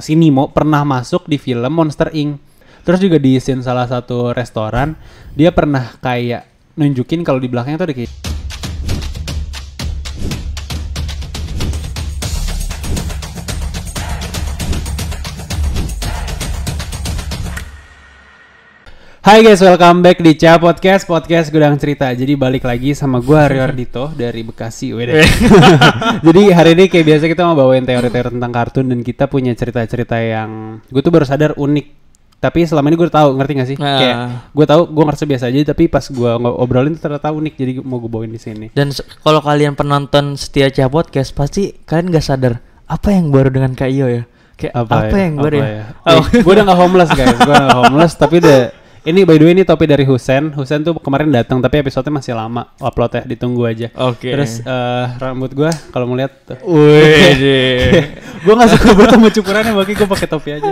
si 0.00 0.18
Nemo 0.18 0.50
pernah 0.50 0.82
masuk 0.82 1.26
di 1.26 1.36
film 1.38 1.70
Monster 1.72 2.10
Inc. 2.14 2.40
Terus 2.86 3.04
juga 3.04 3.20
di 3.20 3.36
scene 3.36 3.60
salah 3.60 3.84
satu 3.84 4.32
restoran 4.32 4.96
dia 5.36 5.52
pernah 5.52 5.92
kayak 6.00 6.72
nunjukin 6.78 7.26
kalau 7.26 7.42
di 7.42 7.50
belakangnya 7.50 7.84
tuh 7.84 7.88
ada 7.92 7.96
kayak 7.98 8.27
Hai 19.28 19.44
guys, 19.44 19.60
welcome 19.60 20.00
back 20.00 20.24
di 20.24 20.32
Ca 20.40 20.56
Podcast, 20.56 21.04
podcast 21.04 21.52
Gudang 21.52 21.76
Cerita. 21.76 22.08
Jadi 22.16 22.32
balik 22.32 22.64
lagi 22.64 22.96
sama 22.96 23.20
gue 23.20 23.36
Rio 23.36 23.60
Ardito 23.60 24.08
dari 24.16 24.40
Bekasi. 24.40 24.96
Wede. 24.96 25.20
Jadi 26.32 26.48
hari 26.48 26.72
ini 26.72 26.88
kayak 26.88 27.04
biasa 27.04 27.24
kita 27.28 27.44
mau 27.44 27.52
bawain 27.52 27.84
teori-teori 27.84 28.32
tentang 28.32 28.48
kartun 28.48 28.88
dan 28.88 29.04
kita 29.04 29.28
punya 29.28 29.52
cerita-cerita 29.52 30.16
yang 30.16 30.80
gue 30.88 31.04
tuh 31.04 31.12
baru 31.12 31.28
sadar 31.28 31.52
unik. 31.60 31.86
Tapi 32.40 32.64
selama 32.64 32.88
ini 32.88 32.96
gue 32.96 33.08
tahu, 33.12 33.28
ngerti 33.36 33.52
gak 33.52 33.68
sih? 33.68 33.76
Nah. 33.76 34.00
Kayak 34.00 34.16
gue 34.48 34.64
tahu, 34.64 34.82
gue 34.96 35.04
ngerasa 35.04 35.24
biasa 35.28 35.44
aja. 35.52 35.60
Tapi 35.76 35.84
pas 35.92 36.04
gue 36.08 36.30
ngobrolin 36.40 36.96
ternyata 36.96 37.28
unik. 37.28 37.54
Jadi 37.60 37.72
mau 37.84 38.00
gue 38.00 38.08
bawain 38.08 38.32
di 38.32 38.40
sini. 38.40 38.72
Dan 38.72 38.96
kalau 38.96 39.44
kalian 39.44 39.76
penonton 39.76 40.40
setia 40.40 40.72
Cah 40.72 40.88
Podcast 40.88 41.36
pasti 41.36 41.76
kalian 41.84 42.16
gak 42.16 42.24
sadar 42.24 42.64
apa 42.88 43.12
yang 43.12 43.28
baru 43.28 43.52
dengan 43.52 43.76
Kak 43.76 43.92
Iyo 43.92 44.08
ya. 44.08 44.24
Kayak 44.56 44.88
apa, 44.88 45.16
yang 45.20 45.36
baru 45.36 45.56
ya? 45.60 45.68
Oh. 46.16 46.24
gue 46.32 46.48
udah 46.48 46.64
gak 46.64 46.80
homeless 46.80 47.12
guys, 47.12 47.36
gue 47.36 47.52
gak 47.52 47.76
homeless 47.76 48.16
tapi 48.16 48.40
udah 48.40 48.87
ini 49.08 49.24
by 49.24 49.40
the 49.40 49.44
way 49.48 49.52
ini 49.56 49.64
topi 49.64 49.88
dari 49.88 50.04
Husen. 50.04 50.52
Husen 50.52 50.84
tuh 50.84 50.92
kemarin 51.00 51.32
datang 51.32 51.58
tapi 51.58 51.80
episode-nya 51.80 52.20
masih 52.20 52.36
lama 52.36 52.68
uploadnya 52.76 53.24
ditunggu 53.24 53.64
aja. 53.64 53.88
Oke. 53.96 54.28
Terus 54.28 54.60
eh, 54.60 55.04
rambut 55.16 55.50
gue 55.56 55.70
kalau 55.88 56.04
mau 56.04 56.14
lihat 56.14 56.32
tuh. 56.44 56.58
Wih. 56.68 58.04
gue 58.44 58.54
gak 58.54 58.68
suka 58.76 58.90
banget 58.94 59.10
sama 59.16 59.28
cukurannya 59.32 59.72
makanya 59.72 59.96
gue 60.04 60.08
pakai 60.12 60.28
topi 60.28 60.50
aja. 60.60 60.70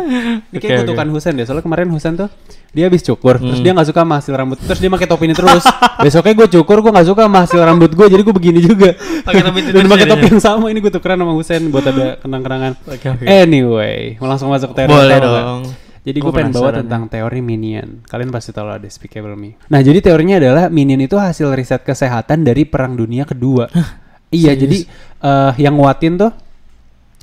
Ini 0.53 0.59
kayak 0.61 0.73
oke. 0.77 0.81
kutukan 0.85 1.07
Husen 1.17 1.33
deh. 1.41 1.45
Soalnya 1.49 1.65
kemarin 1.65 1.89
Husen 1.89 2.12
tuh 2.15 2.29
dia 2.77 2.93
habis 2.93 3.01
cukur, 3.01 3.41
terus 3.41 3.56
Hmm. 3.56 3.65
dia 3.65 3.73
nggak 3.73 3.89
suka 3.89 4.05
sama 4.05 4.15
hasil 4.20 4.33
rambut, 4.37 4.61
terus 4.61 4.77
dia 4.84 4.93
pakai 4.93 5.09
topi 5.09 5.25
ini 5.25 5.33
terus. 5.33 5.65
Besoknya 5.97 6.34
gue 6.37 6.48
cukur, 6.61 6.84
gue 6.84 6.93
nggak 6.93 7.09
suka 7.09 7.25
sama 7.25 7.39
hasil 7.48 7.61
rambut 7.65 7.89
gue, 7.89 8.05
jadi 8.12 8.21
gue 8.21 8.34
begini 8.37 8.61
juga. 8.61 8.93
Pakai 9.25 9.41
topi 9.41 9.59
itu 9.65 9.71
Dan 9.73 9.89
terus 9.89 9.93
pakai 9.97 10.06
topi 10.12 10.25
yang 10.28 10.43
sama 10.45 10.67
ini 10.69 10.84
gue 10.84 10.93
tukeran 10.93 11.17
sama 11.17 11.33
Husen 11.33 11.73
buat 11.73 11.89
ada 11.89 12.21
kenang-kenangan. 12.21 12.77
Oke, 12.84 13.06
oke. 13.17 13.25
Anyway, 13.25 14.21
mau 14.21 14.28
langsung 14.28 14.53
masuk 14.53 14.77
ke 14.77 14.84
Boleh 14.84 15.17
dong. 15.17 15.65
Kak? 15.65 15.86
Jadi 16.07 16.23
gue 16.23 16.31
pengen 16.31 16.55
bawa 16.55 16.71
tentang 16.71 17.11
teori 17.11 17.43
Minion. 17.43 18.07
Kalian 18.07 18.31
pasti 18.31 18.55
tahu 18.55 18.71
lah 18.71 18.79
Despicable 18.79 19.35
Me. 19.35 19.59
Nah, 19.67 19.83
jadi 19.83 19.99
teorinya 19.99 20.39
adalah 20.39 20.65
Minion 20.71 21.03
itu 21.03 21.19
hasil 21.19 21.51
riset 21.51 21.83
kesehatan 21.83 22.47
dari 22.47 22.62
Perang 22.62 22.95
Dunia 22.95 23.27
Kedua. 23.27 23.67
iya, 24.31 24.55
Serius? 24.55 24.62
jadi 24.62 24.79
eh, 25.27 25.53
yang 25.67 25.75
nguatin 25.75 26.15
tuh 26.15 26.31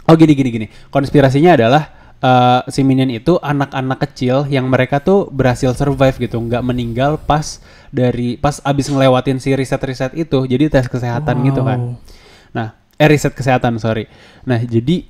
Oh 0.03 0.19
gini 0.19 0.35
gini 0.35 0.49
gini. 0.51 0.67
Konspirasinya 0.91 1.55
adalah 1.55 1.83
eh, 2.19 2.61
si 2.67 2.83
Minion 2.83 3.07
itu 3.07 3.39
anak-anak 3.39 4.03
kecil 4.03 4.43
yang 4.51 4.67
mereka 4.67 4.99
tuh 4.99 5.31
berhasil 5.31 5.71
survive 5.71 6.19
gitu, 6.19 6.43
nggak 6.43 6.59
meninggal 6.59 7.15
pas 7.23 7.63
dari 7.87 8.35
pas 8.35 8.59
abis 8.67 8.91
ngelewatin 8.91 9.39
si 9.39 9.55
riset-riset 9.55 10.11
itu. 10.19 10.43
Jadi 10.43 10.67
tes 10.67 10.91
kesehatan 10.91 11.39
gitu 11.47 11.63
kan. 11.63 11.79
Wow. 11.79 11.95
Nah, 12.51 12.67
eh 12.99 13.07
riset 13.07 13.31
kesehatan, 13.31 13.79
sorry. 13.79 14.11
Nah, 14.43 14.59
jadi 14.59 15.07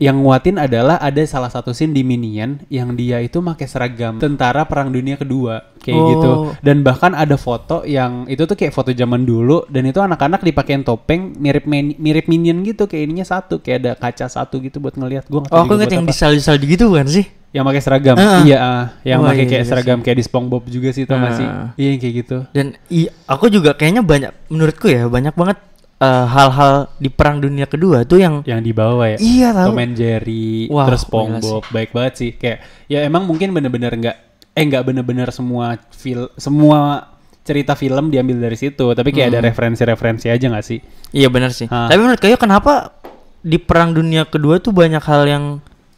yang 0.00 0.16
nguatin 0.18 0.56
adalah 0.56 0.96
ada 0.96 1.20
salah 1.22 1.46
satu 1.46 1.70
scene 1.70 1.92
di 1.92 2.00
Minion 2.00 2.64
yang 2.66 2.96
dia 2.96 3.20
itu 3.20 3.38
pakai 3.38 3.68
seragam 3.68 4.16
tentara 4.16 4.64
perang 4.64 4.88
dunia 4.88 5.14
kedua 5.14 5.76
kayak 5.78 5.92
Oh. 5.94 6.08
gitu. 6.10 6.30
Dan 6.58 6.80
bahkan 6.80 7.12
ada 7.12 7.36
foto 7.36 7.84
yang 7.84 8.24
itu 8.24 8.42
tuh 8.42 8.54
kayak 8.54 8.72
foto 8.72 8.90
zaman 8.90 9.22
dulu 9.22 9.68
dan 9.68 9.84
itu 9.84 10.00
anak-anak 10.00 10.40
dipakein 10.40 10.80
topeng 10.80 11.36
mirip 11.36 11.68
mirip 11.68 12.26
Minion 12.26 12.64
gitu 12.64 12.84
kayak 12.84 13.04
ininya 13.04 13.24
satu 13.24 13.60
kayak 13.60 13.76
ada 13.78 13.92
kaca 13.94 14.26
satu 14.26 14.56
gitu 14.58 14.80
buat 14.80 14.96
ngelihat. 14.96 15.28
Gua 15.28 15.44
Oh, 15.46 15.62
aku 15.62 15.76
buat 15.76 15.86
yang 15.86 16.02
apa. 16.02 16.10
disal-disal 16.10 16.56
gitu 16.58 16.90
kan 16.90 17.04
sih? 17.04 17.28
yang 17.50 17.66
pakai 17.66 17.82
seragam. 17.82 18.14
Ah. 18.14 18.46
Iya, 18.46 18.56
ah. 18.56 18.84
yang 19.02 19.20
pakai 19.20 19.42
iya 19.42 19.50
kayak 19.50 19.62
juga 19.62 19.70
seragam 19.74 19.98
kayak 20.00 20.16
di 20.16 20.24
SpongeBob 20.24 20.62
juga 20.64 20.94
sih 20.94 21.02
tau 21.02 21.18
nggak 21.18 21.34
sih? 21.34 21.42
Ah. 21.44 21.66
Iya, 21.74 21.90
kayak 21.98 22.14
gitu. 22.14 22.38
Dan 22.54 22.66
i- 22.88 23.10
aku 23.26 23.50
juga 23.50 23.74
kayaknya 23.74 24.00
banyak 24.00 24.30
menurutku 24.46 24.86
ya 24.86 25.10
banyak 25.10 25.34
banget 25.34 25.58
eh, 26.00 26.26
hal-hal 26.26 26.88
di 26.96 27.08
perang 27.08 27.38
dunia 27.38 27.64
kedua 27.64 28.02
tuh 28.02 28.18
yang 28.18 28.40
yang 28.42 28.60
dibawa 28.60 29.14
ya. 29.14 29.18
Iya 29.20 29.48
tahu. 29.52 29.68
Tom 29.70 29.78
and 29.78 29.94
Jerry, 29.94 30.66
Wah, 30.66 30.88
terus 30.88 31.04
SpongeBob, 31.04 31.62
baik 31.68 31.90
banget 31.92 32.14
sih. 32.16 32.30
Kayak 32.34 32.58
ya 32.88 33.04
emang 33.04 33.28
mungkin 33.28 33.52
bener-bener 33.52 33.92
nggak 33.92 34.16
eh 34.50 34.64
nggak 34.64 34.82
bener-bener 34.82 35.28
semua 35.30 35.78
fil 35.92 36.26
semua 36.34 37.06
cerita 37.40 37.72
film 37.74 38.08
diambil 38.08 38.36
dari 38.40 38.54
situ, 38.54 38.92
tapi 38.92 39.10
kayak 39.10 39.28
Hmm. 39.28 39.36
ada 39.36 39.46
referensi-referensi 39.46 40.26
aja 40.28 40.46
nggak 40.46 40.64
sih? 40.64 40.78
Iya 41.10 41.28
benar 41.28 41.50
sih. 41.50 41.66
Ah. 41.66 41.88
Tapi 41.88 41.98
menurut 41.98 42.20
kayu 42.20 42.36
kenapa 42.36 42.92
di 43.40 43.56
perang 43.56 43.92
dunia 43.92 44.24
kedua 44.24 44.60
tuh 44.60 44.70
banyak 44.70 45.00
hal 45.00 45.24
yang 45.24 45.44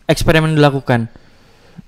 eksperimen 0.06 0.54
dilakukan? 0.54 1.10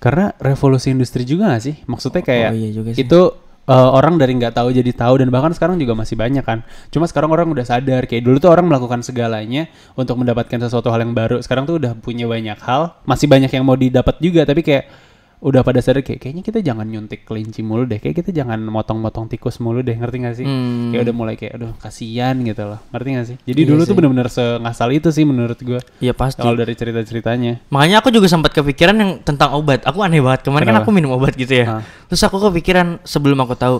Karena 0.00 0.32
revolusi 0.38 0.90
industri 0.90 1.22
juga 1.24 1.48
nggak 1.48 1.62
sih? 1.62 1.76
Maksudnya 1.86 2.20
kayak 2.20 2.50
oh 2.52 2.56
iya 2.56 2.70
juga 2.72 2.90
sih. 2.92 3.04
itu 3.04 3.20
eh, 3.68 3.90
orang 3.96 4.20
dari 4.20 4.36
nggak 4.36 4.54
tahu 4.56 4.72
jadi 4.72 4.92
tahu 4.92 5.24
dan 5.24 5.28
bahkan 5.32 5.52
sekarang 5.52 5.76
juga 5.80 5.96
masih 5.96 6.16
banyak 6.16 6.44
kan. 6.44 6.64
Cuma 6.88 7.08
sekarang 7.08 7.30
orang 7.32 7.48
udah 7.50 7.64
sadar 7.64 8.04
kayak 8.04 8.22
dulu 8.24 8.36
tuh 8.40 8.50
orang 8.52 8.68
melakukan 8.68 9.00
segalanya 9.00 9.68
untuk 9.96 10.20
mendapatkan 10.20 10.58
sesuatu 10.68 10.88
hal 10.92 11.04
yang 11.04 11.16
baru. 11.16 11.40
Sekarang 11.40 11.64
tuh 11.64 11.80
udah 11.80 11.96
punya 11.98 12.28
banyak 12.28 12.58
hal, 12.60 12.96
masih 13.08 13.26
banyak 13.28 13.50
yang 13.52 13.64
mau 13.64 13.76
didapat 13.76 14.16
juga 14.20 14.44
tapi 14.44 14.60
kayak 14.60 15.13
udah 15.40 15.60
pada 15.60 15.78
sadar 15.78 16.00
kayak 16.00 16.18
kayaknya 16.18 16.42
kita 16.42 16.58
jangan 16.60 16.84
nyuntik 16.84 17.22
kelinci 17.22 17.60
mulu 17.60 17.84
deh. 17.84 17.96
Kayak 17.96 18.22
kita 18.22 18.30
jangan 18.32 18.60
motong-motong 18.60 19.26
tikus 19.26 19.58
mulu 19.58 19.80
deh, 19.80 19.92
ngerti 19.92 20.16
gak 20.20 20.34
sih? 20.34 20.46
Hmm. 20.46 20.90
Kayak 20.90 21.02
udah 21.06 21.14
mulai 21.14 21.34
kayak 21.34 21.52
aduh 21.54 21.72
kasihan 21.76 22.36
gitu 22.38 22.62
loh. 22.64 22.80
Ngerti 22.90 23.08
gak 23.10 23.26
sih? 23.26 23.36
Jadi 23.44 23.58
Iya 23.58 23.68
dulu 23.68 23.80
tuh 23.80 23.86
sih. 23.86 23.96
bener-bener 23.96 24.28
sengasal 24.28 24.88
itu 24.90 25.08
sih 25.08 25.24
menurut 25.24 25.58
gua. 25.60 25.80
Iya 25.98 26.12
pasti. 26.12 26.38
Kalau 26.38 26.54
dari 26.54 26.72
cerita-ceritanya. 26.72 27.52
Makanya 27.68 27.96
aku 27.98 28.08
juga 28.08 28.26
sempat 28.26 28.52
kepikiran 28.52 28.94
yang 28.94 29.10
tentang 29.20 29.52
obat. 29.52 29.82
Aku 29.82 30.00
aneh 30.00 30.18
banget. 30.18 30.44
Kemarin 30.44 30.64
kan 30.64 30.74
Kenapa? 30.74 30.84
aku 30.84 30.92
minum 30.92 31.10
obat 31.12 31.34
gitu 31.34 31.54
ya. 31.54 31.78
Ah. 31.78 31.82
Terus 32.06 32.22
aku 32.22 32.36
kepikiran 32.40 33.02
sebelum 33.02 33.36
aku 33.38 33.54
tahu 33.54 33.76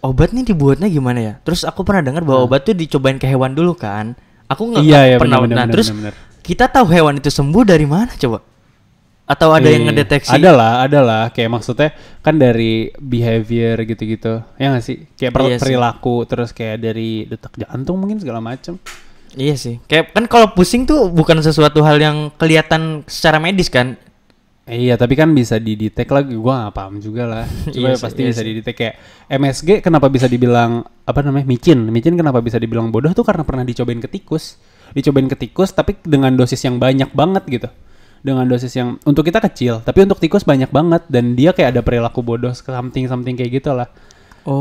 obat 0.00 0.30
nih 0.30 0.44
dibuatnya 0.44 0.86
gimana 0.86 1.20
ya. 1.20 1.34
Terus 1.40 1.62
aku 1.62 1.80
pernah 1.82 2.02
dengar 2.02 2.22
bahwa 2.22 2.44
obat 2.44 2.62
tuh 2.62 2.72
dicobain 2.72 3.16
ke 3.16 3.24
hewan 3.24 3.52
dulu 3.52 3.72
kan. 3.72 4.12
Aku 4.44 4.68
nggak 4.68 4.82
Ah. 4.82 4.84
Iya, 4.84 5.00
iya, 5.06 5.16
pernah. 5.16 5.40
benar-benar, 5.40 5.56
nah, 5.56 5.72
terus 5.72 5.88
benar-benar. 5.88 6.14
kita 6.42 6.68
tahu 6.68 6.86
hewan 6.90 7.16
itu 7.16 7.32
sembuh 7.32 7.64
dari 7.64 7.88
mana 7.88 8.12
coba? 8.12 8.44
Atau 9.24 9.50
ada 9.50 9.64
yang 9.64 9.84
Eh, 9.84 9.86
ngedeteksi? 9.88 10.36
Ada 10.36 10.50
lah, 10.52 10.72
ada 10.84 11.00
lah. 11.00 11.24
Kayak 11.32 11.50
maksudnya 11.50 11.90
kan 12.20 12.36
dari 12.36 12.92
behavior 12.94 13.80
gitu-gitu. 13.82 14.44
Ya 14.54 14.68
nggak 14.68 14.84
sih? 14.84 15.08
Kayak 15.16 15.32
per- 15.32 15.42
Iya 15.42 15.56
sih. 15.56 15.62
perilaku 15.62 16.16
terus 16.24 16.52
kayak 16.52 16.76
dari 16.78 17.24
detak 17.24 17.56
jantung 17.56 17.96
mungkin 17.96 18.20
segala 18.20 18.38
macem. 18.38 18.76
Iya 19.32 19.56
sih. 19.56 19.80
Kayak 19.84 20.12
kan 20.12 20.24
kalau 20.26 20.52
pusing 20.52 20.84
tuh 20.84 21.08
bukan 21.08 21.40
sesuatu 21.40 21.80
hal 21.80 21.96
yang 21.96 22.16
kelihatan 22.34 23.02
secara 23.04 23.40
medis 23.40 23.66
kan. 23.66 23.96
Eh, 24.64 24.80
iya, 24.82 24.96
tapi 24.96 25.12
kan 25.12 25.28
bisa 25.30 25.56
didetek 25.56 26.08
lagi. 26.08 26.32
Gua 26.34 26.68
nggak 26.68 26.74
paham 26.74 26.96
juga 26.96 27.24
lah. 27.24 27.44
Coba 27.72 27.80
Iya 27.80 27.90
sih, 27.90 28.04
pasti 28.04 28.20
iya 28.20 28.28
bisa 28.28 28.40
sih. 28.40 28.48
didetek 28.50 28.74
kayak 28.74 28.94
MSG 29.30 29.68
kenapa 29.80 30.08
bisa 30.08 30.24
dibilang 30.24 30.84
apa 31.02 31.20
namanya? 31.20 31.44
micin. 31.44 31.80
Micin 31.82 32.12
kenapa 32.12 32.40
bisa 32.40 32.56
dibilang 32.56 32.88
bodoh 32.88 33.10
tuh 33.10 33.24
karena 33.24 33.40
pernah 33.40 33.60
dicobain 33.62 33.98
ke 33.98 34.08
tikus. 34.10 34.60
Dicobain 34.92 35.26
ke 35.26 35.36
tikus 35.38 35.72
tapi 35.72 35.96
dengan 35.98 36.32
dosis 36.32 36.60
yang 36.60 36.76
banyak 36.76 37.08
banget 37.10 37.44
gitu. 37.50 37.68
Dengan 38.24 38.48
dosis 38.48 38.72
yang 38.72 38.96
untuk 39.04 39.20
kita 39.28 39.36
kecil, 39.36 39.84
tapi 39.84 40.00
untuk 40.00 40.16
tikus 40.16 40.48
banyak 40.48 40.72
banget 40.72 41.04
dan 41.12 41.36
dia 41.36 41.52
kayak 41.52 41.76
ada 41.76 41.82
perilaku 41.84 42.24
bodoh 42.24 42.56
something 42.56 43.04
something 43.04 43.36
kayak 43.36 43.60
gitu 43.60 43.76
lah. 43.76 43.84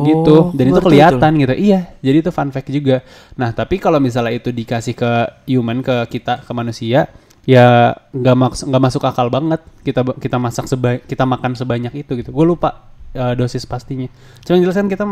gitu. 0.03 0.51
Dan 0.51 0.71
itu 0.71 0.81
kelihatan 0.83 1.31
gitu. 1.39 1.53
Iya 1.55 1.95
jadi 2.03 2.17
itu 2.19 2.31
fun 2.35 2.51
fact 2.51 2.67
juga. 2.71 2.99
Nah 3.39 3.55
tapi 3.55 3.79
kalau 3.79 4.03
misalnya 4.03 4.35
itu 4.35 4.51
dikasih 4.51 4.95
ke 4.95 5.11
human 5.47 5.79
ke 5.79 5.95
kita 6.11 6.43
ke 6.43 6.51
manusia 6.51 7.07
ya 7.43 7.91
nggak 8.15 8.35
maks 8.39 8.59
nggak 8.63 8.83
masuk 8.83 9.03
akal 9.03 9.27
banget 9.27 9.59
kita 9.83 9.99
kita 10.15 10.39
masak 10.39 10.65
seba 10.71 10.99
kita 10.99 11.23
makan 11.23 11.55
sebanyak 11.55 12.03
itu 12.03 12.19
gitu. 12.19 12.35
Gue 12.35 12.43
lupa 12.43 12.91
eh, 13.15 13.31
dosis 13.35 13.63
pastinya. 13.63 14.11
Cuma 14.43 14.59
yang 14.59 14.67
jelas 14.67 14.75
kan 14.75 14.91
kita 14.91 15.07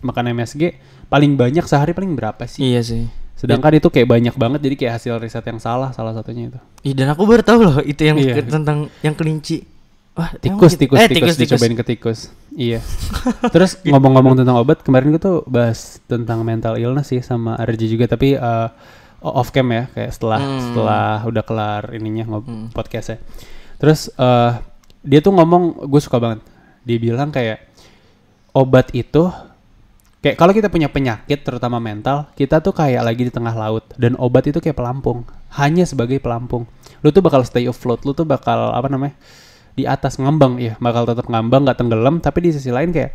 makan 0.00 0.24
MSG 0.32 0.76
paling 1.12 1.36
banyak 1.36 1.64
sehari 1.68 1.92
paling 1.92 2.16
berapa 2.16 2.44
sih? 2.48 2.64
Iya 2.64 2.80
sih. 2.80 3.04
Sedangkan 3.40 3.72
itu 3.74 3.88
kayak 3.88 4.04
banyak 4.06 4.34
banget 4.34 4.60
jadi 4.60 4.74
kayak 4.76 4.92
hasil 4.94 5.16
riset 5.16 5.40
yang 5.42 5.56
salah 5.56 5.90
salah 5.90 6.12
satunya 6.12 6.52
itu 6.52 6.60
Ih, 6.82 6.92
dan 6.92 7.08
aku 7.08 7.24
baru 7.24 7.40
tahu 7.40 7.60
loh 7.60 7.76
itu 7.80 8.04
yang 8.04 8.16
Iya. 8.16 8.40
tentang 8.42 8.88
yang 9.00 9.12
kelinci. 9.12 9.64
Wah, 10.10 10.28
tikus 10.36 10.74
gitu? 10.74 10.90
tikus 10.90 10.98
eh, 10.98 11.08
tikus, 11.08 11.36
dicobain 11.38 11.72
ke 11.72 11.84
tikus 11.86 12.18
iya 12.52 12.82
terus 13.54 13.78
ngomong-ngomong 13.80 14.36
tentang 14.36 14.58
obat 14.58 14.82
kemarin 14.82 15.10
gue 15.10 15.22
tuh 15.22 15.40
bahas 15.46 16.02
tentang 16.04 16.42
mental 16.42 16.76
illness 16.76 17.08
sih 17.08 17.22
sama 17.22 17.56
Arji 17.56 17.88
juga 17.88 18.04
tapi 18.04 18.34
eh, 18.34 18.68
off 19.20 19.48
cam 19.48 19.70
ya 19.70 19.88
kayak 19.88 20.10
setelah 20.10 20.40
Hmm. 20.42 20.60
setelah 20.60 21.08
udah 21.24 21.42
kelar 21.42 21.82
ininya 21.94 22.24
ngob 22.26 22.44
Hmm. 22.44 22.68
podcastnya 22.70 23.22
terus 23.78 24.10
eh, 24.12 24.50
dia 25.00 25.20
tuh 25.20 25.32
ngomong 25.32 25.88
gue 25.88 26.00
suka 26.02 26.18
banget 26.18 26.44
dia 26.82 26.98
bilang 26.98 27.30
kayak 27.30 27.64
obat 28.50 28.90
itu 28.92 29.30
kayak 30.20 30.36
kalau 30.36 30.52
kita 30.52 30.68
punya 30.68 30.92
penyakit 30.92 31.40
terutama 31.40 31.80
mental 31.80 32.28
kita 32.36 32.60
tuh 32.60 32.76
kayak 32.76 33.02
lagi 33.04 33.26
di 33.28 33.32
tengah 33.32 33.56
laut. 33.56 33.84
Dan 33.96 34.16
obat 34.20 34.46
itu 34.48 34.60
kayak 34.60 34.76
pelampung. 34.76 35.24
Hanya 35.56 35.88
sebagai 35.88 36.20
pelampung. 36.20 36.68
Lu 37.00 37.08
tuh 37.10 37.24
bakal 37.24 37.42
stay 37.44 37.66
afloat. 37.66 38.04
Lu 38.04 38.12
tuh 38.12 38.28
bakal 38.28 38.72
apa 38.76 38.88
namanya 38.92 39.16
di 39.74 39.88
atas 39.88 40.20
ngambang. 40.20 40.60
Ya 40.60 40.76
bakal 40.78 41.08
tetap 41.08 41.26
ngambang 41.26 41.64
nggak 41.64 41.78
tenggelam. 41.80 42.20
Tapi 42.20 42.38
di 42.44 42.50
sisi 42.52 42.68
lain 42.68 42.92
kayak 42.92 43.12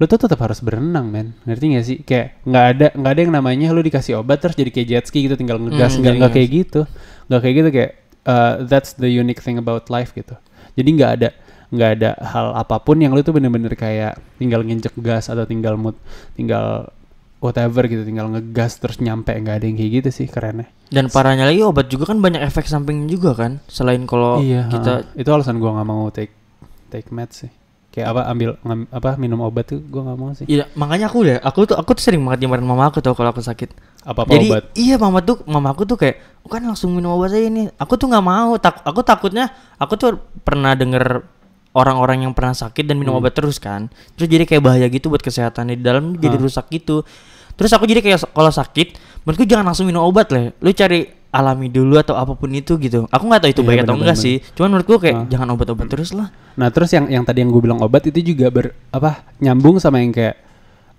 lu 0.00 0.08
tuh 0.08 0.20
tetap 0.20 0.40
harus 0.40 0.60
berenang 0.64 1.12
men. 1.12 1.36
Ngerti 1.44 1.64
gak 1.76 1.84
sih? 1.84 1.98
Kayak 2.04 2.40
nggak 2.48 2.64
ada 2.72 2.86
nggak 2.96 3.12
ada 3.12 3.20
yang 3.20 3.32
namanya 3.36 3.68
lu 3.72 3.84
dikasih 3.84 4.20
obat 4.20 4.40
terus 4.40 4.56
jadi 4.56 4.70
kayak 4.72 4.86
jet 4.88 5.04
ski 5.08 5.28
gitu 5.28 5.36
tinggal 5.36 5.60
ngegas. 5.60 5.96
Hmm, 5.96 6.04
nggak 6.04 6.12
jadi 6.12 6.20
nggak 6.20 6.32
kayak 6.32 6.48
gitu. 6.52 6.80
Nggak 7.28 7.40
kayak 7.40 7.54
gitu 7.56 7.68
kayak 7.68 7.92
uh, 8.24 8.52
that's 8.64 8.96
the 8.96 9.08
unique 9.08 9.40
thing 9.40 9.60
about 9.60 9.88
life 9.92 10.12
gitu. 10.16 10.36
Jadi 10.76 10.88
nggak 10.96 11.12
ada 11.20 11.30
nggak 11.70 11.90
ada 11.98 12.10
hal 12.18 12.46
apa 12.58 12.82
pun 12.82 12.98
yang 12.98 13.14
lu 13.14 13.22
tuh 13.22 13.30
bener-bener 13.30 13.70
kayak 13.78 14.18
tinggal 14.42 14.66
nginjek 14.66 14.94
gas 14.98 15.30
atau 15.30 15.46
tinggal 15.46 15.78
mood 15.78 15.94
tinggal 16.34 16.90
whatever 17.40 17.88
gitu 17.88 18.04
tinggal 18.04 18.28
ngegas 18.28 18.76
terus 18.78 19.00
nyampe 19.00 19.32
nggak 19.32 19.62
ada 19.62 19.66
yang 19.66 19.76
kayak 19.80 19.92
gitu 20.04 20.08
sih 20.12 20.26
kerennya. 20.28 20.68
Dan 20.92 21.08
parahnya 21.08 21.48
lagi 21.48 21.64
obat 21.64 21.88
juga 21.88 22.12
kan 22.12 22.20
banyak 22.20 22.42
efek 22.44 22.68
samping 22.68 23.08
juga 23.08 23.32
kan 23.32 23.62
selain 23.66 24.04
kalau 24.04 24.42
iya 24.44 24.68
kita 24.68 24.92
ha. 25.02 25.16
itu 25.16 25.28
alasan 25.32 25.56
gua 25.56 25.80
nggak 25.80 25.88
mau 25.88 26.10
take 26.12 26.34
take 26.92 27.08
meds 27.10 27.48
sih. 27.48 27.52
Kayak 27.90 28.14
apa 28.14 28.20
ambil 28.30 28.50
ngam, 28.62 28.80
apa 28.86 29.10
minum 29.18 29.42
obat 29.42 29.66
tuh 29.66 29.80
gua 29.82 30.10
nggak 30.10 30.18
mau 30.20 30.30
sih. 30.36 30.46
Iya 30.46 30.68
makanya 30.76 31.08
aku 31.08 31.18
deh 31.24 31.38
aku 31.40 31.60
tuh 31.64 31.76
aku 31.80 31.90
tuh 31.96 32.02
sering 32.04 32.22
banget 32.22 32.44
nyamarin 32.44 32.66
mama 32.68 32.92
aku 32.92 33.00
tuh 33.00 33.16
kalau 33.16 33.32
aku 33.32 33.40
sakit. 33.40 33.72
Apa 34.04 34.28
apa 34.28 34.32
jadi 34.36 34.48
obat? 34.52 34.64
iya 34.76 34.94
mama 35.00 35.24
tuh 35.24 35.40
mama 35.48 35.72
aku 35.72 35.88
tuh 35.88 35.96
kayak 35.96 36.44
"Oh, 36.44 36.50
kan 36.52 36.60
langsung 36.60 36.92
minum 36.92 37.16
obat 37.16 37.32
aja 37.32 37.48
ini. 37.48 37.72
Aku 37.80 37.96
tuh 37.96 38.12
nggak 38.12 38.26
mau 38.26 38.52
tak 38.60 38.84
aku 38.84 39.00
takutnya 39.00 39.48
aku 39.80 39.96
tuh 39.96 40.20
pernah 40.44 40.76
denger 40.76 41.24
orang-orang 41.72 42.22
yang 42.22 42.32
pernah 42.32 42.52
sakit 42.52 42.82
dan 42.82 42.96
minum 42.96 43.14
Hmm. 43.14 43.20
obat 43.20 43.32
terus 43.32 43.56
kan 43.56 43.86
terus 44.14 44.26
jadi 44.26 44.42
kayak 44.42 44.60
bahaya 44.60 44.86
gitu 44.86 45.06
buat 45.06 45.20
kesehatan 45.20 45.70
di 45.70 45.78
dalam 45.78 46.14
jadi 46.14 46.34
Ah. 46.34 46.42
rusak 46.42 46.66
gitu 46.68 47.06
terus 47.54 47.70
aku 47.70 47.84
jadi 47.84 48.00
kayak 48.00 48.26
kalau 48.28 48.50
sakit 48.50 48.94
menurutku 49.20 49.44
jangan 49.44 49.66
langsung 49.66 49.86
minum 49.86 50.02
obat 50.02 50.30
lah 50.30 50.50
lu 50.52 50.70
cari 50.70 51.04
alami 51.30 51.70
dulu 51.70 51.94
atau 51.94 52.14
apa 52.14 52.34
pun 52.34 52.50
itu 52.50 52.74
gitu 52.76 53.06
aku 53.06 53.22
nggak 53.22 53.40
tahu 53.40 53.50
itu 53.52 53.60
Iya, 53.60 53.68
baik 53.68 53.80
atau 53.80 53.94
enggak 53.94 54.16
sih 54.16 54.36
cuman 54.50 54.68
menurutku 54.72 54.98
kayak 54.98 55.14
Ah. 55.14 55.26
jangan 55.28 55.48
obat-obat 55.52 55.86
terus 55.86 56.10
lah 56.10 56.28
Nah 56.52 56.68
terus 56.68 56.90
yang 56.90 57.06
yang 57.06 57.22
tadi 57.22 57.40
yang 57.40 57.48
gue 57.48 57.62
bilang 57.62 57.78
obat 57.78 58.02
itu 58.04 58.18
juga 58.20 58.50
ber 58.50 58.74
apa 58.90 59.22
nyambung 59.38 59.78
sama 59.78 59.98
yang 59.98 60.10
kayak 60.10 60.34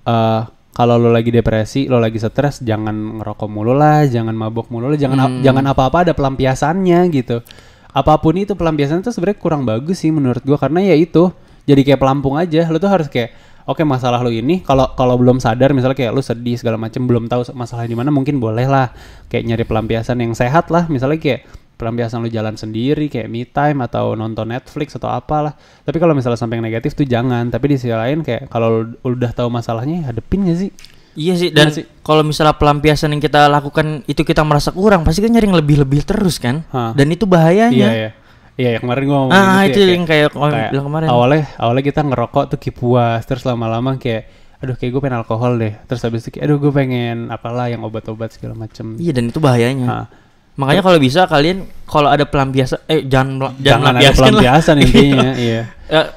eh 0.02 0.42
kalau 0.72 0.96
lo 0.96 1.12
lagi 1.12 1.30
depresi, 1.30 1.86
lo 1.86 2.00
lagi 2.00 2.16
stres, 2.16 2.64
jangan 2.64 3.20
ngerokok 3.20 3.44
mulu 3.46 3.76
lah, 3.76 4.08
jangan 4.08 4.32
mabok 4.32 4.72
mulu 4.72 4.88
lah, 4.88 4.96
jangan 4.96 5.20
Hmm. 5.20 5.44
jangan 5.44 5.68
apa-apa 5.68 6.08
ada 6.08 6.14
pelampiasannya 6.16 7.12
gitu. 7.12 7.44
Apa 7.92 8.16
pun 8.20 8.36
itu 8.40 8.56
pelampiasannya 8.56 9.04
tuh 9.04 9.14
sebenarnya 9.14 9.40
kurang 9.40 9.68
bagus 9.68 10.04
sih 10.04 10.12
menurut 10.12 10.40
gua 10.44 10.56
karena 10.56 10.80
ya 10.84 10.96
itu 10.96 11.32
jadi 11.68 11.82
kayak 11.84 12.00
pelampung 12.00 12.40
aja. 12.40 12.68
Lo 12.72 12.80
tuh 12.80 12.92
harus 12.92 13.12
kayak 13.12 13.36
oke 13.68 13.84
masalah 13.86 14.20
lo 14.24 14.32
ini 14.34 14.64
kalau 14.66 14.90
kalau 14.98 15.16
belum 15.20 15.38
sadar 15.38 15.76
misalnya 15.76 15.96
kayak 15.96 16.12
lo 16.16 16.24
sedih 16.24 16.58
segala 16.58 16.80
macem 16.80 17.04
belum 17.06 17.30
tahu 17.30 17.54
masalah 17.54 17.86
di 17.86 17.94
mana 17.94 18.10
mungkin 18.10 18.42
boleh 18.42 18.66
lah 18.66 18.90
kayak 19.30 19.44
nyari 19.46 19.64
pelampiasan 19.68 20.18
yang 20.18 20.34
sehat 20.34 20.74
lah 20.74 20.90
misalnya 20.90 21.22
kayak 21.22 21.46
pelampiasan 21.82 22.22
lu 22.22 22.30
jalan 22.30 22.54
sendiri 22.54 23.10
kayak 23.10 23.26
me 23.26 23.42
time 23.42 23.82
atau 23.82 24.14
nonton 24.14 24.54
Netflix 24.54 24.94
atau 24.94 25.10
apalah. 25.10 25.58
Tapi 25.82 25.98
kalau 25.98 26.14
misalnya 26.14 26.38
sampai 26.38 26.62
negatif 26.62 26.94
tuh 26.94 27.10
jangan. 27.10 27.50
Tapi 27.50 27.74
di 27.74 27.76
sisi 27.82 27.90
lain 27.90 28.22
kayak 28.22 28.54
kalau 28.54 28.86
udah 29.02 29.34
tahu 29.34 29.50
masalahnya 29.50 30.06
ya 30.06 30.14
hadepin 30.14 30.46
gak 30.46 30.58
sih? 30.62 30.70
Iya 31.12 31.34
sih 31.36 31.50
dan 31.52 31.68
Iya 31.70 31.76
sih. 31.82 31.86
kalau 32.02 32.24
misalnya 32.24 32.56
pelampiasan 32.56 33.12
yang 33.12 33.20
kita 33.20 33.52
lakukan 33.52 34.08
itu 34.08 34.24
kita 34.24 34.42
merasa 34.42 34.72
kurang 34.72 35.04
pasti 35.04 35.20
kan 35.20 35.32
nyari 35.32 35.52
yang 35.52 35.60
lebih-lebih 35.60 36.08
terus 36.08 36.40
kan? 36.40 36.64
Hah. 36.72 36.96
dan 36.96 37.08
itu 37.08 37.28
bahayanya. 37.28 37.72
Iya 37.76 37.90
ya. 37.92 38.10
Iya 38.56 38.70
yang 38.78 38.82
kemarin 38.84 39.04
gua 39.08 39.18
ngomong 39.26 39.34
ah 39.34 39.64
gitu 39.66 39.80
ya, 39.80 39.86
itu 39.88 39.92
yang 39.96 40.06
kayak 40.06 40.28
kamu 40.32 40.44
kayak 40.52 40.72
bilang 40.76 40.86
kemarin. 40.92 41.08
awalnya 41.10 41.44
awalnya 41.56 41.84
kita 41.84 42.02
ngerokok 42.04 42.44
tuh 42.52 42.60
kipuas 42.60 43.22
terus 43.26 43.44
lama-lama 43.44 43.96
kayak 43.96 44.28
aduh 44.62 44.78
kayak 44.78 44.92
gue 44.94 45.02
pengen 45.02 45.18
alkohol 45.18 45.58
deh. 45.58 45.74
Terus 45.90 46.02
habis 46.06 46.22
itu 46.22 46.38
kayak 46.38 46.46
aduh 46.46 46.58
gue 46.62 46.70
pengen 46.70 47.18
apalah 47.34 47.66
yang 47.68 47.82
obat-obat 47.82 48.30
segala 48.30 48.54
macem. 48.54 48.94
Iya 48.96 49.12
dan 49.12 49.32
itu 49.32 49.40
bahayanya. 49.42 49.88
Hah. 49.90 50.08
makanya 50.52 50.84
kalau 50.84 51.00
bisa 51.00 51.26
kalian 51.26 51.64
kalau 51.88 52.12
ada 52.12 52.28
pelampiasan 52.28 52.84
eh 52.86 53.08
jangan 53.08 53.56
jangan, 53.58 53.64
jangan 53.64 53.92
ada 53.98 54.12
pelampiasan 54.14 54.76
intinya 54.84 55.32
iya. 55.48 55.62
Eh, 55.88 56.08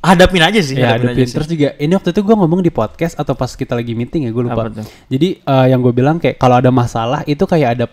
hadapin 0.00 0.42
aja 0.42 0.60
sih. 0.60 0.76
Ya 0.76 0.96
hadapin 0.96 1.12
hadepin 1.12 1.22
aja 1.22 1.24
sih. 1.28 1.34
terus 1.36 1.48
juga 1.48 1.68
ini 1.76 1.92
waktu 1.96 2.10
itu 2.12 2.20
gue 2.24 2.36
ngomong 2.36 2.60
di 2.64 2.72
podcast 2.72 3.14
atau 3.16 3.36
pas 3.36 3.52
kita 3.52 3.76
lagi 3.76 3.92
meeting 3.92 4.28
ya 4.28 4.30
gue 4.32 4.44
lupa. 4.44 4.72
Jadi 5.08 5.28
eh, 5.40 5.66
yang 5.68 5.80
gue 5.80 5.92
bilang 5.92 6.16
kayak 6.16 6.40
kalau 6.40 6.58
ada 6.58 6.72
masalah 6.72 7.20
itu 7.28 7.44
kayak 7.44 7.68
ada 7.78 7.86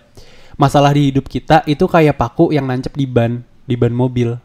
masalah 0.58 0.92
di 0.96 1.14
hidup 1.14 1.30
kita 1.30 1.62
itu 1.70 1.86
kayak 1.86 2.18
paku 2.18 2.56
yang 2.56 2.66
nancep 2.66 2.92
di 2.96 3.06
ban 3.06 3.44
di 3.68 3.76
ban 3.76 3.94
mobil. 3.94 4.40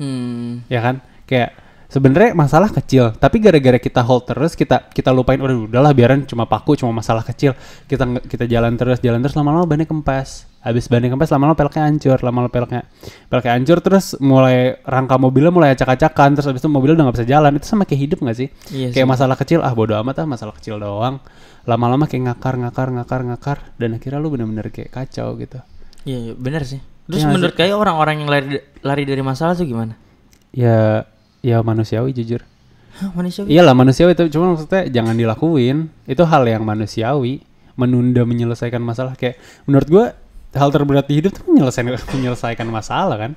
Hmm. 0.00 0.66
ya 0.66 0.82
kan? 0.82 0.98
Kayak 1.30 1.54
sebenarnya 1.92 2.32
masalah 2.32 2.72
kecil 2.72 3.12
tapi 3.20 3.36
gara-gara 3.36 3.76
kita 3.76 4.00
hold 4.00 4.24
terus 4.24 4.56
kita 4.56 4.88
kita 4.88 5.12
lupain 5.12 5.36
udah 5.36 5.68
udahlah 5.68 5.92
biarin 5.92 6.24
cuma 6.24 6.48
paku 6.48 6.80
cuma 6.80 6.88
masalah 6.96 7.20
kecil. 7.20 7.52
Kita 7.84 8.08
kita 8.24 8.48
jalan 8.48 8.80
terus 8.80 9.04
jalan 9.04 9.20
terus 9.20 9.36
lama-lama 9.36 9.68
bannya 9.68 9.84
kempes. 9.84 10.48
Habis 10.64 10.88
bannya 10.88 11.12
kempes 11.12 11.28
lama-lama 11.28 11.58
peleknya 11.58 11.84
hancur 11.90 12.18
lama-lama 12.24 12.48
peleknya 12.48 12.88
peleknya 13.28 13.52
hancur 13.60 13.78
terus 13.84 14.16
mulai 14.22 14.80
rangka 14.88 15.20
mobilnya 15.20 15.52
mulai 15.52 15.76
acak-acakan 15.76 16.38
terus 16.38 16.46
habis 16.48 16.64
itu 16.64 16.70
mobilnya 16.72 16.96
udah 16.96 17.04
nggak 17.12 17.16
bisa 17.20 17.28
jalan. 17.28 17.52
Itu 17.60 17.66
sama 17.68 17.84
kayak 17.84 18.00
hidup 18.08 18.18
nggak 18.24 18.36
sih? 18.40 18.48
Iya 18.72 18.88
kayak 18.96 19.08
masalah 19.12 19.36
kecil 19.36 19.60
ah 19.60 19.76
bodo 19.76 19.92
amat 20.00 20.24
ah 20.24 20.26
masalah 20.26 20.56
kecil 20.56 20.80
doang. 20.80 21.20
Lama-lama 21.68 22.08
kayak 22.08 22.32
ngakar 22.32 22.56
ngakar 22.56 22.88
ngakar 22.88 23.20
ngakar 23.28 23.58
dan 23.76 24.00
akhirnya 24.00 24.18
lu 24.18 24.32
bener-bener 24.32 24.72
kayak 24.72 24.90
kacau 24.90 25.36
gitu. 25.36 25.60
Iya 26.08 26.18
iya, 26.18 26.34
benar 26.34 26.64
sih. 26.64 26.80
Terus 27.06 27.22
nggak 27.26 27.34
menurut 27.36 27.54
kayak 27.54 27.74
orang-orang 27.76 28.24
yang 28.24 28.30
lari 28.30 28.58
lari 28.80 29.02
dari 29.04 29.22
masalah 29.22 29.52
tuh 29.58 29.66
gimana? 29.66 29.94
Ya 30.54 31.06
ya 31.42 31.60
manusiawi 31.60 32.14
jujur 32.14 32.42
Hah, 32.92 33.08
manusia 33.16 33.42
Iyalah 33.48 33.72
manusiawi 33.72 34.12
itu 34.12 34.36
cuma 34.36 34.52
maksudnya 34.52 34.84
jangan 34.92 35.16
dilakuin. 35.16 35.88
Itu 36.04 36.28
hal 36.28 36.44
yang 36.44 36.60
manusiawi. 36.60 37.40
Menunda 37.72 38.28
menyelesaikan 38.28 38.84
masalah 38.84 39.16
kayak 39.16 39.40
menurut 39.64 39.88
gua 39.88 40.04
hal 40.52 40.68
terberat 40.68 41.08
di 41.08 41.24
hidup 41.24 41.32
tuh 41.32 41.48
menyelesaikan 41.48 41.96
menyelesaikan 42.20 42.68
masalah 42.68 43.16
kan. 43.16 43.32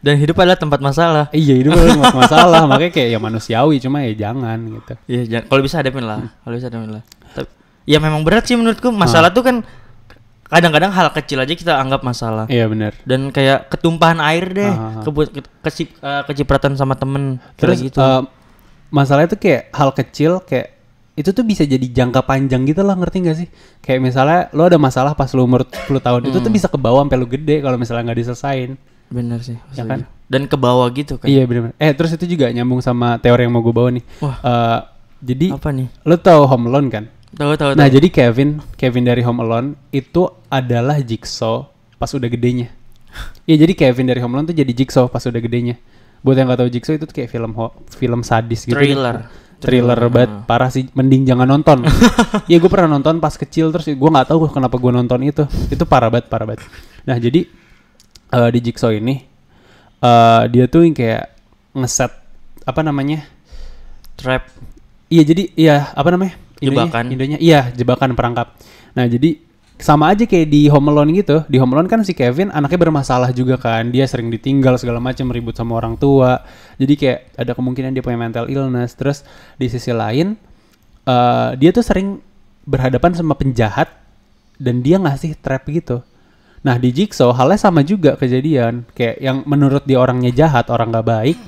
dan 0.00 0.20
hidup 0.20 0.36
adalah 0.38 0.60
tempat 0.60 0.78
masalah 0.78 1.26
Iya 1.32 1.56
itu 1.56 1.72
adalah 1.72 2.14
masalah 2.24 2.62
makanya 2.68 2.92
kayak 2.94 3.08
ya 3.16 3.18
manusiawi 3.18 3.76
cuma 3.84 4.00
ya 4.04 4.12
jangan 4.16 4.58
gitu. 4.64 4.92
Iya, 5.08 5.22
jangan 5.28 5.44
kalau 5.52 5.62
bisa 5.64 5.76
hadapin 5.84 6.04
lah. 6.04 6.18
Kalau 6.40 6.54
bisa 6.56 6.66
hadapin 6.72 6.90
lah. 6.96 7.02
Tapi 7.36 7.48
ya 7.84 7.98
memang 8.00 8.24
berat 8.24 8.48
sih 8.48 8.56
menurutku. 8.56 8.88
Masalah 8.96 9.28
tuh 9.32 9.44
kan 9.44 9.56
kadang-kadang 10.46 10.90
hal 10.90 11.08
kecil 11.10 11.38
aja 11.38 11.50
kita 11.50 11.72
anggap 11.74 12.00
masalah. 12.00 12.46
Iya 12.46 12.66
benar. 12.66 12.94
Dan 13.02 13.28
kayak 13.28 13.68
ketumpahan 13.68 14.18
air 14.20 14.44
deh, 14.48 14.66
Ah. 14.66 15.02
kebu- 15.02 15.28
ke, 15.28 15.40
kecip- 15.62 15.96
eh, 15.96 16.22
kecipratan 16.24 16.74
sama 16.74 16.94
temen 16.94 17.42
Terus 17.54 17.82
gitu. 17.82 17.98
eh, 17.98 18.22
masalahnya 18.88 19.28
tuh 19.28 19.40
kayak 19.40 19.70
hal 19.70 19.90
kecil 19.92 20.38
kayak 20.40 20.74
itu 21.14 21.32
tuh 21.32 21.42
bisa 21.42 21.64
jadi 21.64 21.80
jangka 21.82 22.22
panjang 22.22 22.62
gitu 22.62 22.80
loh 22.80 22.92
ngerti 22.92 23.16
gak 23.24 23.36
sih? 23.36 23.48
Kayak 23.80 24.00
misalnya 24.02 24.40
lo 24.52 24.64
ada 24.64 24.76
masalah 24.76 25.12
pas 25.12 25.32
lo 25.32 25.42
umur 25.42 25.64
10 25.64 25.96
tahun 25.98 26.20
itu 26.24 26.38
tuh 26.38 26.52
bisa 26.52 26.68
ke 26.68 26.76
bawah 26.76 27.00
sampai 27.00 27.16
lo 27.16 27.26
gede 27.26 27.56
kalau 27.58 27.74
misalnya 27.74 28.04
nggak 28.04 28.18
diselesain. 28.20 28.76
Bener 29.08 29.40
sih. 29.40 29.56
Ya 29.72 29.82
kan? 29.82 30.04
Dan 30.26 30.44
ke 30.44 30.54
bawah 30.54 30.84
gitu 30.90 31.16
kan. 31.16 31.24
Iya 31.24 31.42
benar. 31.42 31.72
Eh 31.76 31.90
terus 31.90 32.12
itu 32.12 32.28
juga 32.28 32.50
nyambung 32.50 32.78
sama 32.78 33.16
teori 33.16 33.42
yang 33.42 33.54
mau 33.54 33.64
gue 33.64 33.72
bawa 33.72 33.88
nih. 33.90 34.04
Wah. 34.20 34.36
Eh, 34.36 34.78
jadi 35.24 35.56
Apa 35.56 35.72
nih? 35.72 35.88
lo 36.04 36.16
tau 36.16 36.44
Home 36.44 36.68
Alone 36.68 36.88
kan? 36.90 37.04
Tahu 37.36 37.52
tahu 37.60 37.70
Nah 37.76 37.88
jadi 37.92 38.08
Kevin, 38.08 38.64
Kevin 38.80 39.04
dari 39.04 39.20
Home 39.20 39.44
Alone 39.44 39.76
itu 39.92 40.24
adalah 40.48 40.96
Jigsaw 41.04 41.68
pas 42.00 42.08
udah 42.16 42.28
gedenya. 42.32 42.72
Iya 43.44 43.60
jadi 43.64 43.72
Kevin 43.76 44.08
dari 44.08 44.24
Home 44.24 44.40
Alone 44.40 44.48
tuh 44.52 44.56
jadi 44.56 44.72
Jigsaw 44.72 45.12
pas 45.12 45.20
udah 45.20 45.40
gedenya. 45.40 45.76
Buat 46.24 46.40
yang 46.40 46.48
gak 46.48 46.64
tahu 46.64 46.70
Jigsaw 46.72 46.96
itu 46.96 47.04
tuh 47.04 47.12
kayak 47.12 47.28
film 47.28 47.52
ho- 47.60 47.76
film 47.92 48.20
sadis 48.24 48.64
gitu. 48.64 48.72
Thriller. 48.72 49.28
Thriller 49.56 49.96
Thriller, 49.96 50.12
banget 50.12 50.32
ah. 50.32 50.44
parah 50.48 50.70
sih. 50.72 50.88
Mending 50.96 51.28
jangan 51.28 51.44
nonton. 51.48 51.84
Iya 52.50 52.56
gue 52.56 52.70
pernah 52.72 52.96
nonton 52.96 53.20
pas 53.20 53.32
kecil 53.36 53.68
terus 53.68 53.84
gue 53.84 54.10
nggak 54.10 54.32
tahu 54.32 54.48
kenapa 54.48 54.80
gue 54.80 54.92
nonton 54.96 55.20
itu. 55.28 55.44
Itu 55.68 55.84
parah 55.84 56.08
banget 56.08 56.32
parah 56.32 56.48
banget. 56.48 56.64
Nah 57.04 57.20
jadi 57.20 57.44
eh, 58.32 58.48
di 58.48 58.58
Jigsaw 58.64 58.96
ini 58.96 59.20
eh 60.00 60.42
dia 60.48 60.64
tuh 60.72 60.88
yang 60.88 60.96
kayak 60.96 61.36
ngeset 61.76 62.12
apa 62.64 62.80
namanya 62.80 63.28
Trap. 64.16 64.48
Iya 65.12 65.22
jadi 65.28 65.52
iya 65.52 65.92
apa 65.92 66.08
namanya? 66.08 66.45
Jebakan. 66.60 67.12
Indonya 67.12 67.38
iya 67.40 67.68
jebakan 67.74 68.16
perangkap. 68.16 68.56
Nah 68.96 69.04
jadi 69.04 69.36
sama 69.76 70.16
aja 70.16 70.24
kayak 70.24 70.48
di 70.48 70.72
Home 70.72 70.88
Alone 70.88 71.12
gitu. 71.12 71.44
Di 71.52 71.60
Home 71.60 71.76
Alone 71.76 71.88
kan 71.88 72.00
si 72.00 72.16
Kevin 72.16 72.48
anaknya 72.48 72.80
bermasalah 72.80 73.28
juga 73.36 73.60
kan. 73.60 73.92
Dia 73.92 74.08
sering 74.08 74.32
ditinggal 74.32 74.80
segala 74.80 74.98
macam 74.98 75.28
ribut 75.28 75.52
sama 75.52 75.76
orang 75.76 76.00
tua. 76.00 76.40
Jadi 76.80 76.96
kayak 76.96 77.36
ada 77.36 77.52
kemungkinan 77.52 77.92
dia 77.92 78.00
punya 78.00 78.16
mental 78.16 78.48
illness. 78.48 78.96
Terus 78.96 79.20
di 79.60 79.68
sisi 79.68 79.92
lain 79.92 80.36
eh 81.06 81.50
dia 81.60 81.70
tuh 81.76 81.84
sering 81.84 82.18
berhadapan 82.66 83.14
sama 83.14 83.36
penjahat 83.36 83.92
dan 84.56 84.80
dia 84.80 84.96
ngasih 84.96 85.36
trap 85.38 85.68
gitu. 85.68 86.00
Nah 86.66 86.80
di 86.82 86.90
Jigsaw 86.90 87.30
halnya 87.30 87.60
sama 87.60 87.84
juga 87.86 88.16
kejadian. 88.18 88.88
Kayak 88.96 89.16
yang 89.22 89.36
menurut 89.46 89.86
dia 89.86 90.02
orangnya 90.02 90.34
jahat, 90.34 90.66
orang 90.72 90.90
nggak 90.90 91.06
baik, 91.06 91.38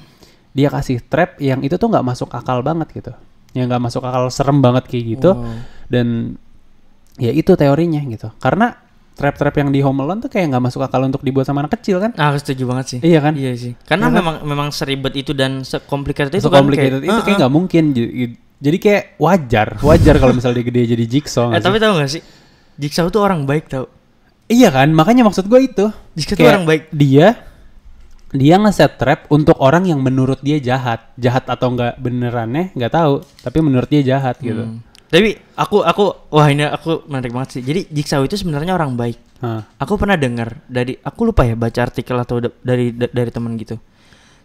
dia 0.54 0.68
kasih 0.70 1.02
trap 1.02 1.42
yang 1.42 1.58
itu 1.66 1.74
tuh 1.74 1.90
nggak 1.90 2.06
masuk 2.06 2.30
akal 2.30 2.62
banget 2.62 2.86
gitu. 2.94 3.10
Yang 3.56 3.64
nggak 3.72 3.82
masuk 3.82 4.02
akal 4.04 4.24
serem 4.28 4.58
banget 4.60 4.84
kayak 4.88 5.04
gitu. 5.18 5.30
Wow. 5.34 5.56
Dan 5.88 6.36
ya 7.18 7.32
itu 7.32 7.52
teorinya 7.56 8.00
gitu. 8.06 8.28
Karena 8.38 8.76
trap-trap 9.18 9.54
yang 9.58 9.74
di 9.74 9.82
Home 9.82 9.98
Alone 10.06 10.22
tuh 10.22 10.30
kayak 10.30 10.54
nggak 10.54 10.64
masuk 10.70 10.80
akal 10.86 11.02
untuk 11.02 11.26
dibuat 11.26 11.42
sama 11.50 11.66
anak 11.66 11.74
kecil 11.82 11.98
kan? 11.98 12.14
Ah, 12.14 12.30
setuju 12.38 12.70
banget 12.70 12.84
sih. 12.86 12.98
Iya 13.02 13.18
kan? 13.18 13.34
Iya 13.34 13.52
sih. 13.58 13.72
Karena 13.82 14.06
Iya 14.06 14.14
kan? 14.14 14.18
memang 14.22 14.36
memang 14.46 14.68
seribet 14.70 15.18
itu 15.18 15.34
dan 15.34 15.66
sekomplikated 15.66 16.38
itu 16.38 16.46
So 16.46 16.54
kan 16.54 16.62
itu 16.70 16.78
Ah, 17.10 17.26
kayak 17.26 17.34
ah. 17.34 17.38
nggak 17.42 17.52
mungkin. 17.52 17.84
Jadi, 18.58 18.78
kayak 18.82 19.14
wajar, 19.22 19.78
wajar 19.86 20.18
kalau 20.18 20.34
misalnya 20.34 20.58
dia 20.58 20.66
gede 20.66 20.98
jadi 20.98 21.04
Jigsaw. 21.06 21.54
Eh 21.54 21.58
nggak 21.58 21.62
sih? 21.62 21.66
tapi 21.70 21.76
tahu 21.78 21.92
gak 21.94 22.10
sih? 22.10 22.22
Jigsaw 22.78 23.06
tuh 23.06 23.22
orang 23.22 23.46
baik 23.46 23.70
tau. 23.70 23.86
Iya 24.50 24.74
kan, 24.74 24.90
makanya 24.90 25.22
maksud 25.26 25.46
gue 25.46 25.60
itu. 25.62 25.86
Jigsaw 26.18 26.34
tuh 26.34 26.46
orang 26.50 26.66
baik. 26.66 26.90
Dia 26.90 27.38
dia 28.34 28.60
ngeset 28.60 29.00
trap 29.00 29.24
untuk 29.32 29.56
orang 29.60 29.88
yang 29.88 30.04
menurut 30.04 30.40
dia 30.44 30.60
jahat, 30.60 31.00
jahat 31.16 31.48
atau 31.48 31.72
enggak 31.72 31.96
benerannya 31.96 32.76
nggak 32.76 32.92
tahu, 32.92 33.24
tapi 33.40 33.58
menurut 33.64 33.88
dia 33.88 34.04
jahat 34.04 34.36
gitu. 34.44 34.68
Hmm. 34.68 34.84
Tapi 35.08 35.40
aku 35.56 35.80
aku 35.80 36.28
wah 36.28 36.48
ini 36.52 36.68
aku 36.68 37.08
menarik 37.08 37.32
banget 37.32 37.58
sih. 37.58 37.62
Jadi 37.64 37.88
Jigsaw 37.88 38.20
itu 38.28 38.36
sebenarnya 38.36 38.76
orang 38.76 38.92
baik. 38.92 39.16
Hah. 39.40 39.64
Aku 39.80 39.96
pernah 39.96 40.20
dengar 40.20 40.60
dari 40.68 41.00
aku 41.00 41.32
lupa 41.32 41.48
ya 41.48 41.56
baca 41.56 41.80
artikel 41.80 42.16
atau 42.20 42.44
da- 42.44 42.56
dari 42.60 42.92
da- 42.92 43.08
dari 43.08 43.30
teman 43.32 43.56
gitu. 43.56 43.80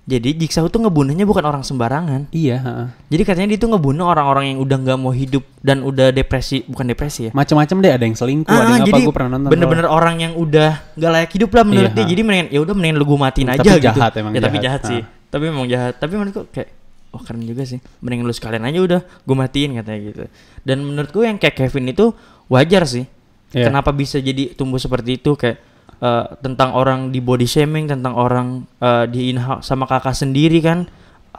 Jadi 0.04 0.36
Jigsaw 0.36 0.68
tuh 0.68 0.84
ngebunuhnya 0.84 1.24
bukan 1.24 1.40
orang 1.42 1.64
sembarangan. 1.64 2.28
Iya, 2.30 2.60
heeh. 2.60 2.88
Jadi 3.08 3.24
katanya 3.24 3.48
dia 3.50 3.58
tuh 3.58 3.72
ngebunuh 3.72 4.04
orang-orang 4.04 4.52
yang 4.52 4.60
udah 4.60 4.78
nggak 4.78 4.98
mau 4.98 5.10
hidup 5.10 5.48
dan 5.58 5.80
udah 5.80 6.12
depresi, 6.12 6.60
bukan 6.62 6.84
depresi 6.86 7.22
ya. 7.26 7.32
Macam-macam 7.32 7.76
deh, 7.80 7.88
ada 7.90 8.04
yang 8.04 8.12
selingkuh, 8.14 8.52
ada 8.52 8.60
Ah, 8.60 8.72
yang 8.74 8.84
apa 8.84 8.90
jadi 8.90 9.00
gue 9.02 9.16
pernah 9.16 9.32
nonton. 9.32 9.50
bener-bener 9.50 9.88
orang 9.88 10.16
yang 10.20 10.34
udah 10.36 10.72
nggak 10.94 11.12
layak 11.14 11.32
hidup 11.32 11.50
lah 11.50 11.64
menurut 11.64 11.88
Iya, 11.88 11.98
dia. 11.98 12.06
Jadi 12.06 12.22
mendingan 12.22 12.48
ya 12.50 12.60
udah 12.60 12.74
mendingan 12.74 12.98
lu 13.00 13.06
gue 13.06 13.20
matiin 13.22 13.48
Tapi 13.48 13.58
aja 13.58 13.72
gitu. 13.72 13.86
jahat, 13.86 14.12
emang 14.14 14.32
ya 14.32 14.42
tapi 14.44 14.58
jahat, 14.58 14.66
jahat 14.66 14.82
sih. 14.92 15.02
Tapi 15.30 15.44
memang 15.48 15.66
jahat. 15.66 15.94
Tapi 15.96 16.14
menurutku 16.14 16.42
kayak 16.52 16.70
wah 17.10 17.22
keren 17.24 17.42
juga 17.42 17.64
sih. 17.64 17.80
Mendingan 17.98 18.26
lu 18.26 18.36
sekalian 18.36 18.64
aja 18.66 18.80
udah 18.84 19.00
gue 19.08 19.36
matiin 19.38 19.72
katanya 19.74 20.00
gitu. 20.04 20.24
Dan 20.62 20.78
menurutku 20.84 21.20
yang 21.22 21.40
kayak 21.40 21.56
Kevin 21.58 21.88
itu 21.88 22.12
wajar 22.48 22.84
sih. 22.84 23.08
Iya. 23.52 23.72
Kenapa 23.72 23.90
bisa 23.90 24.20
jadi 24.20 24.52
tumbuh 24.52 24.78
seperti 24.78 25.16
itu 25.16 25.32
kayak 25.34 25.64
eh, 26.04 26.26
tentang 26.38 26.76
orang 26.76 27.10
di 27.10 27.18
body 27.18 27.48
shaming, 27.48 27.88
tentang 27.88 28.14
orang 28.14 28.68
eh, 28.78 29.08
dihina 29.08 29.64
sama 29.64 29.88
kakak 29.88 30.12
sendiri 30.14 30.60
kan. 30.60 30.84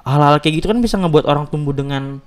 Hal-hal 0.00 0.36
kayak 0.38 0.58
gitu 0.58 0.66
kan 0.66 0.80
bisa 0.80 0.96
ngebuat 0.96 1.24
orang 1.24 1.44
tumbuh 1.46 1.72
dengan 1.72 2.24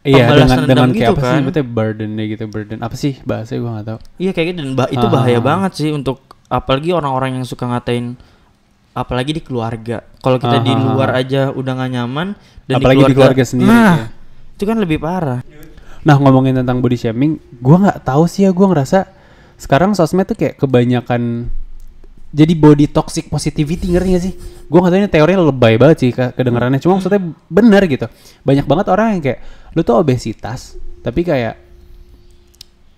Iya, 0.00 0.32
dengan 0.32 0.64
dengan 0.64 0.88
kayak 0.88 0.96
gitu 0.96 1.12
apa 1.12 1.20
sih 1.20 1.28
kan. 1.28 1.40
sebetulnya 1.44 1.68
burden 1.68 2.10
deh 2.16 2.26
gitu, 2.26 2.44
burden. 2.46 2.78
Apa 2.80 2.96
sih 2.96 3.20
bahasanya 3.20 3.58
gue 3.60 3.70
gak 3.70 3.86
tahu. 3.86 3.98
Iya 4.16 4.30
kayak 4.32 4.46
gitu 4.48 4.58
dan 4.58 4.70
bah- 4.72 4.88
itu 4.88 5.04
Ah, 5.04 5.12
bahaya 5.12 5.30
ah, 5.30 5.36
ah. 5.36 5.44
banget 5.44 5.72
sih 5.76 5.90
untuk 5.92 6.16
apalagi 6.48 6.90
orang-orang 6.90 7.36
yang 7.36 7.44
suka 7.44 7.68
ngatain 7.68 8.16
apalagi 8.90 9.36
di 9.36 9.42
keluarga. 9.44 10.00
Kalau 10.18 10.36
kita 10.36 10.56
di 10.58 10.72
Ah, 10.72 10.78
ah, 10.78 10.86
luar 10.88 11.10
aja 11.12 11.52
udah 11.52 11.72
gak 11.76 11.90
nyaman 11.92 12.28
dan 12.64 12.74
Apalagi 12.76 13.02
di 13.04 13.14
keluarga 13.14 13.44
sendiri, 13.44 13.68
Nah, 13.68 13.92
iya. 13.92 14.06
itu 14.56 14.64
kan 14.64 14.76
lebih 14.76 14.98
parah. 14.98 15.44
Nah 16.00 16.16
ngomongin 16.16 16.56
tentang 16.56 16.80
body 16.80 16.96
shaming, 16.96 17.36
gue 17.52 17.76
nggak 17.76 18.00
tahu 18.00 18.24
sih 18.24 18.48
ya 18.48 18.50
gue 18.50 18.66
ngerasa 18.66 19.04
sekarang 19.60 19.92
sosmed 19.92 20.24
tuh 20.24 20.32
kayak 20.32 20.56
kebanyakan 20.56 21.52
jadi 22.30 22.52
body 22.52 22.86
toxic 22.86 23.26
positivity 23.26 23.86
ngerti 23.88 24.08
gak 24.08 24.22
sih? 24.22 24.34
Gue 24.64 24.78
nggak 24.78 24.88
tahu 24.88 25.00
ini 25.00 25.08
teorinya 25.08 25.42
lebay 25.44 25.74
banget 25.74 25.96
sih 25.98 26.10
ke- 26.10 26.30
kedengarannya, 26.30 26.78
cuma 26.78 26.96
maksudnya 26.96 27.18
benar 27.46 27.82
gitu. 27.84 28.06
Banyak 28.40 28.64
banget 28.64 28.86
orang 28.88 29.06
yang 29.12 29.22
kayak 29.24 29.38
lu 29.70 29.82
tuh 29.82 29.96
obesitas, 29.96 30.74
tapi 31.00 31.20
kayak 31.20 31.58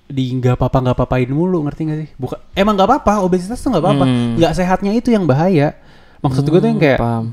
di 0.04 0.28
nggak 0.30 0.60
apa-apa 0.60 0.78
nggak 0.82 0.98
papain 0.98 1.24
mulu 1.26 1.64
ngerti 1.64 1.80
gak 1.82 1.98
sih? 1.98 2.08
Bukan 2.14 2.36
emang 2.52 2.76
nggak 2.76 2.88
apa-apa 2.90 3.14
obesitas 3.22 3.56
tuh 3.56 3.72
nggak 3.72 3.80
apa-apa, 3.80 4.04
Hmm. 4.04 4.36
nggak 4.36 4.52
sehatnya 4.52 4.92
itu 4.92 5.08
yang 5.08 5.24
bahaya. 5.24 5.72
Maksud 6.20 6.44
gue 6.44 6.56
tuh 6.56 6.68
yang 6.68 6.76
Hmm, 6.76 6.86
kayak 6.86 6.98
paham. 6.98 7.26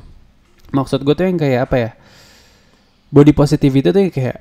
maksud 0.69 0.99
gue 0.99 1.13
tuh 1.13 1.23
yang 1.23 1.35
kayak 1.35 1.61
apa 1.65 1.75
ya 1.77 1.91
body 3.09 3.33
positivity 3.33 3.85
tuh 3.85 3.99
yang 3.99 4.09
kayak 4.09 4.37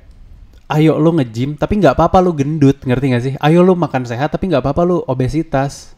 ayo 0.69 0.95
lu 0.95 1.09
nge-gym 1.11 1.53
tapi 1.53 1.75
nggak 1.75 1.93
apa-apa 1.93 2.17
lu 2.19 2.31
gendut 2.31 2.77
ngerti 2.79 3.05
gak 3.09 3.23
sih 3.23 3.33
ayo 3.35 3.59
lu 3.59 3.73
makan 3.73 4.05
sehat 4.05 4.29
tapi 4.29 4.45
nggak 4.45 4.61
apa-apa 4.61 4.81
lu 4.83 4.97
obesitas 5.03 5.97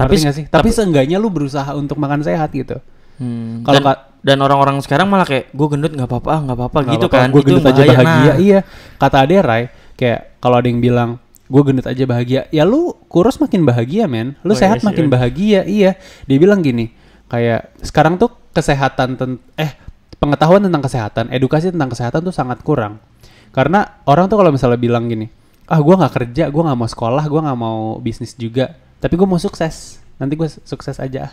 Tapi 0.00 0.16
tapi 0.16 0.32
sih? 0.32 0.44
tapi, 0.48 0.68
seenggaknya 0.72 1.20
lu 1.20 1.28
berusaha 1.28 1.68
untuk 1.76 2.00
makan 2.00 2.24
sehat 2.24 2.48
gitu. 2.50 2.80
Hmm, 3.20 3.60
Kalau 3.60 3.84
dan, 3.84 4.00
dan 4.24 4.38
orang-orang 4.40 4.80
sekarang 4.80 5.04
malah 5.04 5.28
kayak 5.28 5.52
gue 5.52 5.66
gendut 5.68 5.92
nggak 5.92 6.08
apa-apa 6.08 6.34
nggak 6.40 6.56
apa-apa 6.56 6.78
gitu 6.88 7.04
apa-apa, 7.04 7.20
kan. 7.20 7.28
gue 7.28 7.42
gendut 7.44 7.66
aja 7.68 7.76
bahaya. 7.76 7.92
bahagia. 7.92 8.32
Nah, 8.32 8.36
iya. 8.40 8.60
Kata 8.96 9.16
Ade 9.20 9.36
Rai 9.44 9.62
kayak 10.00 10.20
kalau 10.40 10.56
ada 10.56 10.68
yang 10.72 10.80
bilang 10.80 11.10
gue 11.50 11.62
gendut 11.66 11.84
aja 11.84 12.04
bahagia 12.08 12.40
ya 12.48 12.64
lu 12.64 12.96
kurus 13.12 13.36
makin 13.36 13.60
bahagia 13.62 14.08
men. 14.08 14.40
Lu 14.40 14.52
Oh, 14.52 14.56
iya 14.56 14.60
sehat 14.64 14.78
sih, 14.80 14.86
makin 14.88 15.04
iya. 15.04 15.12
bahagia 15.12 15.60
iya. 15.68 15.90
Dia 16.24 16.38
bilang 16.40 16.64
gini 16.64 16.88
kayak 17.28 17.76
sekarang 17.84 18.16
tuh 18.16 18.32
kesehatan 18.56 19.20
ten- 19.20 19.42
eh 19.54 19.76
pengetahuan 20.16 20.64
tentang 20.64 20.80
kesehatan 20.80 21.28
edukasi 21.28 21.68
tentang 21.68 21.92
kesehatan 21.92 22.24
tuh 22.24 22.32
sangat 22.32 22.64
kurang. 22.64 23.04
Karena 23.52 24.00
orang 24.08 24.32
tuh 24.32 24.40
kalau 24.40 24.48
misalnya 24.48 24.80
bilang 24.80 25.04
gini 25.06 25.28
ah 25.66 25.78
gue 25.78 25.94
nggak 25.94 26.14
kerja 26.16 26.50
gue 26.50 26.62
nggak 26.66 26.74
mau 26.74 26.88
sekolah 26.88 27.24
gue 27.28 27.40
nggak 27.46 27.58
mau 27.58 28.00
bisnis 28.00 28.34
juga 28.34 28.74
tapi 29.00 29.16
gue 29.16 29.26
mau 29.26 29.40
sukses 29.40 29.98
nanti 30.20 30.36
gue 30.36 30.46
sukses 30.46 30.96
aja 31.00 31.32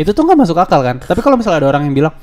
itu 0.00 0.10
tuh 0.10 0.24
nggak 0.24 0.38
masuk 0.40 0.58
akal 0.58 0.80
kan 0.80 0.98
tapi 0.98 1.20
kalau 1.20 1.36
misalnya 1.36 1.64
ada 1.64 1.68
orang 1.76 1.88
yang 1.88 1.94
bilang 1.94 2.14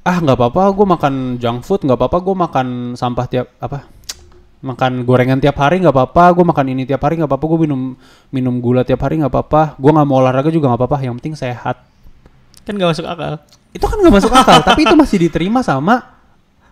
ah 0.00 0.16
nggak 0.16 0.36
apa-apa 0.36 0.62
gue 0.72 0.86
makan 0.88 1.14
junk 1.36 1.60
food 1.64 1.84
nggak 1.84 1.96
apa-apa 2.00 2.18
gue 2.24 2.34
makan 2.36 2.66
sampah 2.96 3.26
tiap 3.28 3.46
apa 3.60 3.84
makan 4.60 5.08
gorengan 5.08 5.40
tiap 5.40 5.56
hari 5.56 5.80
nggak 5.80 5.92
apa-apa 5.92 6.24
gue 6.36 6.44
makan 6.44 6.66
ini 6.72 6.82
tiap 6.84 7.00
hari 7.00 7.16
nggak 7.16 7.28
apa-apa 7.28 7.44
gue 7.48 7.58
minum 7.64 7.80
minum 8.28 8.54
gula 8.60 8.84
tiap 8.84 9.00
hari 9.04 9.20
nggak 9.20 9.32
apa-apa 9.32 9.76
gue 9.80 9.90
nggak 9.92 10.06
mau 10.08 10.20
olahraga 10.20 10.52
juga 10.52 10.68
nggak 10.68 10.80
apa-apa 10.84 10.96
yang 11.04 11.16
penting 11.16 11.36
sehat 11.36 11.80
kan 12.60 12.72
nggak 12.76 12.92
masuk 12.92 13.08
akal. 13.08 13.40
itu 13.72 13.84
kan 13.88 13.96
nggak 13.96 14.14
masuk 14.20 14.32
akal 14.36 14.58
tapi 14.60 14.84
itu 14.84 14.94
masih 14.96 15.16
diterima 15.16 15.64
sama 15.64 16.19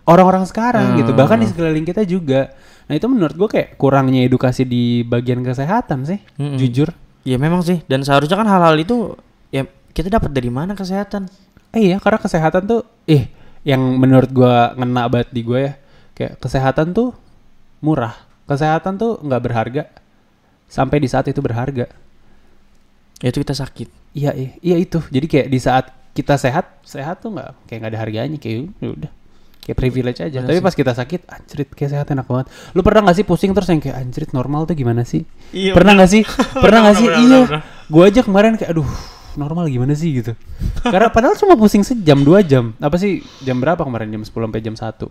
orang-orang 0.09 0.43
sekarang 0.43 0.97
gitu 0.97 1.13
bahkan 1.13 1.37
di 1.37 1.45
Hmm. 1.45 1.53
sekeliling 1.53 1.85
kita 1.85 2.01
juga 2.03 2.49
nah 2.89 2.97
itu 2.97 3.05
menurut 3.05 3.37
gue 3.37 3.49
kayak 3.49 3.77
kurangnya 3.77 4.25
edukasi 4.25 4.65
di 4.65 5.05
bagian 5.05 5.39
kesehatan 5.39 6.03
sih 6.03 6.19
Mm-mm. 6.35 6.57
jujur 6.57 6.89
Ya 7.21 7.37
memang 7.37 7.61
sih 7.61 7.83
dan 7.85 8.01
seharusnya 8.01 8.33
kan 8.33 8.47
hal-hal 8.47 8.73
itu 8.75 9.13
ya 9.49 9.67
kita 9.91 10.07
dapat 10.09 10.31
dari 10.31 10.47
mana 10.47 10.71
kesehatan? 10.71 11.27
Eh, 11.69 11.91
iya 11.91 11.99
karena 11.99 12.17
kesehatan 12.17 12.63
tuh 12.63 12.81
eh 13.05 13.29
yang 13.61 13.77
menurut 13.95 14.31
gua 14.31 14.71
ngena 14.73 15.05
banget 15.05 15.29
di 15.29 15.41
gua 15.43 15.59
ya 15.61 15.73
kayak 16.15 16.39
kesehatan 16.39 16.89
tuh 16.89 17.13
murah 17.79 18.15
kesehatan 18.47 18.95
tuh 18.95 19.19
nggak 19.21 19.41
berharga 19.41 19.83
sampai 20.65 20.97
di 20.97 21.07
saat 21.07 21.27
itu 21.27 21.37
berharga 21.37 21.85
Ya 23.19 23.29
itu 23.29 23.43
kita 23.43 23.51
sakit. 23.53 23.91
iya 24.15 24.31
iya, 24.33 24.49
iya 24.63 24.75
itu 24.79 24.97
jadi 25.05 25.27
kayak 25.27 25.47
di 25.51 25.59
saat 25.59 25.85
kita 26.15 26.33
sehat 26.33 26.81
sehat 26.81 27.19
tuh 27.19 27.35
nggak 27.35 27.51
kayak 27.67 27.77
nggak 27.77 27.91
ada 27.93 27.99
harganya 27.99 28.37
kayak 28.39 28.73
ya 28.79 28.89
udah 28.89 29.11
kayak 29.69 29.77
privilege 29.77 30.19
aja 30.19 30.41
Bener 30.41 30.49
tapi 30.49 30.57
sih. 30.57 30.65
pas 30.65 30.73
kita 30.73 30.91
sakit 30.91 31.21
anjrit 31.29 31.69
kayak 31.69 31.89
sehat 31.93 32.07
enak 32.09 32.25
banget. 32.25 32.49
Lu 32.73 32.81
pernah 32.81 33.05
nggak 33.05 33.15
sih 33.15 33.23
pusing 33.23 33.53
terus 33.53 33.69
yang 33.69 33.77
kayak 33.77 33.95
anjrit 33.95 34.33
normal 34.33 34.65
tuh 34.65 34.73
gimana 34.73 35.05
sih? 35.05 35.21
Iya, 35.49 35.77
pernah 35.77 35.93
nggak 36.01 36.09
sih? 36.09 36.23
Pernah 36.57 36.79
nggak 36.83 36.97
sih? 36.97 37.07
Iya. 37.07 37.39
gua 37.85 38.03
aja 38.05 38.21
kemarin 38.21 38.57
kayak 38.57 38.73
aduh 38.73 38.89
normal 39.33 39.69
gimana 39.69 39.93
sih? 39.93 40.09
gitu. 40.11 40.33
Karena 40.81 41.07
padahal 41.07 41.37
cuma 41.37 41.53
pusing 41.53 41.81
sejam 41.81 42.17
dua 42.19 42.41
jam. 42.41 42.73
Apa 42.75 42.97
sih 42.97 43.21
jam 43.39 43.57
berapa 43.57 43.79
kemarin? 43.79 44.09
Jam 44.09 44.21
10 44.21 44.33
sampai 44.49 44.59
jam 44.59 44.73
1 44.73 45.07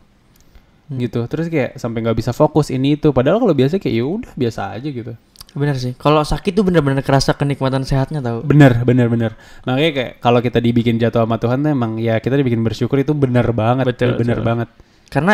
Hmm. 0.89 0.97
gitu. 0.99 1.21
Terus 1.29 1.47
kayak 1.47 1.77
sampai 1.77 2.01
nggak 2.01 2.17
bisa 2.17 2.33
fokus 2.33 2.69
ini 2.69 2.97
itu. 2.97 3.13
Padahal 3.13 3.39
kalau 3.39 3.53
biasa 3.53 3.77
kayak 3.77 3.93
ya 3.93 4.05
udah 4.05 4.33
biasa 4.35 4.73
aja 4.73 4.89
gitu 4.89 5.13
Bener 5.59 5.75
sih. 5.75 5.93
Kalau 5.95 6.23
sakit 6.23 6.53
tuh 6.53 6.63
bener-bener 6.63 7.03
kerasa 7.03 7.35
kenikmatan 7.35 7.83
sehatnya 7.83 8.19
tau. 8.19 8.41
bener 8.41 8.81
bener 8.81 9.07
bener 9.07 9.33
makanya 9.63 9.91
kayak 9.93 10.13
kalau 10.19 10.39
kita 10.39 10.59
dibikin 10.59 10.97
jatuh 10.97 11.23
sama 11.23 11.37
Tuhan 11.37 11.59
tuh 11.59 11.71
emang 11.71 11.99
ya 11.99 12.17
kita 12.17 12.35
dibikin 12.35 12.63
bersyukur 12.63 12.97
itu 12.97 13.11
bener 13.11 13.51
banget 13.51 13.85
Betul, 13.85 14.15
bener 14.15 14.39
betul. 14.39 14.47
banget 14.47 14.69
Karena 15.09 15.33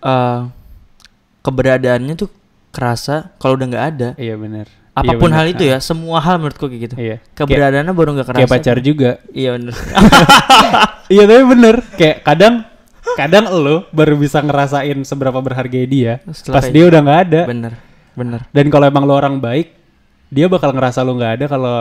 eh 0.00 0.40
keberadaannya 1.40 2.14
tuh 2.14 2.30
kerasa 2.70 3.34
kalau 3.36 3.54
udah 3.54 3.66
nggak 3.68 3.86
ada. 3.88 4.08
iya 4.16 4.34
bener 4.34 4.70
Apa 4.92 5.16
pun 5.16 5.26
Iya, 5.26 5.34
hal 5.34 5.46
bener. 5.46 5.54
itu 5.54 5.64
ya, 5.66 5.76
semua 5.80 6.20
hal 6.20 6.36
menurutku 6.36 6.68
kayak 6.68 6.82
gitu. 6.82 6.94
iya 6.96 7.16
kayak, 7.26 7.34
Keberadaannya 7.34 7.92
baru 7.92 8.10
nggak 8.12 8.26
kerasa. 8.26 8.38
kayak 8.38 8.52
pacar 8.52 8.76
juga 8.78 9.10
Iya 9.30 9.50
bener. 9.54 9.74
iya 11.14 11.24
tapi 11.24 11.44
bener 11.46 11.74
kayak 11.92 12.16
kadang 12.22 12.54
kadang 13.12 13.44
lo 13.50 13.84
baru 13.90 14.14
bisa 14.14 14.38
ngerasain 14.38 14.96
seberapa 15.02 15.36
berharga 15.36 15.80
dia 15.82 16.20
Setelah 16.26 16.54
pas 16.54 16.66
dia 16.66 16.84
udah 16.86 17.00
nggak 17.00 17.20
ada 17.26 17.40
bener, 17.44 17.72
bener. 18.12 18.40
dan 18.50 18.66
kalau 18.68 18.84
emang 18.86 19.04
lo 19.04 19.14
orang 19.16 19.38
baik 19.38 19.72
dia 20.32 20.48
bakal 20.48 20.72
ngerasa 20.72 21.04
lo 21.04 21.12
nggak 21.16 21.32
ada 21.40 21.46
kalau 21.46 21.76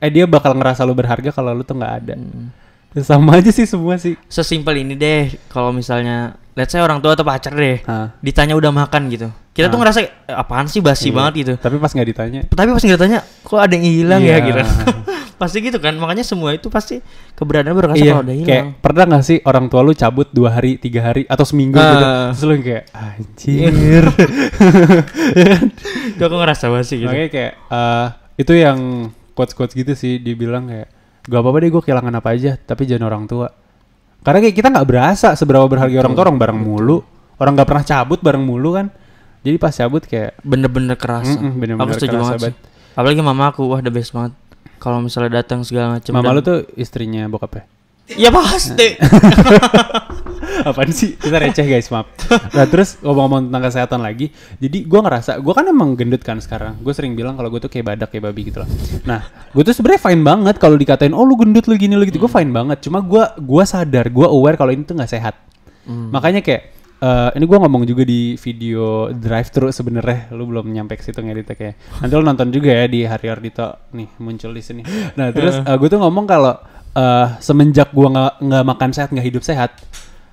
eh 0.00 0.10
dia 0.10 0.24
bakal 0.26 0.52
ngerasa 0.56 0.82
lo 0.82 0.92
berharga 0.92 1.30
kalau 1.30 1.52
lo 1.52 1.62
tuh 1.62 1.76
nggak 1.78 1.94
ada 2.04 2.14
Hmm. 2.18 2.50
sama 3.00 3.40
aja 3.40 3.48
sih 3.48 3.64
semua 3.64 3.96
sih 3.96 4.20
Sesimpel 4.28 4.84
ini 4.84 4.92
deh, 4.92 5.32
kalau 5.48 5.72
misalnya, 5.72 6.36
let's 6.52 6.68
say 6.68 6.78
orang 6.78 6.98
tua 6.98 7.12
atau 7.12 7.22
pacar 7.22 7.50
deh, 7.50 7.78
Hah. 7.82 8.12
ditanya 8.18 8.52
udah 8.52 8.70
makan 8.70 9.08
gitu, 9.08 9.26
kita 9.50 9.66
tuh 9.66 9.74
Ah. 9.74 9.80
ngerasa 9.80 9.98
"Eh, 10.00 10.08
apaan 10.28 10.66
sih 10.66 10.78
basi 10.78 11.08
Iya. 11.08 11.14
banget 11.14 11.32
gitu. 11.36 11.52
tapi 11.56 11.74
pas 11.76 11.88
nggak 11.88 12.06
ditanya 12.06 12.40
Tapi 12.46 12.68
pas 12.68 12.80
nggak 12.80 12.98
tanya, 12.98 13.18
kok 13.22 13.56
ada 13.56 13.70
yang 13.70 13.84
hilang 13.84 14.20
Iya. 14.20 14.30
ya 14.30 14.36
gitu. 14.42 14.60
pasti 15.34 15.58
gitu 15.58 15.76
kan, 15.76 15.90
makanya 15.96 16.22
semua 16.22 16.52
itu 16.52 16.68
pasti 16.68 17.00
keberadaan 17.34 17.74
kerasa 17.74 17.96
iya 17.96 18.12
kalau 18.12 18.22
udah 18.22 18.34
kayak 18.36 18.46
hilang. 18.62 18.66
pernah 18.78 19.02
nggak 19.08 19.22
sih 19.24 19.36
orang 19.42 19.64
tua 19.66 19.80
lu 19.80 19.90
cabut 19.92 20.28
dua 20.30 20.48
hari 20.52 20.76
tiga 20.76 21.00
hari 21.02 21.24
atau 21.24 21.42
seminggu 21.42 21.74
gitu 21.74 22.00
Ah. 22.00 22.30
terus 22.30 22.42
lu 22.42 22.54
kayak 22.58 22.82
anjir 22.92 24.02
Itu 26.14 26.22
aku 26.22 26.34
ngerasa 26.36 26.68
basi 26.68 26.96
gitu. 26.96 27.06
makanya 27.06 27.28
kayak 27.28 27.52
eh, 27.58 28.06
itu 28.36 28.52
yang 28.54 28.78
quotes 29.34 29.52
quotes 29.52 29.72
gitu 29.72 29.92
sih 29.92 30.18
dibilang 30.18 30.66
kayak 30.66 30.86
gak 31.22 31.36
apa-apa 31.36 31.56
deh 31.58 31.70
gue 31.70 31.82
kehilangan 31.82 32.14
apa 32.14 32.28
aja 32.30 32.50
tapi 32.56 32.84
jangan 32.84 33.04
orang 33.08 33.24
tua 33.26 33.46
karena 34.22 34.38
kayak 34.40 34.54
kita 34.54 34.68
nggak 34.70 34.86
berasa 34.86 35.28
seberapa 35.34 35.66
berharga 35.66 35.96
orang 35.98 36.12
tua 36.14 36.24
orang 36.24 36.38
bareng 36.38 36.58
mulu 36.58 37.02
orang 37.36 37.52
nggak 37.54 37.68
pernah 37.68 37.84
cabut 37.84 38.18
bareng 38.18 38.42
mulu 38.42 38.70
kan 38.72 38.86
jadi 39.42 39.56
pas 39.58 39.74
cabut 39.74 40.02
kayak 40.02 40.38
Bener-bener 40.46 40.94
kerasa. 40.94 41.34
Mm-mm, 41.34 41.58
bener-bener 41.58 41.82
aku 41.84 41.98
setuju 41.98 42.14
banget 42.16 42.38
sih. 42.40 42.54
Apalagi 42.94 43.18
mama 43.18 43.50
aku, 43.50 43.66
wah 43.66 43.82
the 43.82 43.90
best 43.90 44.14
banget. 44.14 44.38
Kalau 44.78 45.02
misalnya 45.02 45.42
datang 45.42 45.66
segala 45.66 45.98
macam. 45.98 46.12
mama 46.14 46.30
dan- 46.30 46.36
lu 46.36 46.42
tuh 46.42 46.58
istrinya 46.78 47.26
bokapnya 47.26 47.66
Ya 48.14 48.30
pasti. 48.30 48.98
Apaan 50.62 50.90
sih? 50.94 51.18
Kita 51.18 51.36
receh 51.42 51.66
guys, 51.66 51.90
maaf. 51.90 52.06
Nah 52.56 52.64
terus 52.70 52.96
ngomong-ngomong 53.02 53.50
tentang 53.50 53.62
kesehatan 53.66 54.00
lagi, 54.00 54.30
jadi 54.62 54.78
gua 54.86 55.00
ngerasa, 55.04 55.42
gua 55.42 55.52
kan 55.58 55.66
emang 55.66 55.98
gendut 55.98 56.22
kan 56.22 56.38
sekarang. 56.38 56.78
Gue 56.80 56.94
sering 56.94 57.18
bilang 57.18 57.34
kalau 57.34 57.50
gue 57.50 57.60
tuh 57.60 57.70
kayak 57.70 57.94
badak 57.94 58.08
kayak 58.14 58.30
babi 58.30 58.48
gitu 58.48 58.62
lah. 58.62 58.68
Nah, 59.04 59.20
gue 59.52 59.62
tuh 59.66 59.74
sebenarnya 59.74 60.00
fine 60.00 60.22
banget 60.22 60.56
kalau 60.62 60.76
dikatain, 60.78 61.12
oh 61.12 61.26
lu 61.26 61.34
gendut 61.34 61.66
lu 61.66 61.74
gini 61.74 61.98
lu 61.98 62.06
gitu. 62.06 62.22
Gue 62.22 62.30
fine 62.30 62.50
banget. 62.54 62.78
Cuma 62.86 63.02
gua 63.02 63.34
gua 63.36 63.66
sadar, 63.66 64.06
gua 64.08 64.30
aware 64.30 64.56
kalau 64.56 64.70
ini 64.70 64.86
tuh 64.86 64.94
nggak 64.94 65.10
sehat. 65.10 65.34
Hmm. 65.82 66.14
Makanya 66.14 66.40
kayak 66.46 66.62
eh, 67.02 67.30
ini 67.36 67.44
gua 67.50 67.58
ngomong 67.66 67.82
juga 67.82 68.06
di 68.06 68.38
video 68.38 69.10
drive 69.10 69.50
thru 69.50 69.68
sebenarnya 69.74 70.30
lu 70.32 70.46
belum 70.46 70.70
nyampe 70.70 70.94
ke 70.94 71.02
situ 71.02 71.18
ngeditnya 71.18 71.58
kayak 71.58 71.74
nanti 71.98 72.12
lu 72.14 72.22
nonton 72.22 72.48
juga 72.54 72.70
ya 72.70 72.86
di 72.86 73.02
Hari 73.02 73.26
Ardito 73.26 73.90
nih 73.90 74.08
muncul 74.22 74.54
di 74.54 74.62
sini 74.62 74.82
nah 75.18 75.34
terus 75.34 75.58
eh, 75.58 75.76
gue 75.76 75.88
tuh 75.90 75.98
ngomong 75.98 76.24
kalau 76.30 76.54
eh, 76.94 77.26
semenjak 77.42 77.90
gua 77.90 78.06
nggak 78.14 78.32
nggak 78.46 78.64
makan 78.70 78.90
sehat 78.94 79.08
nggak 79.10 79.26
hidup 79.26 79.42
sehat 79.42 79.74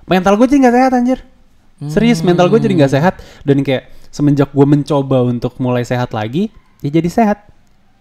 mental 0.10 0.34
gue 0.36 0.48
jadi 0.48 0.60
nggak 0.60 0.76
sehat 0.76 0.92
anjir. 0.92 1.20
Serius 1.80 2.20
mental 2.20 2.50
gue 2.50 2.60
jadi 2.60 2.74
nggak 2.76 2.92
sehat. 2.92 3.16
Dan 3.42 3.62
kayak 3.62 3.88
semenjak 4.10 4.50
gue 4.50 4.66
mencoba 4.66 5.24
untuk 5.24 5.56
mulai 5.58 5.82
sehat 5.82 6.12
lagi 6.12 6.50
ya 6.80 6.90
jadi 6.90 7.08
sehat. 7.08 7.46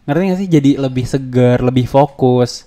Ngerti 0.02 0.22
gak 0.24 0.38
sih? 0.38 0.48
Jadi 0.48 0.70
lebih 0.74 1.04
segar 1.04 1.60
lebih 1.60 1.84
fokus. 1.84 2.64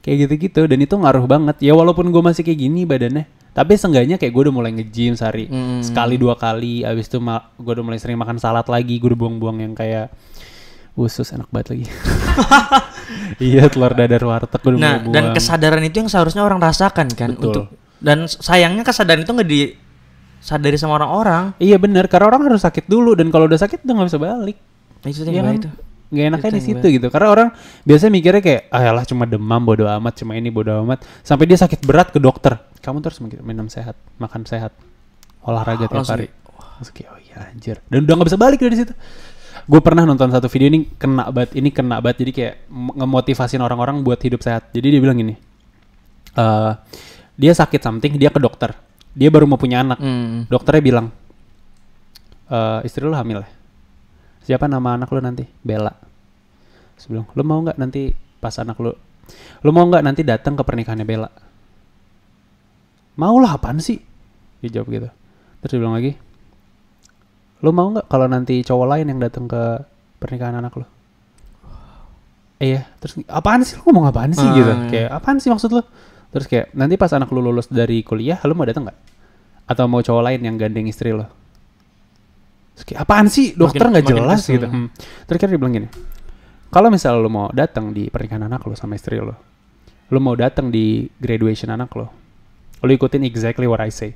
Kayak 0.00 0.30
gitu-gitu. 0.30 0.64
Dan 0.64 0.78
itu 0.80 0.94
ngaruh 0.94 1.26
banget. 1.26 1.58
Ya 1.60 1.74
walaupun 1.74 2.08
gue 2.08 2.22
masih 2.22 2.40
kayak 2.40 2.56
gini 2.58 2.82
badannya 2.82 3.26
tapi 3.50 3.72
seenggaknya 3.72 4.20
kayak 4.20 4.30
gue 4.30 4.42
udah 4.44 4.54
mulai 4.54 4.68
nge-gym 4.70 5.16
sehari 5.16 5.48
Hmm. 5.48 5.80
sekali 5.80 6.14
dua 6.14 6.36
kali. 6.36 6.84
Abis 6.84 7.08
itu 7.08 7.18
gue 7.18 7.72
udah 7.72 7.82
mulai 7.82 7.96
sering 7.96 8.14
makan 8.14 8.36
salad 8.36 8.64
lagi. 8.66 8.96
Gue 8.96 9.10
udah 9.10 9.18
buang-buang 9.18 9.58
yang 9.60 9.72
kayak 9.72 10.12
usus. 10.94 11.32
Enak 11.32 11.48
banget 11.50 11.68
lagi. 11.72 11.86
Iya 13.38 13.68
telur 13.68 13.92
dadar 13.92 14.18
warteg 14.20 14.58
gue 14.58 14.70
udah 14.72 14.80
Nah, 14.80 14.94
mulai 14.98 15.12
dan 15.12 15.22
buang. 15.24 15.36
kesadaran 15.36 15.82
itu 15.82 15.96
yang 15.98 16.10
seharusnya 16.10 16.42
orang 16.42 16.58
rasakan 16.58 17.06
kan 17.08 17.30
Betul. 17.32 17.44
untuk 17.46 17.64
dan 18.02 18.28
sayangnya 18.28 18.84
kesadaran 18.84 19.24
itu 19.24 19.32
nggak 19.32 19.50
disadari 19.50 20.76
sama 20.76 21.00
orang-orang. 21.00 21.56
iya 21.60 21.80
bener 21.80 22.06
karena 22.06 22.28
orang 22.28 22.48
harus 22.48 22.62
sakit 22.62 22.88
dulu 22.90 23.16
dan 23.16 23.32
kalau 23.32 23.48
udah 23.48 23.60
sakit 23.60 23.82
udah 23.84 23.94
nggak 23.96 24.08
bisa 24.12 24.20
balik 24.20 24.58
Nah, 25.06 25.14
itu 25.14 25.22
yang 25.30 25.46
kan? 25.46 25.54
itu. 25.54 25.70
Gak 26.06 26.26
enaknya 26.34 26.50
di 26.54 26.62
situ 26.62 26.86
gitu. 26.98 27.06
Karena 27.10 27.28
orang 27.30 27.48
biasanya 27.86 28.12
mikirnya 28.14 28.42
kayak, 28.42 28.62
ah 28.74 28.82
yalah 28.82 29.04
cuma 29.06 29.22
demam 29.26 29.62
bodo 29.62 29.86
amat, 29.86 30.22
cuma 30.22 30.34
ini 30.34 30.50
bodo 30.50 30.82
amat. 30.82 31.06
Sampai 31.22 31.46
dia 31.46 31.58
sakit 31.58 31.82
berat 31.86 32.10
ke 32.10 32.18
dokter. 32.18 32.58
Kamu 32.82 32.98
terus 33.02 33.18
minum 33.22 33.66
sehat, 33.66 33.94
makan 34.18 34.46
sehat, 34.46 34.74
olahraga 35.46 35.86
tiap 35.86 35.94
langsung 35.94 36.18
hari. 36.18 36.30
Langsung 36.78 36.94
kayak, 36.94 37.10
oh 37.10 37.18
iya 37.22 37.36
anjir. 37.50 37.78
Dan 37.86 38.06
udah 38.06 38.22
gak 38.22 38.28
bisa 38.34 38.38
balik 38.38 38.58
dari 38.62 38.76
situ. 38.78 38.94
Gue 39.66 39.82
pernah 39.82 40.06
nonton 40.06 40.30
satu 40.30 40.46
video 40.46 40.70
ini 40.70 40.86
kena 40.94 41.26
banget, 41.30 41.58
ini 41.58 41.74
kena 41.74 41.98
banget. 41.98 42.22
Jadi 42.22 42.30
kayak 42.34 42.54
ngemotivasin 42.70 43.62
orang-orang 43.62 44.02
buat 44.06 44.18
hidup 44.22 44.42
sehat. 44.42 44.70
Jadi 44.70 44.94
dia 44.94 45.00
bilang 45.02 45.18
gini, 45.18 45.34
eh 46.34 46.72
dia 47.36 47.52
sakit 47.52 47.78
something, 47.78 48.16
dia 48.16 48.28
ke 48.28 48.40
dokter. 48.40 48.72
Dia 49.12 49.28
baru 49.28 49.44
mau 49.44 49.56
punya 49.56 49.80
anak. 49.80 49.96
Hmm. 49.96 50.44
Dokternya 50.46 50.82
bilang, 50.82 51.06
"Eh, 52.46 52.80
istri 52.84 53.00
lu 53.00 53.12
hamil 53.12 53.40
ya? 53.40 53.48
Siapa 54.42 54.64
nama 54.66 54.94
anak 54.94 55.08
lu 55.08 55.20
nanti? 55.20 55.44
Bella. 55.60 55.92
Sebelum, 56.96 57.28
lu 57.28 57.42
mau 57.42 57.60
nggak 57.60 57.76
nanti 57.76 58.08
pas 58.38 58.56
anak 58.56 58.76
lu, 58.78 58.92
lu 59.60 59.70
mau 59.70 59.84
nggak 59.84 60.00
nanti 60.00 60.22
datang 60.22 60.54
ke 60.54 60.62
pernikahannya 60.62 61.04
Bella? 61.04 61.28
Mau 63.16 63.36
lah 63.40 63.56
apaan 63.56 63.80
sih? 63.80 63.96
Dia 64.60 64.80
jawab 64.80 64.88
gitu. 64.90 65.08
Terus 65.60 65.70
dia 65.72 65.80
bilang 65.80 65.96
lagi, 65.96 66.12
lu 67.60 67.70
mau 67.72 67.88
nggak 67.90 68.06
kalau 68.06 68.28
nanti 68.28 68.60
cowok 68.60 68.86
lain 68.86 69.06
yang 69.08 69.20
datang 69.20 69.44
ke 69.44 69.62
pernikahan 70.16 70.56
anak 70.56 70.76
lu? 70.76 70.84
Iya, 72.56 72.88
terus 72.96 73.20
apaan 73.28 73.60
sih 73.60 73.76
lu 73.76 73.84
ngomong 73.84 74.08
apaan 74.08 74.32
sih 74.32 74.40
Ah, 74.40 74.54
gitu? 74.56 74.72
iya. 74.72 74.88
Kayak 74.88 75.10
apaan 75.12 75.36
sih 75.36 75.52
maksud 75.52 75.68
lu? 75.72 75.82
Terus 76.32 76.46
kayak 76.50 76.66
nanti 76.74 76.94
pas 76.98 77.10
anak 77.14 77.30
lu 77.30 77.40
lulus 77.40 77.70
dari 77.70 78.02
kuliah, 78.02 78.40
lu 78.44 78.52
mau 78.52 78.66
datang 78.66 78.86
nggak? 78.88 78.98
Atau 79.66 79.84
mau 79.90 80.02
cowok 80.02 80.22
lain 80.30 80.40
yang 80.42 80.56
gandeng 80.58 80.86
istri 80.86 81.10
lo? 81.10 81.26
Terus 82.76 82.84
kayak, 82.92 83.00
apaan 83.08 83.26
sih? 83.32 83.56
Dokter 83.56 83.88
Makin- 83.88 83.92
nggak 83.92 84.04
makin 84.04 84.16
jelas 84.20 84.40
kesel. 84.44 84.52
gitu. 84.60 84.66
Hmm. 84.68 84.88
Terus 85.24 85.38
kan 85.40 85.46
dia 85.48 85.58
bilang 85.58 85.74
gini, 85.74 85.88
kalau 86.68 86.88
misal 86.92 87.18
lu 87.18 87.30
mau 87.32 87.48
datang 87.50 87.90
di 87.90 88.12
pernikahan 88.12 88.44
anak 88.44 88.62
lo 88.68 88.76
sama 88.76 88.94
istri 89.00 89.16
lo, 89.16 89.32
lu 90.12 90.18
mau 90.20 90.36
datang 90.36 90.68
di 90.68 91.08
graduation 91.16 91.72
anak 91.72 91.88
lo, 91.96 92.06
lu 92.84 92.90
ikutin 92.92 93.24
exactly 93.24 93.64
what 93.64 93.80
I 93.80 93.88
say. 93.88 94.12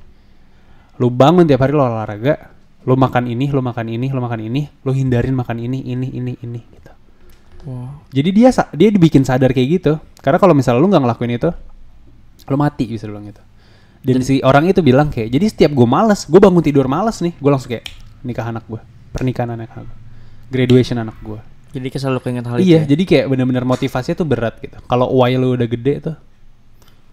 Lu 1.00 1.08
bangun 1.08 1.48
tiap 1.48 1.64
hari 1.64 1.72
lo 1.72 1.88
olahraga, 1.88 2.52
lu 2.84 2.92
makan 3.00 3.32
ini, 3.32 3.48
lu 3.48 3.64
makan 3.64 3.86
ini, 3.88 4.06
lu 4.12 4.20
makan 4.20 4.40
ini, 4.44 4.68
lu 4.84 4.92
hindarin 4.92 5.32
makan 5.32 5.56
ini, 5.56 5.80
ini, 5.88 6.12
ini, 6.12 6.32
ini 6.44 6.60
gitu. 6.76 6.92
Wow. 7.64 8.04
Jadi 8.12 8.28
dia 8.32 8.52
dia 8.76 8.88
dibikin 8.92 9.24
sadar 9.24 9.56
kayak 9.56 9.68
gitu. 9.80 9.92
Karena 10.20 10.36
kalau 10.36 10.52
misalnya 10.52 10.84
lu 10.84 10.92
nggak 10.92 11.00
ngelakuin 11.00 11.32
itu, 11.32 11.50
lu 12.50 12.58
mati 12.58 12.84
bisa 12.90 13.06
bilang 13.06 13.30
gitu. 13.30 13.42
Dan, 14.00 14.24
si 14.24 14.40
orang 14.40 14.64
itu 14.66 14.80
bilang 14.80 15.12
kayak, 15.12 15.28
jadi 15.28 15.46
setiap 15.46 15.72
gue 15.76 15.84
males, 15.84 16.24
gue 16.24 16.40
bangun 16.40 16.64
tidur 16.64 16.88
males 16.88 17.20
nih, 17.20 17.36
gue 17.36 17.50
langsung 17.52 17.68
kayak 17.68 17.84
nikah 18.24 18.48
anak 18.48 18.64
gue, 18.64 18.80
pernikahan 19.12 19.52
anak 19.52 19.68
gue, 19.76 19.86
graduation 20.48 20.96
anak 20.96 21.20
gue. 21.20 21.36
Jadi 21.76 21.86
kayak 21.92 22.02
selalu 22.02 22.20
keinget 22.24 22.44
hal 22.48 22.56
itu. 22.58 22.64
Iya, 22.66 22.80
ya? 22.82 22.96
jadi 22.96 23.02
kayak 23.04 23.26
bener-bener 23.30 23.62
motivasinya 23.68 24.16
tuh 24.16 24.26
berat 24.26 24.56
gitu. 24.58 24.80
Kalau 24.88 25.06
why 25.12 25.36
lu 25.36 25.54
udah 25.54 25.68
gede 25.68 25.94
tuh, 26.00 26.16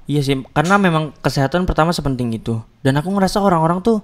Iya 0.08 0.24
sih, 0.24 0.40
karena 0.56 0.80
memang 0.80 1.12
kesehatan 1.20 1.68
pertama 1.68 1.92
sepenting 1.92 2.32
itu. 2.32 2.64
Dan 2.80 2.96
aku 2.96 3.12
ngerasa 3.12 3.44
orang-orang 3.44 3.84
tuh 3.84 4.00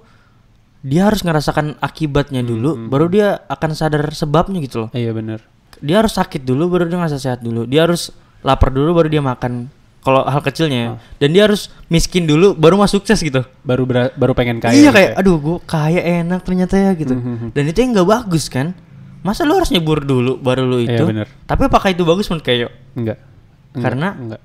dia 0.84 1.08
harus 1.08 1.24
ngerasakan 1.24 1.80
akibatnya 1.80 2.44
Hmm, 2.44 2.50
dulu, 2.52 2.70
baru 2.92 3.08
dia 3.08 3.40
akan 3.48 3.72
sadar 3.72 4.04
sebabnya 4.12 4.60
gitu 4.60 4.84
loh. 4.84 4.88
iya 4.92 5.16
bener. 5.16 5.40
Dia 5.80 6.04
harus 6.04 6.12
sakit 6.12 6.44
dulu, 6.44 6.68
baru 6.68 6.84
dia 6.92 7.00
ngerasa 7.00 7.16
sehat 7.16 7.40
dulu. 7.40 7.64
Dia 7.64 7.88
harus 7.88 8.12
lapar 8.44 8.68
dulu, 8.68 8.92
baru 8.92 9.08
dia 9.08 9.24
makan. 9.24 9.72
Kalau 10.04 10.20
hal 10.20 10.44
kecilnya, 10.44 10.76
ya. 10.76 10.90
dan 11.16 11.28
dia 11.32 11.42
harus 11.48 11.72
miskin 11.88 12.28
dulu, 12.28 12.52
baru 12.52 12.76
masuk 12.76 13.00
sukses 13.00 13.24
gitu. 13.24 13.40
Baru 13.64 13.88
baru 13.88 14.36
pengen 14.36 14.60
kaya. 14.60 14.76
iya 14.76 14.92
gitu 14.92 14.96
kayak, 15.00 15.10
ya. 15.16 15.20
aduh, 15.24 15.36
gue 15.40 15.56
kaya 15.64 16.00
enak 16.20 16.40
ternyata 16.44 16.76
ya 16.76 16.92
gitu. 16.92 17.16
Mhm. 17.16 17.56
Dan 17.56 17.64
itu 17.72 17.78
yang 17.80 17.90
nggak 17.96 18.08
bagus 18.12 18.52
kan? 18.52 18.76
Masa 19.24 19.48
lu 19.48 19.56
harus 19.56 19.72
nyebur 19.72 20.04
dulu, 20.04 20.36
baru 20.36 20.68
lu 20.68 20.84
Iya, 20.84 21.00
itu? 21.00 21.04
bener. 21.08 21.24
Tapi 21.48 21.62
apakah 21.64 21.88
itu 21.88 22.04
bagus 22.04 22.28
menurut 22.28 22.44
kayak? 22.44 22.68
Enggak. 22.92 23.16
Enggak, 23.72 23.80
Karena? 23.80 24.08
enggak. 24.12 24.42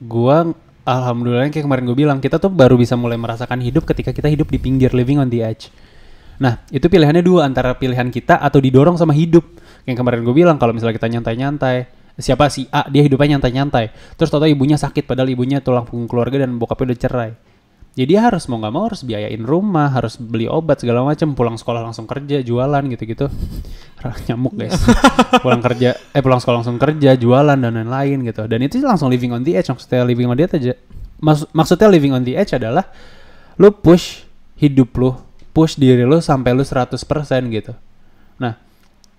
Gua 0.00 0.36
alhamdulillah 0.82 1.46
kayak 1.52 1.64
kemarin 1.68 1.84
gue 1.86 1.94
bilang 1.94 2.18
kita 2.18 2.42
tuh 2.42 2.50
baru 2.50 2.74
bisa 2.74 2.98
mulai 2.98 3.14
merasakan 3.14 3.62
hidup 3.62 3.86
ketika 3.86 4.10
kita 4.10 4.26
hidup 4.26 4.50
di 4.50 4.58
pinggir 4.58 4.90
living 4.96 5.20
on 5.20 5.28
the 5.30 5.44
edge. 5.44 5.70
Nah, 6.42 6.58
itu 6.74 6.88
pilihannya 6.90 7.22
dua 7.22 7.46
antara 7.46 7.76
pilihan 7.76 8.10
kita 8.10 8.40
atau 8.40 8.58
didorong 8.58 8.98
sama 8.98 9.14
hidup. 9.14 9.46
Yang 9.86 10.02
kemarin 10.02 10.26
gue 10.26 10.34
bilang 10.34 10.56
kalau 10.58 10.74
misalnya 10.74 10.96
kita 10.96 11.06
nyantai-nyantai, 11.12 11.86
siapa 12.20 12.48
si 12.52 12.68
A 12.68 12.88
dia 12.88 13.00
hidupnya 13.04 13.36
nyantai-nyantai. 13.36 14.16
Terus 14.16 14.28
tau 14.28 14.44
ibunya 14.44 14.76
sakit 14.76 15.08
padahal 15.08 15.32
ibunya 15.32 15.64
tulang 15.64 15.88
punggung 15.88 16.08
keluarga 16.08 16.44
dan 16.44 16.56
bokapnya 16.60 16.92
udah 16.92 17.00
cerai. 17.00 17.32
Jadi 17.92 18.16
harus 18.16 18.48
mau 18.48 18.56
nggak 18.56 18.72
mau 18.72 18.88
harus 18.88 19.04
biayain 19.04 19.44
rumah, 19.44 19.92
harus 19.92 20.16
beli 20.16 20.48
obat 20.48 20.80
segala 20.80 21.04
macam, 21.04 21.36
pulang 21.36 21.60
sekolah 21.60 21.84
langsung 21.84 22.08
kerja, 22.08 22.40
jualan 22.40 22.80
gitu-gitu. 22.88 23.28
Nyamuk 24.32 24.56
guys. 24.56 24.72
pulang 25.44 25.60
kerja, 25.60 25.92
eh 26.16 26.24
pulang 26.24 26.40
sekolah 26.40 26.64
langsung 26.64 26.80
kerja, 26.80 27.20
jualan 27.20 27.52
dan 27.60 27.72
lain-lain 27.76 28.24
gitu. 28.24 28.48
Dan 28.48 28.64
itu 28.64 28.80
langsung 28.80 29.12
living 29.12 29.36
on 29.36 29.44
the 29.44 29.60
edge. 29.60 29.68
Maksudnya 29.68 30.08
living 30.08 30.24
on 30.24 30.40
the 30.40 30.44
edge 30.48 30.56
aja. 30.56 30.72
Maksud, 31.20 31.52
maksudnya 31.52 31.88
living 31.92 32.16
on 32.16 32.24
the 32.24 32.32
edge 32.32 32.56
adalah 32.56 32.88
lu 33.60 33.68
push 33.68 34.24
hidup 34.56 34.96
lu, 34.96 35.12
push 35.52 35.76
diri 35.76 36.08
lu 36.08 36.16
sampai 36.24 36.56
lu 36.56 36.64
100% 36.64 36.96
gitu. 37.52 37.76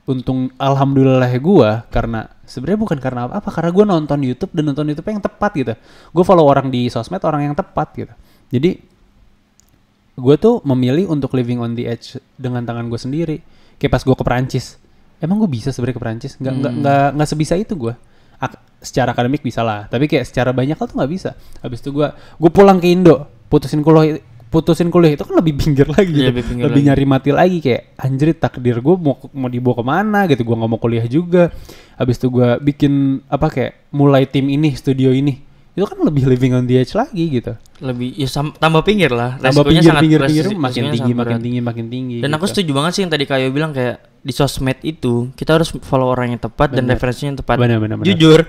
Untung 0.03 0.51
alhamdulillah 0.59 1.31
gua 1.39 1.87
karena 1.87 2.27
sebenarnya 2.43 2.79
bukan 2.83 2.99
karena 2.99 3.31
apa-apa 3.31 3.49
karena 3.55 3.71
gua 3.71 3.85
nonton 3.87 4.19
YouTube 4.19 4.51
dan 4.51 4.67
nonton 4.67 4.83
YouTube 4.91 5.07
yang 5.07 5.23
tepat 5.23 5.51
gitu. 5.55 5.73
Gue 6.11 6.23
follow 6.27 6.43
orang 6.43 6.67
di 6.67 6.91
sosmed 6.91 7.23
orang 7.23 7.47
yang 7.47 7.55
tepat 7.55 7.87
gitu. 7.95 8.11
Jadi 8.51 8.83
gue 10.13 10.35
tuh 10.37 10.61
memilih 10.61 11.09
untuk 11.09 11.33
living 11.33 11.57
on 11.57 11.73
the 11.73 11.89
edge 11.89 12.19
dengan 12.37 12.61
tangan 12.61 12.85
gue 12.85 12.99
sendiri. 12.99 13.37
Kayak 13.81 13.91
pas 13.97 14.03
gue 14.05 14.15
ke 14.15 14.23
Perancis, 14.27 14.65
emang 15.17 15.41
gue 15.41 15.49
bisa 15.49 15.73
sebenarnya 15.73 15.97
ke 15.97 16.03
Perancis? 16.03 16.31
Nggak 16.37 16.53
nggak 16.53 16.73
Hmm. 16.75 16.81
nggak 16.83 17.07
nggak 17.17 17.29
sebisa 17.31 17.53
itu 17.57 17.73
gue. 17.73 17.93
Ak- 18.37 18.61
secara 18.83 19.15
akademik 19.15 19.39
bisa 19.39 19.63
lah, 19.63 19.87
tapi 19.87 20.11
kayak 20.11 20.27
secara 20.27 20.51
banyak 20.51 20.75
hal 20.75 20.85
tuh 20.85 20.99
nggak 20.99 21.11
bisa. 21.15 21.31
Habis 21.63 21.79
itu 21.79 21.95
gue 21.95 22.07
gue 22.13 22.51
pulang 22.51 22.77
ke 22.77 22.91
Indo, 22.91 23.23
putusin 23.47 23.79
kuliah 23.79 24.19
putusin 24.53 24.87
kuliah 24.87 25.11
itu 25.11 25.25
kan 25.25 25.33
lebih 25.33 25.57
pinggir 25.57 25.89
lagi, 25.89 26.07
gitu. 26.07 26.21
Iya, 26.21 26.29
lebih 26.29 26.43
pinggir 26.45 26.63
lebih 26.63 26.77
lagi. 26.77 26.87
nyari 26.87 27.05
mati 27.07 27.29
lagi 27.29 27.57
kayak 27.57 27.97
anjir 27.97 28.29
takdir 28.33 28.77
gue 28.77 28.95
mau 28.95 29.17
mau 29.33 29.49
dibawa 29.49 29.73
ke 29.73 29.83
mana 29.83 30.19
gitu, 30.25 30.41
gue 30.43 30.53
nggak 30.53 30.69
mau 30.69 30.77
kuliah 30.77 31.05
juga. 31.05 31.49
Habis 31.93 32.15
itu 32.15 32.29
gue 32.29 32.61
bikin 32.61 32.93
apa 33.25 33.49
kayak 33.49 33.89
mulai 33.89 34.23
tim 34.23 34.45
ini, 34.45 34.71
studio 34.71 35.09
ini, 35.09 35.41
itu 35.71 35.81
kan 35.81 35.97
lebih 35.99 36.23
living 36.23 36.53
on 36.53 36.63
the 36.63 36.77
edge 36.77 36.93
lagi 36.93 37.25
gitu. 37.31 37.57
lebih 37.79 38.15
ya 38.15 38.25
sam- 38.25 38.53
tambah 38.53 38.79
pinggir 38.79 39.11
lah 39.11 39.35
Tambah 39.35 39.65
pinggir 39.65 39.91
sangat- 39.91 39.99
pinggir 39.99 40.21
pinggir 40.23 40.45
makin 40.55 40.83
tinggi 40.87 41.11
makin 41.11 41.15
berat. 41.35 41.41
tinggi 41.41 41.59
makin 41.59 41.85
tinggi. 41.87 42.17
dan 42.21 42.31
aku 42.31 42.45
gitu. 42.45 42.51
setuju 42.55 42.71
banget 42.71 42.91
sih 42.93 43.01
yang 43.03 43.11
tadi 43.11 43.25
kayo 43.25 43.51
bilang 43.51 43.71
kayak 43.71 43.95
di 44.17 44.31
sosmed 44.31 44.79
itu 44.81 45.33
kita 45.33 45.51
harus 45.53 45.75
follow 45.81 46.07
orang 46.07 46.31
yang 46.31 46.39
tepat 46.39 46.71
dan 46.71 46.87
Bener. 46.87 46.95
referensinya 46.95 47.29
yang 47.29 47.39
tepat 47.43 47.57
Bener, 47.59 47.77
bener, 47.77 47.99
bener. 47.99 48.07
jujur 48.07 48.47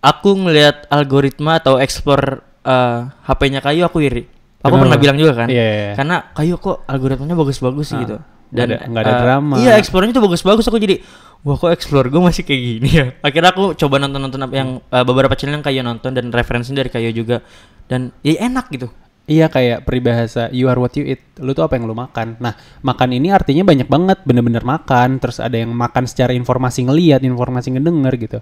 aku 0.00 0.30
ngelihat 0.36 0.84
algoritma 0.88 1.56
atau 1.56 1.78
explore 1.78 2.44
eh, 2.60 2.98
HP-nya 3.24 3.60
kayu 3.60 3.82
aku 3.82 3.98
iri 4.00 4.28
aku 4.58 4.68
Kenapa? 4.68 4.82
pernah 4.84 4.98
bilang 4.98 5.16
juga 5.16 5.32
kan 5.34 5.48
Iya, 5.48 5.62
iya, 5.62 5.76
iya. 5.80 5.94
karena 5.94 6.16
kayu 6.32 6.54
kok 6.56 6.82
algoritmanya 6.84 7.34
bagus-bagus 7.34 7.86
sih 7.86 7.96
Ah, 7.96 8.02
gitu 8.02 8.16
nggak 8.48 8.64
ada- 8.64 8.82
nggak 8.86 9.02
ada 9.02 9.12
eh, 9.12 9.20
drama. 9.20 9.54
iya 9.56 9.72
explore-nya 9.76 10.10
tuh 10.10 10.24
bagus-bagus 10.24 10.64
aku 10.64 10.78
jadi 10.78 10.96
wah 11.40 11.54
kok 11.54 11.68
explore 11.68 12.08
gue 12.08 12.16
masih 12.18 12.42
kayak 12.42 12.60
gini 12.60 12.88
ya 12.90 13.06
akhirnya 13.26 13.50
aku 13.50 13.76
coba 13.76 13.96
nonton-nonton 13.98 14.40
apa 14.40 14.54
yang 14.54 14.70
eh, 14.80 15.04
beberapa 15.04 15.34
channel 15.34 15.54
yang 15.54 15.62
kayu 15.62 15.80
nonton 15.80 16.10
dan 16.10 16.28
referensinya 16.28 16.80
dari 16.80 16.88
kayu 16.88 17.10
juga 17.12 17.44
dan 17.84 18.10
ya 18.20 18.42
enak 18.42 18.66
gitu 18.70 18.88
Iya 19.28 19.52
kayak 19.52 19.84
peribahasa 19.84 20.48
you 20.48 20.72
are 20.72 20.80
what 20.80 20.96
you 20.96 21.04
eat. 21.04 21.20
Lu 21.36 21.52
tuh 21.52 21.60
apa 21.60 21.76
yang 21.76 21.84
lu 21.84 21.92
makan. 21.92 22.40
Nah, 22.40 22.56
makan 22.80 23.12
ini 23.12 23.28
artinya 23.28 23.60
banyak 23.60 23.84
banget 23.84 24.24
bener-bener 24.24 24.64
makan. 24.64 25.20
Terus 25.20 25.36
ada 25.36 25.52
yang 25.52 25.68
makan 25.68 26.08
secara 26.08 26.32
informasi 26.32 26.88
ngeliat, 26.88 27.20
informasi 27.20 27.76
ngedenger 27.76 28.14
gitu. 28.16 28.38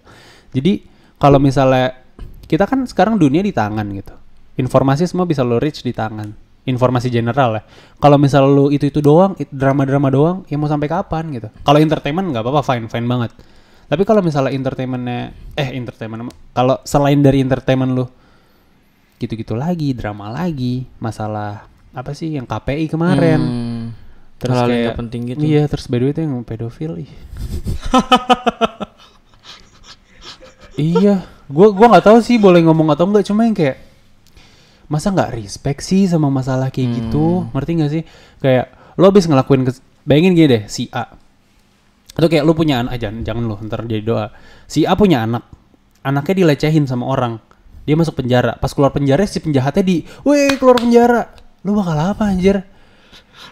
Jadi 0.55 0.87
kalau 1.19 1.43
misalnya 1.43 1.91
kita 2.41 2.71
kan 2.71 2.87
sekarang 2.87 3.19
dunia 3.19 3.43
di 3.43 3.51
tangan 3.51 3.83
gitu. 3.91 4.15
Informasi 4.57 5.05
semua 5.05 5.25
bisa 5.25 5.41
lo 5.41 5.57
reach 5.57 5.81
di 5.81 5.93
tangan. 5.93 6.45
informasi 6.67 7.07
general 7.09 7.55
ya. 7.55 7.63
Kalau 7.95 8.19
misal 8.19 8.43
lu 8.51 8.75
itu 8.75 8.91
itu 8.91 8.99
doang, 8.99 9.39
it- 9.39 9.47
drama-drama 9.49 10.11
doang, 10.11 10.43
ya 10.51 10.59
mau 10.59 10.67
sampai 10.67 10.91
kapan 10.91 11.31
gitu. 11.31 11.47
Kalau 11.63 11.79
entertainment 11.79 12.27
nggak 12.27 12.43
apa-apa, 12.43 12.67
fine 12.67 12.91
fine 12.91 13.07
banget. 13.07 13.31
Tapi 13.87 14.03
kalau 14.03 14.19
misalnya 14.19 14.51
entertainmentnya, 14.51 15.31
eh 15.55 15.71
entertainment, 15.73 16.27
kalau 16.51 16.83
selain 16.83 17.23
dari 17.23 17.39
entertainment 17.39 17.95
lu, 17.95 18.11
gitu-gitu 19.17 19.55
lagi, 19.55 19.95
drama 19.95 20.27
lagi, 20.27 20.91
masalah 20.99 21.71
apa 21.95 22.11
sih 22.11 22.35
yang 22.35 22.43
KPI 22.45 22.91
kemarin. 22.91 23.39
Hmm, 23.39 23.85
Terus 24.37 24.51
yang 24.53 24.67
kayak 24.67 24.83
nggak 24.83 24.99
penting 24.99 25.21
gitu. 25.31 25.43
Iya, 25.47 25.63
terus 25.71 25.87
by 25.87 25.97
the 25.97 26.05
way 26.05 26.13
itu 26.13 26.21
yang 26.21 26.43
pedofil. 26.43 26.93
Ih. 26.99 27.11
iya, 30.77 31.23
gua 31.47 31.71
gua 31.71 31.87
nggak 31.95 32.05
tahu 32.05 32.19
sih 32.21 32.37
boleh 32.37 32.61
ngomong 32.61 32.91
atau 32.91 33.07
enggak, 33.07 33.25
cuma 33.25 33.47
yang 33.47 33.55
kayak 33.55 33.79
masa 34.87 35.11
nggak 35.11 35.35
respect 35.35 35.81
sih 35.81 36.05
sama 36.05 36.29
masalah 36.29 36.71
kayak 36.71 36.89
gitu, 36.97 37.43
Hmm. 37.43 37.51
ngerti 37.53 37.71
nggak 37.75 37.91
sih? 37.91 38.03
Kayak 38.39 38.67
lo 38.95 39.05
habis 39.07 39.25
ngelakuin, 39.25 39.63
kes- 39.65 39.83
bayangin 40.03 40.33
gini 40.33 40.49
deh, 40.49 40.63
si 40.67 40.87
A, 40.89 41.11
atau 42.13 42.27
kayak 42.27 42.43
lo 42.43 42.53
punya 42.53 42.81
anak, 42.81 42.97
jangan 42.97 43.21
jangan 43.21 43.45
lo, 43.45 43.57
ntar 43.61 43.83
jadi 43.83 44.01
doa. 44.01 44.27
Si 44.65 44.83
A 44.83 44.95
punya 44.95 45.21
anak, 45.21 45.43
anaknya 46.01 46.35
dilecehin 46.41 46.85
sama 46.85 47.05
orang, 47.05 47.43
dia 47.83 47.93
masuk 47.93 48.17
penjara, 48.17 48.55
pas 48.55 48.71
keluar 48.71 48.91
penjara 48.91 49.23
si 49.25 49.37
penjahatnya 49.37 49.83
di, 49.83 49.97
weh 50.23 50.55
keluar 50.55 50.77
penjara, 50.77 51.29
lo 51.61 51.75
bakal 51.75 51.99
apa 51.99 52.25
anjir? 52.25 52.63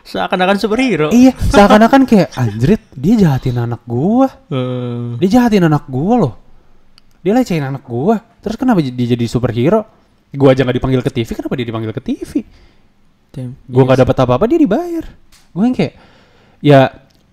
Seakan-akan 0.03 0.57
superhero. 0.57 1.09
Iya, 1.11 1.33
seakan-akan 1.53 2.05
kayak 2.05 2.31
anjrit 2.35 2.83
dia 2.93 3.15
jahatin 3.19 3.59
anak 3.59 3.83
gua. 3.85 4.29
Eh, 4.49 5.17
Dia 5.19 5.29
jahatin 5.35 5.65
anak 5.65 5.85
gua 5.87 6.15
loh. 6.19 6.35
Dia 7.21 7.33
lecehin 7.33 7.65
anak 7.65 7.83
gua. 7.83 8.21
Terus 8.39 8.55
kenapa 8.55 8.85
dia 8.85 8.93
jadi 8.93 9.25
superhero? 9.25 9.89
Gua 10.35 10.53
aja 10.53 10.67
nggak 10.67 10.77
dipanggil 10.83 11.01
ke 11.01 11.11
TV, 11.15 11.29
kenapa 11.35 11.55
dia 11.55 11.67
dipanggil 11.67 11.93
ke 11.95 12.03
TV? 12.03 12.31
damn. 13.35 13.59
Gua 13.67 13.83
nggak 13.87 14.07
dapat 14.07 14.17
apa-apa, 14.27 14.45
dia 14.47 14.59
dibayar. 14.59 15.05
Gua 15.51 15.65
yang 15.67 15.75
kayak 15.75 15.95
ya 16.63 16.91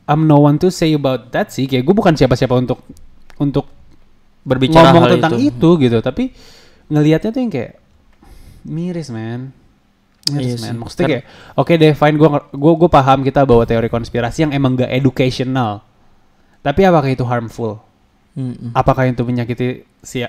I'm 0.10 0.26
no 0.26 0.42
one 0.44 0.58
to 0.62 0.74
say 0.74 0.94
about 0.98 1.30
that 1.34 1.54
sih. 1.54 1.70
Kayak 1.70 1.86
gua 1.86 1.96
bukan 1.98 2.14
siapa-siapa 2.18 2.54
untuk 2.58 2.82
untuk 3.38 3.66
berbicara 4.42 4.90
ngomong 4.90 5.06
hal 5.06 5.14
tentang 5.18 5.34
itu. 5.38 5.54
itu. 5.54 5.70
gitu, 5.90 5.98
tapi 6.02 6.34
ngelihatnya 6.90 7.30
tuh 7.30 7.42
yang 7.42 7.52
kayak 7.54 7.72
miris, 8.66 9.10
man. 9.14 9.54
Miris, 10.30 10.62
Iya 10.62 10.70
man. 10.70 10.76
Maksudnya 10.86 11.06
Kan- 11.06 11.12
kayak 11.18 11.26
oke 11.58 11.74
deh, 11.78 11.94
fine 11.98 12.16
gua 12.18 12.30
gua 12.54 12.90
paham 12.90 13.26
kita 13.26 13.42
bawa 13.46 13.66
teori 13.66 13.90
konspirasi 13.90 14.46
yang 14.50 14.52
emang 14.54 14.78
gak 14.78 14.94
educational. 14.94 15.82
Tapi 16.62 16.82
apakah 16.86 17.10
itu 17.10 17.26
harmful? 17.26 17.82
Mm-mm. 18.38 18.72
Apakah 18.78 19.10
itu 19.10 19.26
menyakiti 19.26 19.84
si 20.06 20.22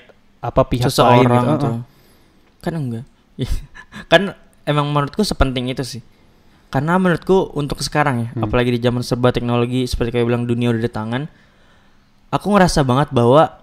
apa 0.42 0.62
pihak 0.66 0.88
lain 0.88 0.90
seseorang 0.90 1.28
gitu? 1.28 1.60
tuh. 1.60 1.72
Uh-uh. 1.76 1.91
Kan 2.62 2.74
enggak. 2.74 3.04
kan 4.12 4.32
emang 4.62 4.86
menurutku 4.88 5.20
sepenting 5.20 5.68
itu 5.68 5.82
sih. 5.82 6.02
Karena 6.70 6.96
menurutku 6.96 7.52
untuk 7.52 7.84
sekarang 7.84 8.16
ya, 8.22 8.28
Hmm. 8.32 8.48
apalagi 8.48 8.72
di 8.72 8.80
zaman 8.80 9.04
serba 9.04 9.28
teknologi 9.28 9.84
seperti 9.84 10.08
kayak 10.10 10.24
bilang 10.24 10.48
dunia 10.48 10.72
udah 10.72 10.80
di 10.80 10.88
tangan, 10.88 11.22
aku 12.30 12.46
ngerasa 12.48 12.80
banget 12.80 13.12
bahwa 13.12 13.60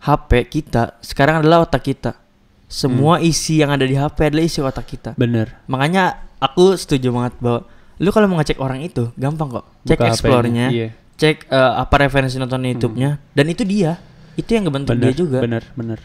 HP 0.00 0.48
kita 0.48 0.96
sekarang 1.00 1.44
adalah 1.44 1.68
otak 1.68 1.84
kita. 1.84 2.16
Semua 2.64 3.18
Hmm. 3.18 3.28
isi 3.28 3.60
yang 3.60 3.68
ada 3.68 3.84
di 3.84 3.92
HP 3.92 4.32
adalah 4.32 4.44
isi 4.46 4.62
otak 4.62 4.86
kita. 4.88 5.10
Bener. 5.18 5.52
Makanya 5.66 6.16
aku 6.40 6.72
setuju 6.72 7.12
banget 7.12 7.36
bahwa 7.36 7.68
lu 8.00 8.08
kalau 8.08 8.24
mau 8.24 8.40
ngecek 8.40 8.56
orang 8.56 8.80
itu 8.80 9.12
gampang 9.14 9.60
kok. 9.60 9.66
Cek 9.84 10.00
explore-nya, 10.00 10.72
Iya. 10.72 10.88
cek 11.18 11.44
eh, 11.44 11.72
apa 11.76 11.94
referensi 11.98 12.40
nonton 12.40 12.64
YouTube-nya 12.64 13.20
dan 13.34 13.46
itu 13.50 13.66
dia. 13.66 14.00
Itu 14.32 14.56
yang 14.56 14.64
ngebentuk 14.64 14.96
Bener, 14.96 15.12
dia 15.12 15.14
juga. 15.18 15.38
bener, 15.44 15.62
bener. 15.76 16.00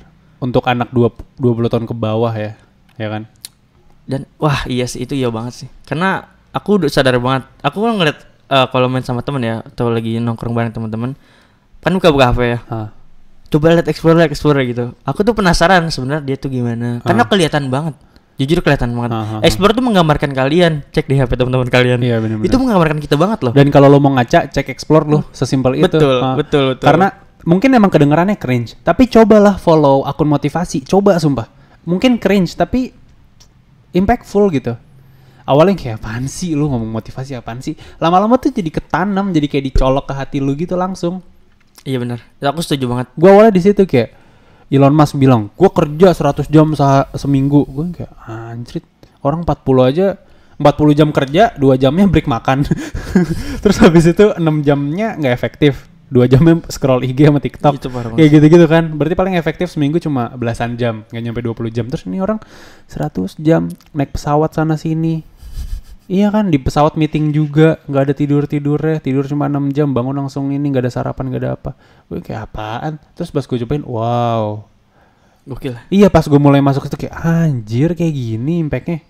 Untuk 0.45 0.61
anak 0.63 0.93
dua 0.93 1.09
20 1.35 1.65
tahun 1.65 1.85
ke 1.85 1.95
bawah 1.97 2.29
ya, 2.31 2.53
ya 2.95 3.07
kan? 3.09 3.25
Dan 4.05 4.29
wah 4.37 4.61
iya 4.69 4.85
sih 4.85 5.01
itu 5.01 5.17
iya 5.17 5.33
banget 5.33 5.65
sih. 5.65 5.69
Karena 5.83 6.21
aku 6.53 6.77
udah 6.77 6.89
sadar 6.89 7.17
banget. 7.17 7.49
Aku 7.59 7.81
kan 7.81 7.97
ngeliat 7.97 8.17
eh, 8.45 8.67
kalau 8.69 8.85
main 8.85 9.01
sama 9.01 9.25
temen 9.25 9.41
ya 9.41 9.65
atau 9.65 9.89
lagi 9.89 10.21
nongkrong 10.21 10.53
bareng 10.53 10.69
teman-teman 10.71 11.17
kan 11.81 11.91
buka-buka 11.91 12.29
HP 12.29 12.39
ya. 12.45 12.59
Hah. 12.69 12.87
Coba 13.45 13.73
lihat 13.73 13.89
explore 13.89 14.13
lihat 14.15 14.29
explore 14.29 14.61
gitu. 14.61 14.93
Aku 15.01 15.21
tuh 15.21 15.33
penasaran 15.33 15.89
sebenarnya 15.89 16.21
dia 16.23 16.35
tuh 16.35 16.49
gimana. 16.49 17.01
Karena 17.01 17.23
Ah. 17.23 17.29
kelihatan 17.29 17.69
banget. 17.69 17.97
Jujur 18.35 18.59
kelihatan 18.59 18.91
banget. 18.91 19.09
Ah, 19.09 19.17
ah, 19.17 19.31
ah. 19.37 19.41
Explore 19.41 19.71
tuh 19.71 19.81
menggambarkan 19.81 20.29
kalian. 20.29 20.83
Cek 20.91 21.07
di 21.07 21.15
HP 21.15 21.33
teman-teman 21.33 21.65
kalian. 21.65 21.97
Iya 21.97 22.19
bener-bener. 22.19 22.45
Itu 22.45 22.57
menggambarkan 22.57 22.99
kita 22.99 23.15
banget 23.15 23.41
loh. 23.41 23.53
Dan 23.55 23.71
kalau 23.71 23.87
lo 23.87 23.97
mau 23.97 24.11
ngaca, 24.11 24.51
cek 24.51 24.67
explore 24.67 25.07
lo, 25.07 25.23
sesimpel 25.31 25.79
itu. 25.79 25.87
Betul, 25.87 26.17
Ah. 26.19 26.35
betul, 26.35 26.63
betul. 26.75 26.83
Karena 26.83 27.07
mungkin 27.45 27.69
emang 27.77 27.93
kedengarannya 27.93 28.35
cringe, 28.35 28.75
tapi 28.81 29.05
cobalah 29.07 29.55
follow 29.61 30.03
akun 30.03 30.27
motivasi, 30.27 30.83
coba 30.83 31.21
sumpah. 31.21 31.47
Mungkin 31.85 32.17
cringe 32.17 32.57
tapi 32.57 32.89
impactful 33.93 34.49
gitu. 34.51 34.73
Awalnya 35.45 35.77
kayak 35.77 35.95
apaan 36.01 36.25
sih 36.25 36.57
lu 36.57 36.65
ngomong 36.73 36.89
motivasi 36.89 37.37
apaan 37.37 37.61
sih? 37.61 37.77
Lama-lama 38.01 38.41
tuh 38.41 38.49
jadi 38.49 38.73
ketanam, 38.73 39.29
jadi 39.29 39.45
kayak 39.45 39.65
dicolok 39.71 40.09
ke 40.09 40.13
hati 40.17 40.37
lu 40.41 40.57
gitu 40.57 40.73
langsung. 40.73 41.21
Iya 41.85 42.01
benar. 42.01 42.25
Aku 42.41 42.65
setuju 42.65 42.89
banget. 42.89 43.13
Gua 43.13 43.29
awalnya 43.37 43.53
di 43.53 43.61
situ 43.61 43.85
kayak 43.85 44.09
Elon 44.73 44.97
Musk 44.97 45.21
bilang, 45.21 45.53
gua 45.53 45.69
kerja 45.69 46.17
100 46.17 46.49
jam 46.49 46.73
se- 46.73 47.09
seminggu. 47.13 47.61
Gua 47.69 47.85
kayak 47.93 48.13
anjrit, 48.25 48.85
orang 49.21 49.45
40 49.45 49.85
aja 49.85 50.17
40 50.57 50.97
jam 50.97 51.09
kerja, 51.13 51.53
2 51.61 51.77
jamnya 51.77 52.09
break 52.09 52.25
makan. 52.25 52.65
Terus 53.61 53.77
habis 53.77 54.09
itu 54.09 54.33
6 54.33 54.41
jamnya 54.65 55.13
nggak 55.13 55.33
efektif. 55.35 55.85
2 56.05 56.29
jamnya 56.29 56.61
scroll 56.69 57.01
IG 57.01 57.25
sama 57.25 57.41
TikTok. 57.41 57.73
Itu 57.81 57.89
parah 57.89 58.13
Kayak 58.13 58.29
gitu-gitu 58.37 58.65
kan. 58.69 58.93
Berarti 58.93 59.15
paling 59.17 59.35
efektif 59.37 59.73
seminggu 59.73 59.97
cuma 59.97 60.29
belasan 60.37 60.77
jam, 60.77 61.01
nggak 61.09 61.23
nyampe 61.23 61.41
20 61.41 61.73
jam. 61.73 61.85
Terus 61.89 62.05
ini 62.05 62.21
orang 62.21 62.37
100 62.85 63.41
jam 63.41 63.65
naik 63.97 64.13
pesawat 64.13 64.53
sana 64.53 64.77
sini. 64.77 65.25
Iya 66.05 66.29
kan? 66.29 66.53
Di 66.53 66.61
pesawat 66.61 66.93
meeting 66.93 67.33
juga. 67.33 67.81
Nggak 67.89 68.01
ada 68.05 68.13
tidur 68.13 68.43
tidurnya 68.45 69.01
tidur 69.01 69.25
cuma 69.25 69.49
6 69.49 69.73
jam. 69.73 69.89
Bangun 69.89 70.13
langsung 70.13 70.53
ini. 70.53 70.69
Nggak 70.69 70.85
ada 70.85 70.91
sarapan 70.93 71.33
nggak 71.33 71.41
ada 71.41 71.51
apa. 71.57 71.71
Gue 72.05 72.21
kayak 72.21 72.53
apaan? 72.53 73.01
Terus 73.17 73.33
pas 73.33 73.41
gue 73.41 73.57
cobain 73.65 73.81
wow. 73.81 74.61
Gokil. 75.45 75.77
iya 75.93 76.09
pas 76.09 76.25
gue 76.25 76.41
mulai 76.41 76.57
masuk 76.57 76.89
itu 76.89 77.05
kayak 77.05 77.21
anjir 77.21 77.93
kayak 77.93 78.13
gini 78.17 78.65
impactnya. 78.65 79.05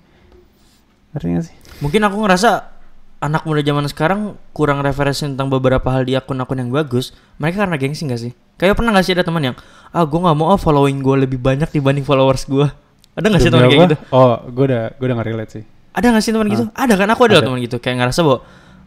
Ngerti 1.16 1.28
gak 1.32 1.46
sih? 1.48 1.56
Mungkin 1.80 2.04
aku 2.04 2.20
ngerasa 2.28 2.75
anak 3.18 3.44
muda 3.44 3.60
zaman 3.60 3.86
sekarang 3.86 4.20
kurang 4.52 4.80
referensi 4.80 5.24
tentang 5.24 5.48
beberapa 5.48 5.88
hal 5.90 6.04
di 6.04 6.14
akun-akun 6.14 6.60
yang 6.60 6.70
bagus. 6.70 7.16
Mereka 7.38 7.66
karena 7.66 7.76
gengsi 7.76 8.06
gak 8.06 8.22
sih? 8.22 8.32
Kayak 8.56 8.80
pernah 8.80 8.92
gak 8.94 9.06
sih 9.06 9.14
ada 9.14 9.24
teman 9.24 9.44
yang 9.44 9.56
ah 9.92 10.04
gue 10.04 10.20
nggak 10.20 10.36
mau 10.36 10.52
ah 10.52 10.60
following 10.60 11.00
gue 11.00 11.16
lebih 11.24 11.40
banyak 11.40 11.68
dibanding 11.70 12.04
followers 12.04 12.44
gue. 12.46 12.68
Ada 13.16 13.26
gak 13.32 13.42
sih 13.42 13.50
teman 13.50 13.68
kayak 13.68 13.82
gitu? 13.88 13.98
oh 14.12 14.36
gue 14.46 14.66
udah 14.68 14.84
gue 14.94 15.06
udah 15.08 15.16
nggak 15.16 15.30
relate 15.30 15.52
sih 15.56 15.64
Ada 15.92 16.12
gak 16.12 16.24
sih 16.24 16.32
teman 16.36 16.48
gitu? 16.52 16.64
Ada 16.72 16.94
kan? 16.96 17.08
Aku 17.12 17.22
ada 17.26 17.40
Ada. 17.40 17.46
teman 17.48 17.60
gitu. 17.60 17.78
Kayak 17.80 17.96
ngerasa 18.04 18.20
bahwa 18.22 18.40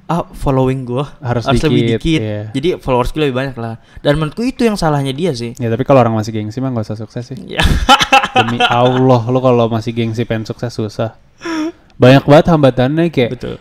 ah 0.08 0.24
following 0.32 0.84
gue 0.84 1.04
Harus 1.20 1.44
lebih 1.44 1.68
dikit, 1.84 2.00
dikit. 2.00 2.20
iya. 2.20 2.40
Jadi 2.52 2.68
followers 2.80 3.10
gue 3.10 3.20
lebih 3.24 3.36
banyak 3.36 3.56
lah. 3.56 3.76
Dan 4.00 4.16
menurutku 4.16 4.40
itu 4.40 4.64
yang 4.64 4.76
salahnya 4.76 5.12
dia 5.12 5.32
sih. 5.32 5.52
ya 5.56 5.68
tapi 5.68 5.82
kalau 5.82 6.00
orang 6.00 6.14
masih 6.14 6.32
gengsi 6.32 6.60
mah 6.60 6.70
gak 6.70 6.84
usah 6.88 6.96
sukses 6.96 7.24
sih 7.26 7.36
Ya. 7.44 7.60
demi 8.38 8.60
Allah 8.60 9.24
lo 9.24 9.40
kalau 9.40 9.66
masih 9.66 9.90
gengsi 9.90 10.22
pengen 10.22 10.44
sukses 10.44 10.70
susah 10.70 11.16
banyak 11.96 12.22
banget 12.22 12.46
hambatannya 12.48 13.08
kayak 13.10 13.30
Betul. 13.34 13.56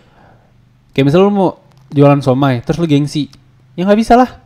Kayak 0.97 1.13
misalnya 1.13 1.29
lu 1.29 1.33
mau 1.38 1.49
jualan 1.93 2.25
somai, 2.25 2.65
terus 2.65 2.81
lu 2.81 2.89
gengsi. 2.89 3.29
Ya 3.77 3.86
nggak 3.86 4.01
bisa 4.01 4.17
lah. 4.17 4.41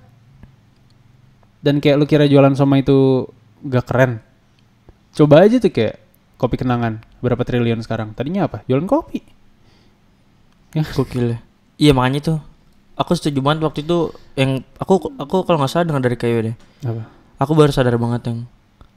Dan 1.64 1.80
kayak 1.80 1.96
lu 1.96 2.04
kira 2.04 2.28
jualan 2.28 2.52
somai 2.60 2.84
itu 2.84 3.24
gak 3.64 3.88
keren. 3.88 4.20
Coba 5.16 5.48
aja 5.48 5.64
tuh 5.64 5.72
kayak 5.72 5.96
kopi 6.36 6.60
kenangan. 6.60 7.00
Berapa 7.24 7.48
triliun 7.48 7.80
sekarang? 7.80 8.12
Tadinya 8.12 8.52
apa? 8.52 8.68
Jualan 8.68 8.84
kopi. 8.84 9.24
Ya. 10.76 10.84
Gokil 10.84 11.38
ya. 11.38 11.40
Iya 11.80 11.92
makanya 11.96 12.20
tuh. 12.20 12.40
Aku 13.00 13.16
setuju 13.16 13.40
banget 13.40 13.64
waktu 13.64 13.88
itu 13.88 14.12
yang 14.36 14.60
aku 14.76 15.16
aku 15.16 15.48
kalau 15.48 15.64
nggak 15.64 15.72
salah 15.72 15.88
dengar 15.88 16.04
dari 16.04 16.20
kayu 16.20 16.52
deh. 16.52 16.56
Apa? 16.84 17.08
Aku 17.40 17.56
baru 17.56 17.72
sadar 17.72 17.96
banget 17.96 18.28
yang 18.28 18.44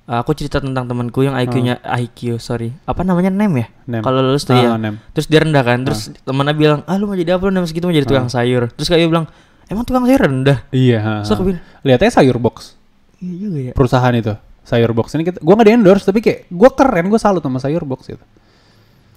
uh, 0.07 0.19
aku 0.21 0.33
cerita 0.33 0.61
tentang 0.61 0.85
temanku 0.85 1.25
yang 1.25 1.35
IQ-nya 1.35 1.81
IQ 1.81 2.37
sorry. 2.39 2.73
Apa 2.85 3.03
namanya? 3.03 3.31
Nem 3.33 3.53
ya? 3.57 3.67
Kalau 4.01 4.21
lulus 4.21 4.45
tuh 4.45 4.57
Ah, 4.57 4.63
ya 4.63 4.77
nem. 4.77 4.97
terus 5.13 5.27
dia 5.29 5.41
rendah 5.45 5.63
kan? 5.65 5.85
Terus 5.85 6.13
temannya 6.25 6.55
bilang 6.57 6.81
ah 6.85 6.97
lu 6.97 7.09
mau 7.09 7.17
jadi 7.17 7.37
apa? 7.37 7.49
Lu 7.49 7.53
nem 7.53 7.65
segitu 7.65 7.85
mau 7.85 7.95
jadi 7.95 8.05
tukang 8.05 8.29
sayur. 8.29 8.69
Terus 8.73 8.89
kayak 8.89 9.09
bilang 9.09 9.27
emang 9.69 9.85
tukang 9.85 10.05
sayur 10.05 10.21
rendah? 10.21 10.59
Iya. 10.71 10.99
ha, 11.01 11.13
terus 11.25 11.33
aku 11.33 11.43
bilang 11.53 11.63
Lihatnya 11.85 12.11
sayur 12.13 12.37
box. 12.41 12.77
Iya 13.21 13.35
juga 13.39 13.59
ya. 13.61 13.73
Perusahaan 13.73 14.15
itu. 14.15 14.33
Sayur 14.65 14.91
box. 14.97 15.13
Ini 15.13 15.23
kita, 15.29 15.39
gua 15.45 15.55
nggak 15.57 15.69
di 15.69 15.75
endorse 15.77 16.05
tapi 16.05 16.25
kayak 16.25 16.49
gua 16.49 16.73
keren, 16.73 17.05
gua 17.13 17.21
salut 17.21 17.45
sama 17.45 17.61
sayur 17.61 17.85
box 17.85 18.09
itu. 18.09 18.25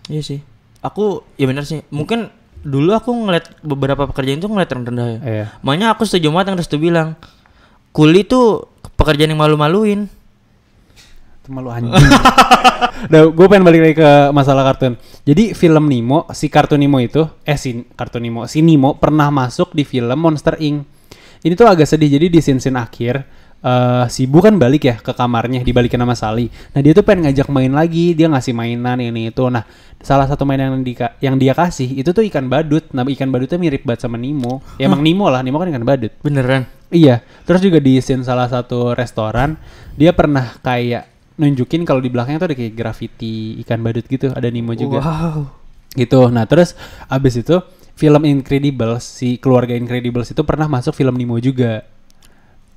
iya 0.08 0.22
sih. 0.24 0.40
Aku 0.84 1.24
ya 1.36 1.48
benar 1.48 1.64
sih. 1.64 1.84
Mungkin 1.88 2.28
dulu 2.64 2.92
aku 2.92 3.12
ngeliat 3.16 3.64
beberapa 3.64 4.08
pekerjaan 4.12 4.40
itu 4.40 4.48
ngeliat 4.52 4.68
rendah 4.68 5.08
ya. 5.08 5.20
Iya. 5.24 5.46
makanya 5.64 5.96
aku 5.96 6.04
setuju 6.04 6.32
banget 6.32 6.52
yang 6.52 6.58
Restu 6.60 6.78
bilang. 6.78 7.16
Kuli 7.96 8.28
tuh 8.28 8.68
pekerjaan 8.94 9.34
yang 9.34 9.42
malu-maluin 9.42 10.06
Itu 11.48 11.56
malu 11.56 11.72
anjing. 11.72 11.96
Nah, 13.08 13.30
gue 13.30 13.46
pengen 13.46 13.62
balik 13.62 13.82
lagi 13.82 13.96
ke 14.02 14.12
masalah 14.34 14.66
kartun. 14.74 14.98
Jadi 15.22 15.54
film 15.54 15.86
Nemo, 15.86 16.26
si 16.34 16.50
kartun 16.50 16.82
Nemo 16.82 16.98
itu, 16.98 17.26
eh 17.46 17.54
si 17.54 17.86
kartun 17.94 18.26
Nemo, 18.26 18.50
si 18.50 18.66
Nemo 18.66 18.98
pernah 18.98 19.30
masuk 19.30 19.70
di 19.74 19.86
film 19.86 20.18
Monster 20.18 20.58
Inc. 20.58 20.82
Ini 21.46 21.54
tuh 21.54 21.70
agak 21.70 21.86
sedih. 21.86 22.10
Jadi 22.10 22.34
di 22.34 22.40
scene-scene 22.42 22.74
akhir, 22.78 23.22
eh 23.62 24.06
si 24.10 24.26
Bu 24.26 24.42
kan 24.42 24.58
balik 24.58 24.90
ya 24.90 24.96
ke 24.98 25.14
kamarnya 25.14 25.62
dibalikin 25.62 26.02
sama 26.02 26.18
Sally. 26.18 26.50
Nah 26.74 26.82
dia 26.82 26.94
tuh 26.98 27.06
pengen 27.06 27.30
ngajak 27.30 27.48
main 27.54 27.70
lagi, 27.70 28.18
dia 28.18 28.30
ngasih 28.34 28.54
mainan 28.58 28.98
ini 28.98 29.30
itu. 29.30 29.46
Nah 29.46 29.62
salah 30.02 30.26
satu 30.26 30.46
mainan 30.46 30.74
yang, 30.74 30.84
dika- 30.86 31.14
yang 31.22 31.36
dia 31.38 31.54
kasih 31.54 32.02
itu 32.02 32.10
tuh 32.10 32.26
ikan 32.34 32.50
badut. 32.50 32.86
Nah 32.98 33.06
ikan 33.06 33.30
badutnya 33.30 33.62
mirip 33.62 33.86
banget 33.86 34.10
sama 34.10 34.18
Nemo. 34.18 34.66
Ya 34.82 34.90
emang 34.90 35.06
Nemo 35.06 35.30
lah, 35.30 35.46
Nemo 35.46 35.62
kan 35.62 35.70
ikan 35.70 35.86
badut. 35.86 36.14
Beneran. 36.26 36.66
Iya, 36.90 37.22
terus 37.46 37.62
juga 37.62 37.78
di 37.78 38.02
scene 38.02 38.26
salah 38.26 38.50
satu 38.50 38.98
restoran 38.98 39.54
dia 39.94 40.14
pernah 40.18 40.58
kayak 40.66 41.17
nunjukin 41.38 41.86
kalau 41.86 42.02
di 42.02 42.10
belakangnya 42.10 42.42
tuh 42.42 42.50
ada 42.54 42.58
kayak 42.58 42.74
graffiti 42.74 43.62
ikan 43.66 43.86
badut 43.86 44.06
gitu, 44.10 44.34
ada 44.34 44.50
Nemo 44.50 44.74
juga. 44.74 45.00
Wow. 45.02 45.40
Gitu. 45.94 46.20
Nah, 46.34 46.46
terus 46.50 46.74
abis 47.08 47.42
itu 47.42 47.58
film 47.98 48.26
Incredibles 48.26 49.06
si 49.06 49.38
keluarga 49.42 49.74
Incredibles 49.74 50.34
itu 50.34 50.42
pernah 50.46 50.66
masuk 50.70 50.94
film 50.98 51.14
Nemo 51.18 51.38
juga. 51.38 51.86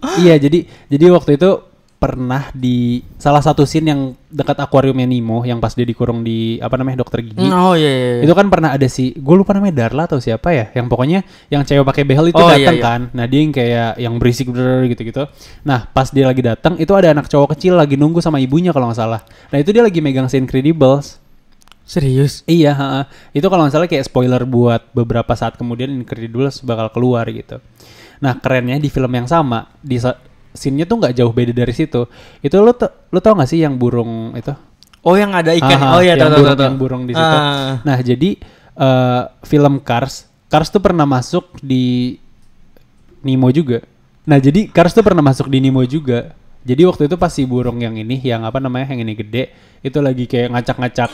iya, 0.25 0.37
jadi 0.41 0.65
jadi 0.89 1.05
waktu 1.13 1.37
itu 1.41 1.70
pernah 2.01 2.49
di 2.57 3.05
salah 3.21 3.45
satu 3.45 3.69
scene 3.69 3.93
yang 3.93 4.01
dekat 4.33 4.57
akuariumnya 4.57 5.05
Nemo 5.05 5.45
yang 5.45 5.61
pas 5.61 5.77
dia 5.77 5.85
dikurung 5.85 6.25
di 6.25 6.57
apa 6.57 6.81
namanya 6.81 7.05
dokter 7.05 7.21
gigi. 7.21 7.37
Mm, 7.45 7.53
Oh 7.53 7.77
iya, 7.77 7.93
iya. 7.93 8.11
iya. 8.17 8.23
Itu 8.25 8.33
kan 8.33 8.49
pernah 8.49 8.73
ada 8.73 8.89
si, 8.89 9.13
gue 9.13 9.37
lupa 9.37 9.53
namanya 9.53 9.85
Darla 9.85 10.09
atau 10.09 10.17
siapa 10.17 10.49
ya, 10.57 10.73
yang 10.73 10.89
pokoknya 10.89 11.29
yang 11.53 11.61
cewek 11.61 11.85
pakai 11.85 12.09
behel 12.09 12.33
itu 12.33 12.41
Oh, 12.41 12.49
iya, 12.49 12.73
datang 12.73 12.77
iya. 12.81 12.85
kan. 12.89 13.01
Nah 13.13 13.25
dia 13.29 13.41
yang 13.45 13.53
kayak 13.53 13.91
yang 14.01 14.15
berisik 14.17 14.49
gitu-gitu. 14.89 15.29
Nah 15.61 15.93
pas 15.93 16.09
dia 16.09 16.25
lagi 16.25 16.41
datang 16.41 16.81
itu 16.81 16.89
ada 16.97 17.13
anak 17.13 17.29
cowok 17.29 17.53
kecil 17.53 17.77
lagi 17.77 18.01
nunggu 18.01 18.25
sama 18.25 18.41
ibunya 18.41 18.73
kalau 18.73 18.89
nggak 18.89 18.97
salah. 18.97 19.21
Nah 19.53 19.61
itu 19.61 19.69
dia 19.69 19.85
lagi 19.85 20.01
megang 20.01 20.25
si 20.33 20.41
Incredibles. 20.41 21.21
Serius. 21.85 22.47
Iya, 22.49 22.73
ha-ha. 22.73 23.03
itu 23.37 23.45
kalau 23.45 23.69
nggak 23.69 23.75
salah 23.77 23.89
kayak 23.91 24.09
spoiler 24.09 24.41
buat 24.49 24.89
beberapa 24.97 25.37
saat 25.37 25.61
kemudian 25.61 25.93
Incredibles 25.93 26.65
bakal 26.65 26.89
keluar 26.97 27.29
gitu. 27.29 27.61
Nah 28.25 28.41
kerennya 28.41 28.81
di 28.81 28.89
film 28.89 29.13
yang 29.13 29.29
sama 29.29 29.69
di 29.85 30.01
scene-nya 30.55 30.87
tuh 30.87 30.99
nggak 30.99 31.15
jauh 31.17 31.33
beda 31.33 31.53
dari 31.55 31.75
situ. 31.75 32.07
Itu 32.43 32.61
lo 32.63 32.75
lo 33.11 33.19
tau 33.23 33.35
gak 33.39 33.51
sih 33.51 33.63
yang 33.63 33.79
burung 33.79 34.35
itu? 34.35 34.53
Oh 35.01 35.17
yang 35.17 35.33
ada 35.33 35.57
ikan. 35.57 35.79
Aha, 35.81 35.97
oh 35.97 36.03
iya, 36.05 36.13
yang 36.13 36.29
tahu 36.29 36.45
burung, 36.45 36.57
tahu. 36.57 36.67
yang 36.69 36.79
burung 36.79 37.03
di 37.09 37.13
situ. 37.17 37.37
Ah. 37.41 37.81
Nah, 37.81 37.99
jadi 38.05 38.31
eh, 38.77 39.23
film 39.49 39.81
Cars, 39.81 40.29
Cars 40.53 40.69
tuh 40.69 40.83
pernah 40.85 41.09
masuk 41.09 41.57
di 41.65 42.17
Nemo 43.25 43.49
juga. 43.49 43.81
Nah, 44.29 44.37
jadi 44.37 44.69
Cars 44.69 44.93
tuh 44.93 45.01
pernah 45.01 45.25
masuk 45.25 45.49
di 45.49 45.59
Nemo 45.65 45.81
juga. 45.89 46.37
Jadi 46.61 46.85
waktu 46.85 47.09
itu 47.09 47.17
pas 47.17 47.33
si 47.33 47.49
burung 47.49 47.81
yang 47.81 47.97
ini, 47.97 48.21
yang 48.21 48.45
apa 48.45 48.61
namanya, 48.61 48.93
yang 48.93 49.01
ini 49.01 49.17
gede, 49.17 49.57
itu 49.81 49.97
lagi 50.05 50.29
kayak 50.29 50.53
ngacak-ngacak 50.53 51.09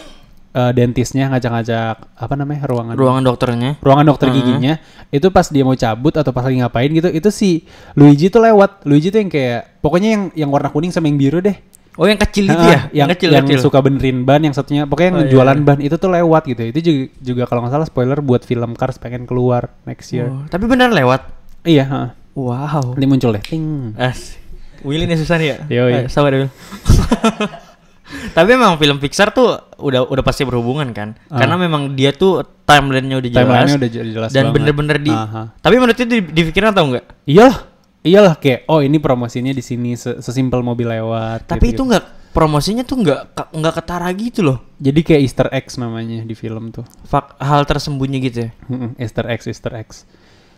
eh, 0.57 0.73
dentisnya, 0.73 1.29
ngacak-ngacak 1.29 1.95
apa 2.17 2.35
namanya 2.35 2.65
ruangan 2.65 2.97
Ruangan 2.97 3.23
dokternya. 3.23 3.71
ruangan 3.79 4.07
dokter 4.07 4.33
giginya. 4.33 4.81
Itu 5.09 5.29
pas 5.29 5.47
dia 5.47 5.63
mau 5.63 5.77
cabut 5.77 6.11
atau 6.11 6.33
pas 6.33 6.43
lagi 6.43 6.57
ngapain 6.57 6.89
gitu, 6.89 7.09
itu 7.09 7.29
si 7.29 7.51
Luigi 7.93 8.27
tuh 8.27 8.41
lewat. 8.41 8.83
Luigi 8.83 9.09
tuh 9.09 9.21
yang 9.21 9.29
kayak 9.29 9.79
pokoknya 9.79 10.09
yang 10.11 10.23
yang 10.35 10.49
warna 10.49 10.69
kuning 10.69 10.89
sama 10.89 11.07
yang 11.07 11.17
biru 11.17 11.39
deh. 11.39 11.55
Oh 11.97 12.05
yang 12.05 12.17
kecil 12.19 12.45
itu 12.45 12.57
Ah, 12.59 12.69
ya? 12.69 12.81
yang 12.95 13.09
kecil 13.09 13.33
yang 13.33 13.49
kecil. 13.49 13.61
suka 13.63 13.81
benerin 13.81 14.21
ban 14.21 14.37
yang 14.39 14.53
satunya 14.53 14.85
pokoknya 14.85 15.09
yang 15.09 15.17
Oh, 15.17 15.23
iya, 15.23 15.33
jualan 15.33 15.57
iya. 15.57 15.65
ban 15.65 15.79
itu 15.79 15.97
tuh 15.97 16.11
lewat 16.11 16.43
gitu 16.45 16.63
itu 16.67 16.79
juga, 16.79 17.05
juga 17.25 17.43
kalau 17.45 17.65
nggak 17.65 17.73
salah 17.73 17.87
spoiler 17.87 18.21
buat 18.21 18.41
film 18.43 18.77
Cars 18.77 18.97
pengen 18.97 19.25
keluar 19.25 19.73
next 19.83 20.13
year 20.13 20.29
Oh, 20.29 20.45
tapi 20.45 20.65
benar 20.67 20.93
lewat. 20.93 21.25
iya 21.65 21.89
ha. 21.89 22.03
Wow. 22.37 22.93
nanti 22.93 23.07
muncul 23.07 23.33
deh 23.33 23.41
ting 23.41 23.97
As. 23.97 24.37
Willy 24.85 25.09
nih 25.09 25.17
susah 25.17 25.41
nih 25.41 25.49
ya. 25.49 25.57
Ayo, 25.65 26.05
sabar 26.07 26.31
ya, 26.31 26.39
Will. 26.39 26.53
Tapi 28.07 28.49
memang 28.53 28.77
film 28.77 28.97
Pixar 28.97 29.31
tuh 29.31 29.51
udah 29.77 30.07
udah 30.07 30.23
pasti 30.23 30.43
berhubungan 30.43 30.91
kan, 30.91 31.19
Ah. 31.27 31.39
karena 31.39 31.57
memang 31.57 31.93
dia 31.93 32.11
tuh 32.11 32.39
timelinenya 32.63 33.17
udah 33.17 33.31
jelas. 33.31 33.43
timelinenya 33.43 33.77
udah 33.77 33.91
jelas 33.91 34.31
dan 34.31 34.45
bener-bener 34.51 34.99
di. 34.99 35.11
Aha. 35.11 35.51
Tapi 35.57 35.75
menurut 35.77 35.95
itu 35.95 36.07
di, 36.07 36.21
dipikirin 36.23 36.71
atau 36.71 36.87
enggak? 36.87 37.05
iyalah 37.25 37.57
iyalah 38.01 38.35
kayak 38.35 38.65
oh 38.67 38.79
ini 38.79 38.97
promosinya 38.97 39.51
di 39.51 39.59
sini 39.59 39.95
se- 39.95 40.19
sesimpel 40.19 40.63
mobil 40.63 40.87
lewat 40.87 41.45
Tapi 41.45 41.59
gitu-gitu. 41.69 41.75
itu 41.75 41.83
enggak 41.85 42.05
promosinya 42.31 42.83
tuh 42.83 42.97
enggak 43.01 43.21
enggak 43.51 43.75
ketara 43.75 44.07
gitu 44.13 44.41
loh. 44.41 44.59
jadi 44.77 45.01
kayak 45.01 45.21
Easter 45.21 45.49
eggs 45.51 45.75
namanya 45.75 46.23
di 46.23 46.33
film 46.33 46.71
tuh 46.71 46.87
Fak, 47.03 47.35
hal 47.37 47.65
tersembunyi 47.65 48.19
gitu 48.23 48.39
ya. 48.45 48.51
Easter 48.97 49.27
eggs 49.27 49.47
Easter 49.47 49.75
eggs 49.75 50.07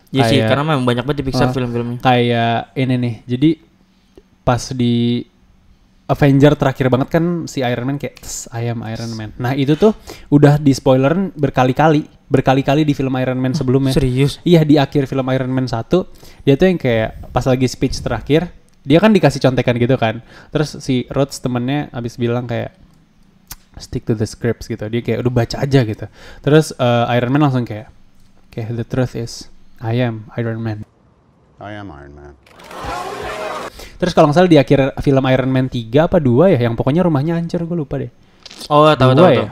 Iya 0.09 0.25
sih, 0.25 0.37
karena 0.39 0.61
memang 0.63 0.85
banyak 0.85 1.01
banget 1.01 1.21
di 1.21 1.25
Pixar 1.25 1.49
Ah. 1.49 1.53
film-filmnya. 1.53 1.97
kayak 1.99 2.73
ini 2.75 2.95
nih 2.95 3.15
jadi 3.25 3.49
pas 4.39 4.61
di 4.69 5.25
Avenger 6.09 6.57
terakhir 6.57 6.89
banget 6.89 7.13
kan 7.13 7.45
si 7.45 7.61
Iron 7.61 7.85
Man 7.85 8.01
kayak 8.01 8.17
"Tss, 8.17 8.49
I 8.49 8.73
am 8.73 8.81
Iron 8.81 9.13
Man. 9.13 9.29
Nah 9.37 9.53
itu 9.53 9.77
tuh 9.77 9.93
udah 10.33 10.57
di 10.57 10.73
spoilerin 10.73 11.29
berkali-kali, 11.37 12.09
berkali-kali 12.25 12.81
di 12.81 12.97
film 12.97 13.13
Iron 13.21 13.37
Man 13.37 13.53
sebelumnya. 13.53 13.93
Serius? 13.93 14.41
Iya 14.41 14.65
di 14.65 14.81
akhir 14.81 15.05
film 15.05 15.29
Iron 15.29 15.53
Man 15.53 15.69
1 15.69 15.85
dia 16.49 16.57
tuh 16.57 16.65
yang 16.65 16.81
kayak 16.81 17.29
pas 17.29 17.45
lagi 17.45 17.69
speech 17.69 18.01
terakhir 18.01 18.49
dia 18.81 18.97
kan 18.97 19.13
dikasih 19.13 19.37
contekan 19.37 19.77
gitu 19.77 19.95
kan. 20.01 20.25
Terus 20.49 20.81
si 20.81 21.05
Rhodes 21.13 21.37
temennya 21.45 21.93
abis 21.93 22.17
bilang 22.17 22.49
kayak 22.49 22.73
stick 23.77 24.09
to 24.09 24.17
the 24.17 24.25
scripts 24.25 24.65
gitu. 24.65 24.89
Dia 24.89 25.05
kayak 25.05 25.21
udah 25.21 25.33
baca 25.45 25.57
aja 25.61 25.85
gitu. 25.85 26.09
Terus 26.41 26.73
eh, 26.73 27.05
Iron 27.13 27.29
Man 27.29 27.45
langsung 27.45 27.69
kayak 27.69 27.93
kayak 28.49 28.73
the 28.73 28.85
truth 28.87 29.13
is 29.13 29.45
I 29.77 30.01
am 30.01 30.25
Iron 30.41 30.57
Man. 30.57 30.89
I 31.61 31.77
am 31.77 31.93
Iron 31.93 32.17
Man. 32.17 32.33
Terus 33.99 34.15
kalau 34.15 34.31
nggak 34.31 34.37
salah 34.39 34.49
di 34.49 34.55
akhir 34.55 34.79
film 35.03 35.23
Iron 35.27 35.51
Man 35.51 35.67
3 35.67 36.07
apa 36.07 36.17
2 36.23 36.55
ya 36.55 36.59
yang 36.63 36.79
pokoknya 36.79 37.03
rumahnya 37.03 37.35
hancur 37.35 37.67
gue 37.67 37.77
lupa 37.77 37.99
deh. 37.99 38.11
Oh, 38.71 38.87
tahu 38.95 39.11
tahu 39.11 39.27
Dua 39.27 39.29
ya? 39.29 39.51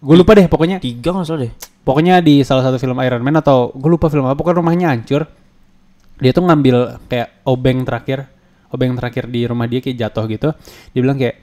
Gue 0.00 0.16
lupa 0.16 0.32
deh 0.32 0.48
pokoknya. 0.48 0.80
Tiga 0.80 1.12
nggak 1.12 1.26
salah 1.28 1.40
deh. 1.44 1.52
Pokoknya 1.84 2.24
di 2.24 2.40
salah 2.40 2.64
satu 2.64 2.80
film 2.80 2.96
Iron 3.04 3.20
Man 3.20 3.36
atau 3.36 3.68
gue 3.76 3.90
lupa 3.92 4.08
film 4.08 4.24
apa 4.24 4.34
pokoknya 4.34 4.58
rumahnya 4.64 4.86
hancur. 4.96 5.28
Dia 6.18 6.32
tuh 6.34 6.42
ngambil 6.48 7.06
kayak 7.06 7.46
obeng 7.46 7.86
terakhir, 7.86 8.26
obeng 8.74 8.96
terakhir 8.98 9.30
di 9.30 9.46
rumah 9.46 9.70
dia 9.70 9.78
kayak 9.78 9.96
jatuh 10.08 10.24
gitu. 10.26 10.48
Dia 10.96 11.00
bilang 11.04 11.14
kayak 11.20 11.36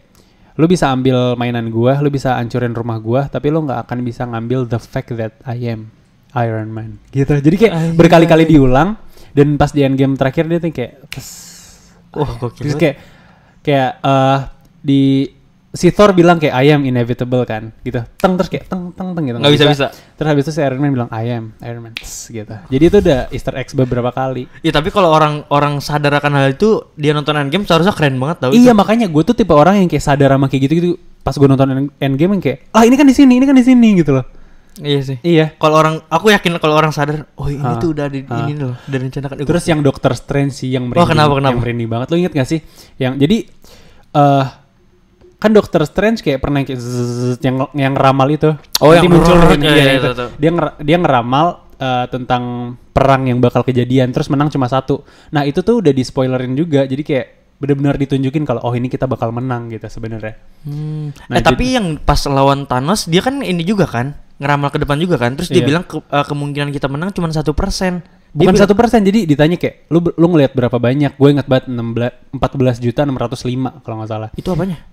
lu 0.55 0.65
bisa 0.71 0.87
ambil 0.91 1.35
mainan 1.35 1.67
gua, 1.67 1.99
lu 1.99 2.07
bisa 2.07 2.39
hancurin 2.39 2.71
rumah 2.71 2.99
gua, 2.99 3.27
tapi 3.27 3.51
lu 3.51 3.63
nggak 3.67 3.87
akan 3.87 3.97
bisa 4.03 4.23
ngambil 4.23 4.67
the 4.67 4.79
fact 4.79 5.11
that 5.15 5.35
I 5.43 5.59
am 5.67 5.91
Iron 6.35 6.71
Man. 6.71 6.99
Gitu. 7.11 7.31
Jadi 7.39 7.55
kayak 7.55 7.95
berkali-kali 7.95 8.43
diulang 8.47 8.99
dan 9.35 9.59
pas 9.59 9.71
di 9.71 9.83
end 9.83 9.99
game 9.99 10.15
terakhir 10.15 10.47
dia 10.47 10.59
tuh 10.59 10.71
kayak 10.71 11.07
"Tes, 11.11 11.27
Wah, 12.15 12.31
gokil. 12.39 12.63
Terus 12.63 12.75
kayak 12.75 12.95
kayak 13.61 13.91
eh 14.01 14.39
di 14.85 15.01
si 15.75 15.91
Thor 15.91 16.15
bilang 16.15 16.39
kayak 16.39 16.55
I 16.55 16.71
am 16.71 16.87
inevitable 16.87 17.43
kan 17.43 17.75
gitu. 17.83 17.99
Teng 18.15 18.39
terus 18.39 18.47
kayak 18.47 18.71
teng 18.71 18.95
teng 18.95 19.11
teng 19.11 19.27
gitu. 19.27 19.37
Nggak 19.43 19.53
bisa-bisa. 19.59 19.91
Terus 19.91 20.27
habis 20.31 20.43
itu 20.47 20.51
si 20.55 20.61
Iron 20.63 20.79
Man 20.79 20.95
bilang 20.95 21.09
I 21.11 21.35
am 21.35 21.51
Iron 21.59 21.83
Man 21.83 21.93
Tss, 21.99 22.31
gitu. 22.31 22.55
Jadi 22.71 22.83
itu 22.87 22.97
udah 23.03 23.19
Easter 23.27 23.51
eggs 23.59 23.75
beberapa 23.75 24.07
kali. 24.15 24.47
Ya 24.63 24.71
tapi 24.71 24.87
kalau 24.87 25.11
orang 25.11 25.43
orang 25.51 25.83
sadar 25.83 26.15
akan 26.15 26.31
hal 26.39 26.55
itu 26.55 26.79
dia 26.95 27.11
nonton 27.11 27.35
Endgame 27.35 27.67
seharusnya 27.67 27.91
keren 27.91 28.15
banget 28.15 28.47
tau 28.47 28.51
iya 28.55 28.71
makanya 28.71 29.11
gue 29.11 29.23
tuh 29.27 29.35
tipe 29.35 29.51
orang 29.51 29.83
yang 29.83 29.91
kayak 29.91 30.05
sadar 30.07 30.31
sama 30.31 30.47
kayak 30.47 30.71
gitu-gitu. 30.71 30.95
Pas 31.19 31.35
gue 31.35 31.43
nonton 31.43 31.67
End- 31.67 31.93
Endgame 31.99 32.39
yang 32.39 32.43
kayak 32.45 32.57
ah 32.71 32.87
ini 32.87 32.95
kan 32.95 33.03
di 33.03 33.15
sini, 33.17 33.35
ini 33.35 33.43
kan 33.43 33.57
di 33.59 33.65
sini 33.67 33.99
gitu 33.99 34.15
loh. 34.15 34.23
Iya 34.75 34.99
sih. 35.01 35.17
Iya. 35.23 35.55
Kalau 35.55 35.79
orang 35.79 36.03
aku 36.05 36.29
yakin 36.29 36.59
kalau 36.59 36.75
orang 36.75 36.91
sadar, 36.91 37.31
oh 37.35 37.47
ini 37.47 37.63
Ah, 37.63 37.79
tuh 37.79 37.95
udah 37.95 38.11
di 38.11 38.27
ah. 38.27 38.43
ini 38.43 38.59
loh, 38.59 38.75
udah 38.75 38.97
direncanakan. 38.99 39.35
Terus 39.41 39.63
yang 39.65 39.79
Doctor 39.79 40.11
Strange 40.13 40.51
sih 40.51 40.67
yang 40.67 40.91
Oh, 40.91 41.07
kenapa, 41.07 41.31
kenapa? 41.31 41.55
yang 41.55 41.59
merinding 41.59 41.87
banget. 41.87 42.07
Lo 42.11 42.15
inget 42.17 42.33
gak 42.33 42.43
sih? 42.45 42.59
Yang 42.95 43.13
jadi 43.17 43.37
eh 44.13 44.45
kan 45.35 45.51
Doctor 45.51 45.83
Strange 45.85 46.19
kayak 46.19 46.39
pernah 46.39 46.59
kayak 46.59 46.75
zzzz, 46.75 47.39
yang 47.39 47.55
yang 47.71 47.93
ngeramal 47.93 48.27
itu. 48.27 48.51
Oh, 48.79 48.91
Nanti 48.91 48.99
yang 48.99 49.11
muncul 49.11 49.35
rrrr, 49.37 49.53
iya, 49.53 49.69
iya, 49.69 49.71
iya, 49.71 49.93
itu. 49.93 50.03
tahu, 50.03 50.15
tahu. 50.17 50.29
Dia 50.35 50.51
nger- 50.51 50.77
dia 50.81 50.97
ngeramal 50.97 51.45
eh, 51.75 52.05
tentang 52.07 52.43
perang 52.89 53.27
yang 53.27 53.39
bakal 53.39 53.61
kejadian 53.61 54.11
terus 54.11 54.27
menang 54.27 54.47
cuma 54.47 54.67
satu. 54.67 55.03
Nah, 55.29 55.43
itu 55.43 55.59
tuh 55.59 55.79
udah 55.79 55.91
di 55.91 56.03
spoilerin 56.03 56.51
juga. 56.51 56.83
Jadi 56.83 57.03
kayak 57.03 57.27
benar-benar 57.55 57.95
ditunjukin 57.95 58.43
kalau 58.43 58.59
oh 58.59 58.73
ini 58.73 58.87
kita 58.87 59.07
bakal 59.07 59.31
menang 59.31 59.67
gitu 59.69 59.87
sebenarnya. 59.87 60.35
Hmm. 60.63 61.15
Nah, 61.31 61.35
eh 61.35 61.43
tapi 61.43 61.75
yang 61.75 61.95
pas 61.97 62.19
lawan 62.25 62.67
Thanos 62.67 63.07
dia 63.07 63.19
kan 63.19 63.39
ini 63.39 63.63
juga 63.63 63.87
kan 63.87 64.11
ngeramal 64.37 64.69
ke 64.69 64.77
depan 64.77 64.97
juga 64.97 65.15
kan. 65.15 65.33
Terus 65.33 65.47
dia 65.47 65.63
Iya. 65.63 65.67
bilang 65.67 65.83
ke- 65.83 66.01
eh, 66.01 66.25
kemungkinan 66.25 66.69
kita 66.69 66.87
menang 66.87 67.11
cuma 67.11 67.27
satu 67.29 67.51
persen. 67.51 68.03
Bukan 68.35 68.51
satu 68.53 68.75
persen, 68.75 68.99
jadi 68.99 69.23
ditanya 69.23 69.55
kayak 69.55 69.87
lu 69.87 70.03
lu 70.11 70.27
ngelihat 70.27 70.51
berapa 70.51 70.75
banyak? 70.75 71.15
Gue 71.15 71.31
ingat 71.31 71.47
banget 71.47 71.71
16 71.71 72.11
14 72.35 72.77
juta 72.77 73.07
605 73.07 73.79
kalau 73.79 74.03
nggak 74.03 74.11
salah. 74.11 74.29
Itu 74.35 74.51
apanya? 74.51 74.83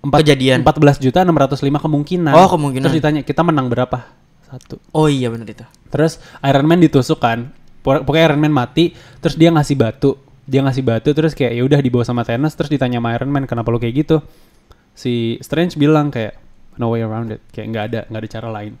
Empat- 0.00 0.20
Kejadian. 0.20 0.60
14 0.60 1.00
juta 1.00 1.24
605 1.24 1.80
kemungkinan. 1.80 2.32
Oh, 2.32 2.44
kemungkinan. 2.46 2.84
Terus 2.88 2.96
ditanya 3.00 3.20
kita 3.24 3.40
menang 3.40 3.68
berapa? 3.68 4.04
Satu. 4.44 4.76
Oh 4.92 5.08
iya 5.08 5.32
benar 5.32 5.48
itu. 5.48 5.64
Terus 5.88 6.20
Iron 6.42 6.66
Man 6.66 6.80
ditusuk 6.80 7.20
kan. 7.20 7.56
Pok- 7.80 8.04
Pokoknya 8.04 8.28
Iron 8.28 8.40
Man 8.40 8.52
mati, 8.52 8.92
terus 9.16 9.32
dia 9.32 9.48
ngasih 9.48 9.76
batu. 9.76 10.20
Dia 10.44 10.60
ngasih 10.60 10.82
batu 10.82 11.14
terus 11.14 11.32
kayak 11.32 11.52
ya 11.54 11.62
udah 11.62 11.80
dibawa 11.80 12.04
sama 12.04 12.20
Thanos 12.20 12.52
terus 12.52 12.68
ditanya 12.68 12.98
sama 12.98 13.14
Iron 13.14 13.30
Man 13.30 13.48
kenapa 13.48 13.70
lu 13.70 13.80
kayak 13.80 13.94
gitu. 13.96 14.20
Si 14.92 15.40
Strange 15.40 15.78
bilang 15.78 16.10
kayak 16.10 16.36
no 16.76 16.92
way 16.92 17.00
around 17.00 17.32
it. 17.32 17.40
Kayak 17.48 17.66
nggak 17.70 17.84
ada 17.88 18.00
nggak 18.08 18.20
ada 18.20 18.28
cara 18.28 18.48
lain. 18.50 18.74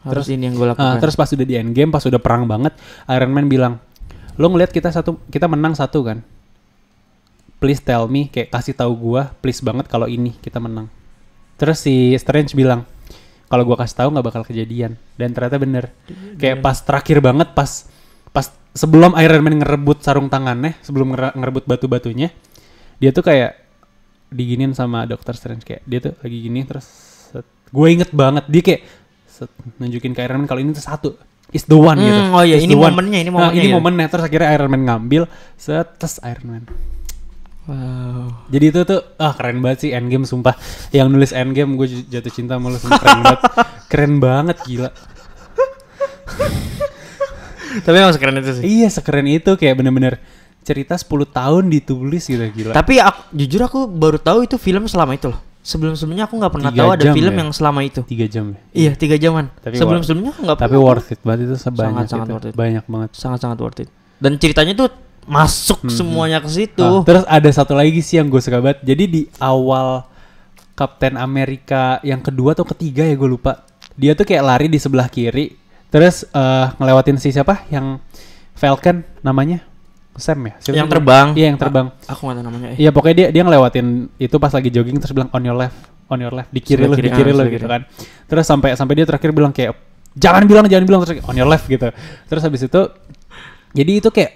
Harus 0.00 0.26
Terus- 0.26 0.32
ini 0.32 0.48
yang 0.48 0.56
gue 0.56 0.68
lakukan. 0.72 0.96
terus 0.96 1.12
pas 1.12 1.28
udah 1.28 1.46
di 1.46 1.54
end 1.60 1.76
game, 1.76 1.92
pas 1.92 2.00
udah 2.00 2.16
perang 2.16 2.48
banget, 2.48 2.72
Iron 3.04 3.32
Man 3.36 3.52
bilang, 3.52 3.84
"Lo 4.40 4.48
ngelihat 4.48 4.72
kita 4.72 4.88
satu 4.88 5.20
kita 5.28 5.44
menang 5.44 5.76
satu 5.76 6.00
kan? 6.00 6.24
Please 7.60 7.84
tell 7.84 8.08
me, 8.08 8.32
kayak 8.32 8.48
kasih 8.48 8.72
tahu 8.72 8.96
gua, 8.96 9.36
please 9.44 9.60
banget 9.60 9.84
kalau 9.92 10.08
ini 10.08 10.32
kita 10.40 10.56
menang." 10.56 10.88
Terus 11.60 11.84
si 11.84 12.16
Strange 12.16 12.56
bilang, 12.56 12.88
"Kalau 13.52 13.68
gua 13.68 13.76
kasih 13.76 14.00
tahu 14.00 14.08
nggak 14.16 14.24
bakal 14.24 14.42
kejadian." 14.48 14.96
Dan 15.20 15.36
ternyata 15.36 15.60
bener. 15.60 15.92
Kayak 16.40 16.64
pas 16.64 16.80
terakhir 16.80 17.20
banget 17.20 17.52
pas 17.52 17.84
pas 18.32 18.48
sebelum 18.72 19.12
Iron 19.20 19.44
Man 19.44 19.60
ngerebut 19.60 20.00
sarung 20.00 20.32
tangannya, 20.32 20.80
sebelum 20.80 21.12
ngere- 21.12 21.36
ngerebut 21.36 21.68
batu-batunya, 21.68 22.32
dia 22.96 23.10
tuh 23.12 23.28
kayak 23.28 23.60
diginin 24.30 24.72
sama 24.72 25.04
Doctor 25.04 25.34
Strange 25.36 25.66
kayak 25.66 25.82
dia 25.84 25.98
tuh 25.98 26.14
lagi 26.22 26.38
gini 26.38 26.62
terus 26.62 26.86
gue 27.70 27.86
inget 27.90 28.10
banget 28.14 28.46
dia 28.46 28.62
kayak 28.62 28.82
set, 29.40 29.48
nunjukin 29.76 30.12
ke 30.12 30.20
Iron 30.20 30.38
Man 30.38 30.46
kalau 30.46 30.60
ini 30.60 30.70
tuh 30.70 30.84
satu 30.84 31.08
is 31.50 31.64
the 31.64 31.74
one 31.74 31.96
Hmm, 31.96 32.04
gitu. 32.04 32.20
oh 32.30 32.44
iya, 32.44 32.56
Is 32.56 32.62
ini 32.62 32.76
momennya, 32.76 33.18
ini 33.18 33.26
Nah, 33.26 33.40
momennya 33.40 33.58
ini 33.58 33.70
ya. 33.72 33.74
momennya 33.74 34.06
terus 34.06 34.22
akhirnya 34.22 34.48
Iron 34.52 34.68
Man 34.68 34.82
ngambil 34.84 35.22
set 35.56 35.96
terus 35.96 36.20
Iron 36.20 36.46
Man. 36.46 36.64
Wow. 37.60 38.46
Jadi 38.48 38.64
itu 38.66 38.80
tuh 38.82 39.00
ah 39.16 39.30
keren 39.30 39.58
banget 39.58 39.78
sih 39.80 39.90
Endgame 39.90 40.24
sumpah. 40.24 40.54
Yang 40.90 41.06
nulis 41.08 41.30
Endgame 41.30 41.74
gue 41.74 41.86
jatuh 42.04 42.28
cinta 42.28 42.54
sama 42.54 42.68
lu 42.68 42.76
sumpah 42.76 42.98
keren 42.98 43.20
banget. 43.22 43.40
Keren 43.86 44.14
banget 44.18 44.56
gila. 44.64 44.90
Tapi 47.80 47.94
emang 47.94 48.10
sekeren 48.10 48.36
itu 48.36 48.50
sih. 48.58 48.62
Iya 48.66 48.88
sekeren 48.90 49.26
itu 49.26 49.54
kayak 49.54 49.74
bener-bener 49.74 50.18
cerita 50.60 50.94
10 50.94 51.06
tahun 51.30 51.64
ditulis 51.68 52.26
gitu 52.26 52.42
gila. 52.42 52.74
Tapi 52.74 52.98
aku, 52.98 53.20
jujur 53.32 53.60
aku 53.62 53.80
baru 53.86 54.18
tahu 54.18 54.44
itu 54.44 54.58
film 54.58 54.84
selama 54.86 55.14
itu 55.14 55.30
loh. 55.30 55.40
Sebelum-sebelumnya 55.60 56.24
aku 56.24 56.40
nggak 56.40 56.52
pernah 56.56 56.70
Tiga 56.72 56.80
tahu 56.80 56.90
ada 56.96 57.04
film 57.12 57.34
ya? 57.36 57.40
yang 57.44 57.50
selama 57.52 57.80
itu. 57.84 58.00
Tiga 58.08 58.26
jam 58.26 58.56
ya. 58.56 58.60
Iya 58.72 58.92
tiga 58.96 59.16
jaman. 59.20 59.52
Tapi 59.60 59.76
Sebelum-sebelumnya 59.76 60.32
aku 60.32 60.40
nggak 60.48 60.58
Tapi 60.58 60.76
worth 60.80 61.08
it 61.12 61.20
banget 61.20 61.40
itu 61.46 61.56
sebanyak 61.60 62.08
Sangat-sangat 62.08 62.26
itu. 62.26 62.32
worth 62.32 62.48
it. 62.48 62.54
Banyak 62.56 62.84
banget. 62.88 63.10
Sangat-sangat 63.12 63.58
worth 63.60 63.80
it. 63.84 63.88
Dan 64.16 64.32
ceritanya 64.40 64.72
tuh 64.72 64.88
masuk 65.28 65.84
semuanya 65.92 66.40
ke 66.40 66.48
situ. 66.48 66.80
Ah, 66.80 67.04
terus 67.04 67.24
ada 67.28 67.50
satu 67.52 67.76
lagi 67.76 68.00
sih 68.00 68.16
yang 68.16 68.32
gue 68.32 68.40
suka 68.40 68.56
banget. 68.58 68.80
Jadi 68.82 69.04
di 69.04 69.22
awal 69.36 70.08
Captain 70.72 71.20
Amerika 71.20 72.00
yang 72.00 72.24
kedua 72.24 72.56
atau 72.56 72.64
ketiga 72.64 73.04
ya 73.04 73.12
gue 73.12 73.28
lupa. 73.28 73.68
Dia 74.00 74.16
tuh 74.16 74.24
kayak 74.24 74.40
lari 74.40 74.66
di 74.66 74.80
sebelah 74.80 75.12
kiri. 75.12 75.52
Terus 75.92 76.24
eh, 76.24 76.66
ngelewatin 76.72 77.20
si 77.20 77.30
siapa? 77.30 77.68
Yang 77.68 78.00
Falcon 78.56 79.04
namanya? 79.20 79.60
Sam 80.18 80.42
ya? 80.42 80.54
Siapa 80.58 80.74
Yang 80.74 80.88
sih? 80.88 80.92
terbang. 80.96 81.26
Iya 81.38 81.46
yang 81.54 81.58
terbang. 81.60 81.86
Aku 82.10 82.20
nggak 82.26 82.36
tahu 82.40 82.44
namanya. 82.50 82.68
Eh. 82.74 82.76
Iya 82.82 82.90
pokoknya 82.90 83.16
dia 83.16 83.28
dia 83.30 83.42
ngelewatin 83.46 83.86
itu 84.18 84.36
pas 84.42 84.52
lagi 84.52 84.68
jogging 84.74 84.98
terus 84.98 85.14
bilang 85.14 85.30
on 85.30 85.42
your 85.42 85.54
left, 85.54 85.78
on 86.10 86.18
your 86.18 86.34
left, 86.34 86.50
di 86.50 86.60
kiri 86.60 86.82
kiri, 86.90 87.08
di 87.08 87.10
kiri 87.14 87.30
ah, 87.30 87.36
sebelah 87.38 87.48
gitu 87.48 87.66
kan. 87.70 87.80
Terus 88.26 88.44
sampai 88.46 88.70
sampai 88.74 88.94
dia 88.98 89.06
terakhir 89.06 89.30
bilang 89.30 89.52
kayak 89.54 89.78
jangan 90.18 90.42
bilang 90.50 90.64
jangan 90.66 90.84
bilang 90.84 91.00
terus 91.06 91.22
on 91.24 91.36
your 91.38 91.48
left 91.48 91.66
gitu. 91.70 91.88
Terus 92.26 92.42
habis 92.42 92.60
itu 92.66 92.80
jadi 93.70 93.92
itu 94.02 94.08
kayak 94.10 94.32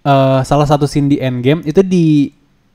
eh 0.00 0.40
salah 0.44 0.66
satu 0.68 0.84
scene 0.84 1.08
di 1.08 1.16
Endgame 1.20 1.64
itu 1.64 1.80
di 1.80 2.28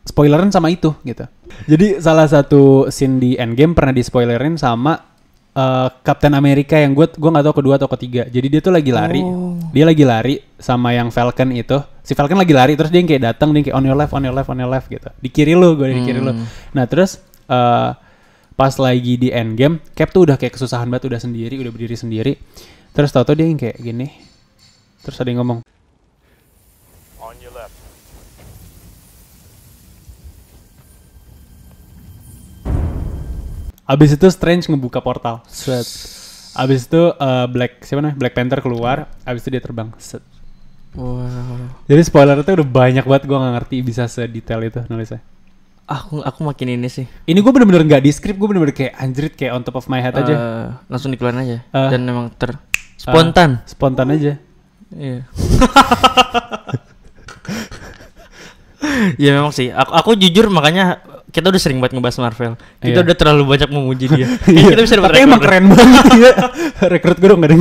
spoilerin 0.06 0.50
sama 0.54 0.69
itu 0.69 0.93
gitu. 1.06 1.26
Jadi 1.69 2.02
salah 2.02 2.26
satu 2.30 2.89
scene 2.89 3.17
di 3.21 3.32
Endgame 3.38 3.74
pernah 3.74 3.93
di 3.93 4.02
spoilerin 4.06 4.58
sama 4.58 5.14
eh, 5.55 5.87
Captain 6.03 6.35
America 6.35 6.75
yang 6.75 6.91
gue 6.91 7.07
gua 7.15 7.31
nggak 7.31 7.45
tahu 7.47 7.55
kedua 7.63 7.73
atau 7.79 7.89
ketiga. 7.95 8.27
Jadi 8.27 8.47
dia 8.51 8.61
tuh 8.61 8.73
lagi 8.75 8.91
lari, 8.91 9.23
Oh. 9.23 9.55
dia 9.71 9.87
lagi 9.87 10.03
lari 10.03 10.35
sama 10.59 10.91
yang 10.91 11.09
Falcon 11.09 11.55
itu. 11.55 11.79
Si 12.05 12.13
Falcon 12.13 12.37
lagi 12.37 12.53
lari 12.53 12.75
terus 12.77 12.91
dia 12.93 12.99
yang 13.01 13.09
kayak 13.09 13.23
datang 13.33 13.49
dia 13.55 13.63
yang 13.63 13.65
kayak 13.71 13.77
on 13.79 13.85
your 13.87 13.97
left, 13.97 14.13
on 14.13 14.21
your 14.21 14.35
left, 14.35 14.49
on 14.51 14.59
your 14.59 14.69
left 14.69 14.87
gitu. 14.91 15.09
Di 15.17 15.29
kiri 15.31 15.55
lu, 15.57 15.73
gue 15.79 15.87
di 15.89 16.03
kiri 16.03 16.19
lu. 16.21 16.35
Hmm. 16.35 16.45
Nah 16.75 16.85
terus 16.85 17.17
eh, 17.47 17.89
pas 18.55 18.73
lagi 18.79 19.13
di 19.19 19.29
Endgame, 19.31 19.83
Cap 19.91 20.15
tuh 20.15 20.27
udah 20.27 20.39
kayak 20.39 20.55
kesusahan 20.55 20.87
banget, 20.87 21.11
udah 21.11 21.19
sendiri, 21.19 21.59
udah 21.59 21.71
berdiri 21.75 21.95
sendiri. 21.99 22.33
Terus 22.95 23.11
tau-tau 23.11 23.35
dia 23.35 23.47
yang 23.47 23.59
kayak 23.59 23.75
gini. 23.79 24.07
Terus 25.03 25.19
ada 25.19 25.27
yang 25.27 25.43
ngomong, 25.43 25.59
Abis 33.86 34.17
itu 34.17 34.26
Strange 34.34 34.65
ngebuka 34.65 34.98
portal. 34.98 35.45
Set. 35.45 35.86
Abis 36.58 36.89
itu 36.89 37.02
eh, 37.13 37.45
Black 37.50 37.86
siapa 37.86 38.02
namanya? 38.02 38.17
Black 38.17 38.34
Panther 38.34 38.60
keluar. 38.65 39.06
Abis 39.21 39.45
itu 39.45 39.54
dia 39.54 39.62
terbang. 39.62 39.93
Set. 40.02 40.26
Wow. 40.95 41.86
Jadi 41.86 42.02
spoiler 42.08 42.39
itu 42.39 42.52
udah 42.56 42.65
banyak 42.67 43.04
banget 43.04 43.24
gue 43.28 43.38
nggak 43.38 43.54
ngerti 43.62 43.76
bisa 43.84 44.08
sedetail 44.08 44.63
itu 44.63 44.80
nulisnya. 44.88 45.19
Aku 45.86 46.24
aku 46.26 46.41
makin 46.41 46.82
ini 46.82 46.89
sih. 46.89 47.06
Ini 47.30 47.38
gue 47.43 47.52
bener-bener 47.54 47.86
nggak 47.86 48.02
di 48.02 48.10
script, 48.10 48.41
gue 48.41 48.48
bener-bener 48.50 48.74
kayak 48.74 48.98
anjrit 48.98 49.38
kayak 49.38 49.54
on 49.54 49.62
top 49.62 49.78
of 49.78 49.86
my 49.91 50.02
head 50.02 50.17
aja. 50.17 50.34
Eh, 50.34 50.65
langsung 50.89 51.13
dikeluarin 51.13 51.45
aja. 51.45 51.58
Eh. 51.62 51.89
Dan 51.93 52.10
memang 52.10 52.32
ter 52.34 52.58
spontan. 52.98 53.62
Spontan 53.69 54.10
aja. 54.10 54.39
Iya. 54.95 55.28
ya 59.21 59.30
memang 59.36 59.52
sih. 59.52 59.69
Aku, 59.69 59.91
aku 59.93 60.15
jujur 60.17 60.48
makanya 60.50 61.04
kita 61.36 61.52
udah 61.52 61.60
sering 61.60 61.84
banget 61.84 62.00
ngebahas 62.00 62.15
Marvel. 62.17 62.54
Kita 62.80 62.95
Iya. 62.95 63.06
udah 63.12 63.15
terlalu 63.19 63.43
banyak 63.45 63.69
memuji 63.69 64.06
dia. 64.08 64.28
Iya, 64.48 64.63
kita 64.71 64.82
bisa 64.82 64.95
dapat 64.95 65.12
Tapi 65.12 65.21
emang 65.21 65.41
keren 65.43 65.65
banget 65.67 66.06
ya. 66.24 66.32
Rekrut 66.88 67.17
gue 67.19 67.28
dong 67.28 67.43
gak 67.43 67.52
ada. 67.52 67.56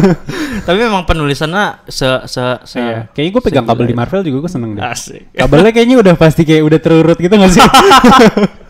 Tapi 0.70 0.78
memang 0.78 1.02
penulisannya 1.02 1.82
se 1.90 2.06
se 2.24 2.44
se 2.62 2.78
Iya. 2.78 3.10
Kayaknya 3.10 3.30
gue 3.34 3.42
pegang 3.42 3.66
kabel 3.66 3.84
di 3.84 3.92
itu. 3.92 3.98
Marvel 3.98 4.22
juga 4.22 4.38
gue 4.46 4.52
seneng 4.52 4.70
deh. 4.72 4.82
Asik. 4.82 5.34
Kabelnya 5.34 5.74
kayaknya 5.74 5.96
udah 5.98 6.14
pasti 6.14 6.46
kayak 6.46 6.62
udah 6.62 6.78
terurut 6.78 7.18
gitu 7.18 7.34
gak 7.34 7.50
sih? 7.50 7.64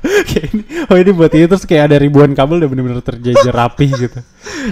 ini, 0.48 0.62
oh 0.88 0.96
ini 0.96 1.10
buat 1.12 1.32
ini 1.36 1.44
terus 1.44 1.64
kayak 1.68 1.92
ada 1.92 1.96
ribuan 2.00 2.32
kabel 2.32 2.64
udah 2.64 2.70
bener-bener 2.72 3.04
terjejer 3.04 3.52
rapi 3.52 3.92
gitu. 3.92 4.20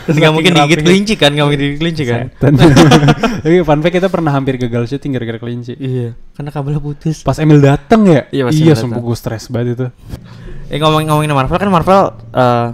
Dan 0.09 0.15
nggak 0.17 0.33
mungkin 0.33 0.53
digigit 0.57 0.81
kelinci 0.85 1.15
kan, 1.21 1.31
nggak 1.37 1.45
mungkin 1.45 1.61
digigit 1.61 1.81
kelinci 1.81 2.05
kan. 2.09 2.33
Tapi 3.45 3.55
fun 3.61 3.81
fact 3.85 3.95
kita 4.01 4.09
pernah 4.09 4.33
hampir 4.33 4.57
gagal 4.57 4.89
syuting 4.89 5.13
gara-gara 5.13 5.39
kelinci. 5.41 5.77
Iya, 5.77 6.17
karena 6.33 6.51
kabelnya 6.53 6.81
putus. 6.81 7.21
Pas 7.25 7.37
Emil 7.37 7.61
dateng 7.61 8.09
ya? 8.09 8.25
Iya, 8.33 8.43
pas 8.49 8.55
iya 8.57 8.73
sumpah 8.73 9.01
gue 9.01 9.17
stres 9.17 9.53
banget 9.53 9.69
itu. 9.77 9.87
Eh 10.73 10.77
ngomong 10.81 11.05
ngomongin 11.05 11.33
Marvel 11.33 11.59
kan 11.61 11.71
Marvel 11.73 12.01
eh, 12.33 12.69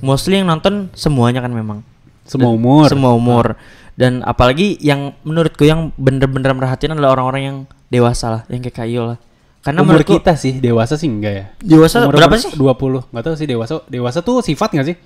mostly 0.00 0.40
yang 0.40 0.48
nonton 0.48 0.88
semuanya 0.96 1.44
kan 1.44 1.52
memang. 1.52 1.84
Semua 2.24 2.52
Dan- 2.52 2.58
umur. 2.60 2.86
Semua 2.88 3.12
umur. 3.16 3.46
Dan 3.98 4.22
apalagi 4.22 4.78
yang 4.78 5.16
menurutku 5.26 5.66
yang 5.66 5.90
bener-bener 5.98 6.54
merhatiin 6.54 6.94
adalah 6.94 7.18
orang-orang 7.18 7.42
yang 7.42 7.56
dewasa 7.90 8.26
lah, 8.30 8.42
yang 8.46 8.62
kayak 8.62 8.76
Kayo 8.86 9.02
lah. 9.10 9.18
Karena 9.58 9.82
umur 9.82 10.00
menurutku 10.00 10.16
kita 10.22 10.32
sih, 10.38 10.56
dewasa 10.62 10.94
sih 10.94 11.10
enggak 11.10 11.32
ya. 11.34 11.44
dewasa 11.60 12.06
Umur- 12.06 12.14
berapa 12.16 12.34
umur 12.34 12.42
sih? 12.42 12.52
20. 12.54 13.12
Gak 13.12 13.22
tau 13.26 13.34
sih 13.34 13.46
dewasa. 13.46 13.74
Dewasa 13.90 14.18
tuh 14.22 14.40
sifat 14.40 14.70
gak 14.72 14.86
sih? 14.86 14.96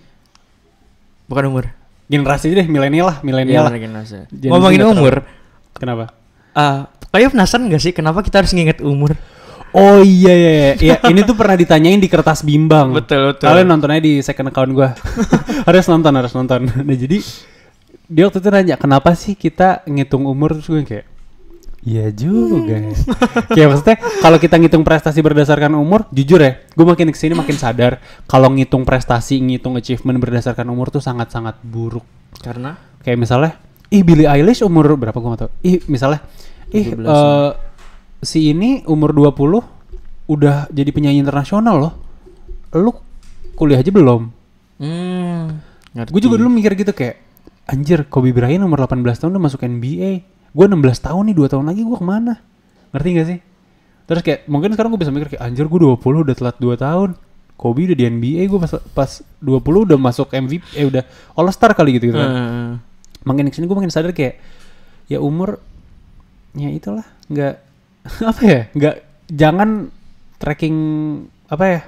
Bukan 1.26 1.44
umur. 1.48 1.64
Generasi 2.06 2.52
deh, 2.52 2.66
milenial 2.68 3.08
lah, 3.08 3.16
milenial 3.24 3.64
lah. 3.66 3.72
Generasi. 3.72 4.28
Generasi 4.28 4.50
Ngomongin 4.52 4.82
umur, 4.84 5.14
Kenapa? 5.72 6.12
ah 6.52 6.92
Kayo 7.12 7.28
penasaran 7.28 7.68
gak 7.68 7.80
sih 7.80 7.92
kenapa 7.92 8.24
kita 8.24 8.40
harus 8.40 8.52
nginget 8.56 8.80
umur? 8.80 9.12
Oh 9.72 10.00
iya 10.04 10.32
iya 10.32 10.50
iya. 10.52 10.72
Iya, 10.76 10.96
ini 11.12 11.24
tuh 11.24 11.32
pernah 11.32 11.56
ditanyain 11.56 11.96
di 11.96 12.08
kertas 12.08 12.44
bimbang. 12.44 12.92
Betul, 12.92 13.32
betul. 13.32 13.48
Kalian 13.48 13.68
nontonnya 13.68 14.00
di 14.00 14.20
second 14.20 14.48
account 14.48 14.72
gua. 14.72 14.92
harus 15.68 15.88
nonton, 15.88 16.12
harus 16.12 16.32
nonton. 16.32 16.68
Nah, 16.68 16.96
jadi 16.96 17.20
dia 18.04 18.28
waktu 18.28 18.40
itu 18.40 18.48
nanya, 18.52 18.76
"Kenapa 18.76 19.16
sih 19.16 19.32
kita 19.32 19.80
ngitung 19.88 20.28
umur?" 20.28 20.56
Terus 20.60 20.68
gue 20.68 20.80
kayak 20.84 21.04
Iya 21.82 22.14
juga 22.14 22.78
ya. 22.78 22.94
Kayak 23.50 23.68
maksudnya 23.74 23.96
kalau 24.22 24.38
kita 24.38 24.54
ngitung 24.54 24.86
prestasi 24.86 25.18
berdasarkan 25.18 25.74
umur, 25.74 26.06
jujur 26.14 26.38
ya, 26.38 26.62
gue 26.62 26.86
makin 26.86 27.10
ke 27.10 27.18
sini 27.18 27.34
makin 27.34 27.58
sadar 27.58 27.98
kalau 28.30 28.54
ngitung 28.54 28.86
prestasi, 28.86 29.42
ngitung 29.42 29.74
achievement 29.74 30.22
berdasarkan 30.22 30.62
umur 30.70 30.94
tuh 30.94 31.02
sangat-sangat 31.02 31.58
buruk. 31.66 32.06
Karena 32.38 32.78
Kayak 33.02 33.18
misalnya, 33.18 33.52
ih 33.90 34.06
Billie 34.06 34.30
Eilish 34.30 34.62
umur 34.62 34.94
berapa 34.94 35.18
gue 35.18 35.30
gak 35.34 35.40
tau. 35.42 35.50
Ih 35.66 35.82
misalnya, 35.90 36.22
ih 36.70 36.86
17 36.86 37.02
eh, 37.02 37.50
si 38.22 38.54
ini 38.54 38.86
umur 38.86 39.10
20 39.10 40.30
udah 40.30 40.70
jadi 40.70 40.90
penyanyi 40.94 41.18
internasional 41.18 41.76
loh. 41.82 41.94
Lu 42.78 42.94
kuliah 43.58 43.82
aja 43.82 43.90
belum. 43.90 44.30
hmm, 44.78 45.42
Gue 46.14 46.22
juga 46.22 46.38
dulu 46.38 46.48
mikir 46.48 46.78
gitu 46.78 46.94
kayak, 46.94 47.18
anjir 47.66 48.06
Kobe 48.06 48.30
Bryant 48.30 48.62
umur 48.62 48.86
18 48.86 49.02
tahun 49.18 49.34
udah 49.34 49.44
masuk 49.50 49.66
NBA. 49.66 50.31
Gue 50.52 50.66
16 50.68 50.78
tahun 51.00 51.22
nih, 51.32 51.36
2 51.36 51.52
tahun 51.52 51.64
lagi 51.64 51.80
gue 51.80 51.96
ke 51.96 52.04
mana? 52.04 52.40
Ngerti 52.92 53.08
gak 53.16 53.26
sih? 53.26 53.38
Terus 54.04 54.20
kayak, 54.20 54.40
mungkin 54.46 54.72
sekarang 54.72 54.92
gue 54.92 55.00
bisa 55.00 55.08
mikir 55.08 55.32
kayak, 55.32 55.42
anjir 55.42 55.64
gue 55.64 55.80
20 55.80 55.96
udah 55.98 56.36
telat 56.36 56.56
2 56.56 56.76
tahun. 56.76 57.10
Kobe 57.56 57.86
udah 57.86 57.94
di 57.94 58.04
NBA, 58.04 58.50
gue 58.50 58.58
pas, 58.58 58.72
pas 58.92 59.10
20 59.38 59.86
udah 59.86 59.94
masuk 59.96 60.28
MVP, 60.28 60.62
eh 60.74 60.82
udah 60.82 61.06
All 61.32 61.46
Star 61.48 61.72
kali 61.72 61.94
gitu, 61.94 62.10
gitu 62.10 62.18
kan 62.18 62.26
Eh, 62.26 62.72
makin 63.22 63.46
ke 63.46 63.54
sini 63.54 63.70
gue 63.70 63.76
makin 63.78 63.86
sadar 63.86 64.10
kayak 64.10 64.34
ya 65.06 65.22
umur 65.22 65.62
ya 66.52 66.66
itulah 66.68 67.06
nggak 67.30 67.54
apa 68.34 68.42
ya 68.42 68.60
nggak 68.74 68.94
jangan 69.30 69.94
tracking 70.36 70.76
apa 71.46 71.64
ya 71.64 71.80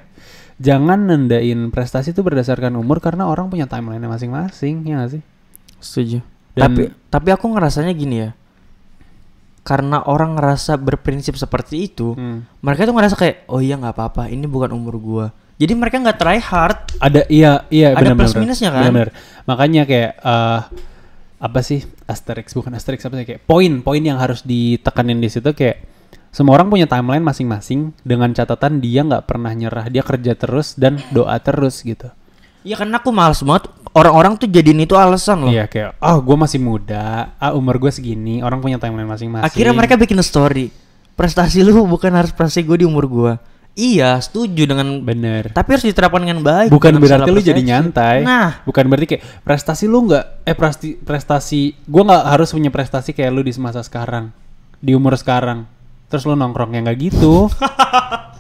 jangan 0.62 1.10
nendain 1.10 1.74
prestasi 1.74 2.14
itu 2.14 2.22
berdasarkan 2.22 2.78
umur 2.78 3.02
karena 3.02 3.26
orang 3.26 3.50
punya 3.50 3.66
timeline 3.66 4.06
masing-masing 4.06 4.86
ya 4.86 5.02
gak 5.02 5.18
sih 5.18 5.22
setuju. 5.82 6.18
Dan- 6.54 6.70
tapi 6.70 6.82
tapi 7.10 7.28
aku 7.34 7.50
ngerasanya 7.50 7.90
gini 7.92 8.16
ya. 8.22 8.30
Karena 9.64 10.04
orang 10.04 10.36
ngerasa 10.36 10.76
berprinsip 10.76 11.34
seperti 11.34 11.88
itu, 11.88 12.12
Hmm. 12.12 12.44
mereka 12.60 12.84
tuh 12.84 12.92
ngerasa 12.92 13.16
kayak 13.16 13.48
oh 13.48 13.58
iya 13.58 13.74
nggak 13.74 13.92
apa-apa, 13.92 14.28
ini 14.28 14.44
bukan 14.44 14.70
umur 14.70 14.94
gua. 14.96 15.26
Jadi 15.54 15.72
mereka 15.72 15.96
nggak 15.98 16.18
try 16.18 16.36
hard. 16.36 16.78
ada 16.98 17.24
iya 17.26 17.64
iya 17.68 17.94
Ada 17.94 18.12
benar 18.12 18.16
plus 18.18 18.34
minusnya 18.36 18.70
kan? 18.70 18.90
benar 18.90 19.08
makanya 19.44 19.82
kayak 19.82 20.12
eh 20.18 20.60
apa 21.36 21.60
sih 21.60 21.80
asterix 22.04 22.52
bukan 22.52 22.72
asterix 22.72 23.02
apa 23.02 23.14
sih 23.14 23.26
kayak 23.26 23.42
poin 23.44 23.78
poin 23.78 24.00
yang 24.00 24.16
harus 24.16 24.40
ditekanin 24.42 25.16
di 25.16 25.28
situ 25.28 25.46
kayak 25.50 25.84
semua 26.28 26.56
orang 26.56 26.66
punya 26.66 26.84
timeline 26.84 27.20
masing-masing 27.20 27.92
dengan 28.00 28.32
catatan 28.32 28.80
dia 28.80 29.04
nggak 29.04 29.24
pernah 29.24 29.52
nyerah 29.52 29.86
dia 29.86 30.00
kerja 30.00 30.34
terus 30.34 30.74
dan 30.74 30.98
doa 31.10 31.36
terus 31.38 31.80
gitu 31.80 32.08
Ya 32.62 32.74
karena 32.74 32.96
aku 32.96 33.12
males 33.12 33.38
banget 33.38 33.68
orang-orang 33.94 34.34
tuh 34.36 34.50
jadiin 34.50 34.84
itu 34.84 34.98
alasan 34.98 35.48
loh. 35.48 35.52
Iya 35.54 35.70
kayak, 35.70 35.96
oh 36.02 36.18
gue 36.20 36.36
masih 36.36 36.58
muda, 36.60 37.32
ah 37.38 37.54
umur 37.54 37.78
gue 37.78 37.94
segini, 37.94 38.42
orang 38.42 38.58
punya 38.58 38.76
timeline 38.76 39.08
masing-masing. 39.08 39.46
Akhirnya 39.46 39.72
mereka 39.72 39.94
bikin 39.94 40.18
story. 40.20 40.68
Prestasi 41.14 41.62
lu 41.62 41.86
bukan 41.86 42.10
harus 42.10 42.34
prestasi 42.34 42.66
gue 42.66 42.82
di 42.82 42.86
umur 42.90 43.06
gua. 43.06 43.32
Iya, 43.74 44.22
setuju 44.22 44.70
dengan 44.70 45.02
bener. 45.02 45.50
tapi 45.50 45.74
harus 45.74 45.82
diterapkan 45.82 46.22
dengan 46.22 46.46
baik. 46.46 46.70
Bukan 46.70 46.94
berarti 46.94 47.30
lu 47.30 47.42
jadi 47.42 47.58
nyantai. 47.58 48.22
Nah, 48.22 48.62
Bukan 48.62 48.86
berarti 48.86 49.14
kayak 49.14 49.22
prestasi 49.42 49.90
lu 49.90 50.06
nggak, 50.06 50.46
eh 50.46 50.54
prestasi, 50.54 50.90
prestasi, 51.02 51.62
gue 51.82 52.02
nggak 52.06 52.22
harus 52.22 52.54
punya 52.54 52.70
prestasi 52.70 53.10
kayak 53.10 53.30
lu 53.34 53.42
di 53.42 53.50
masa 53.58 53.82
sekarang, 53.82 54.30
di 54.78 54.94
umur 54.94 55.18
sekarang. 55.18 55.66
Terus 56.06 56.22
lu 56.22 56.38
nongkrong 56.38 56.70
ya 56.74 56.86
nggak 56.86 56.98
gitu. 57.02 57.50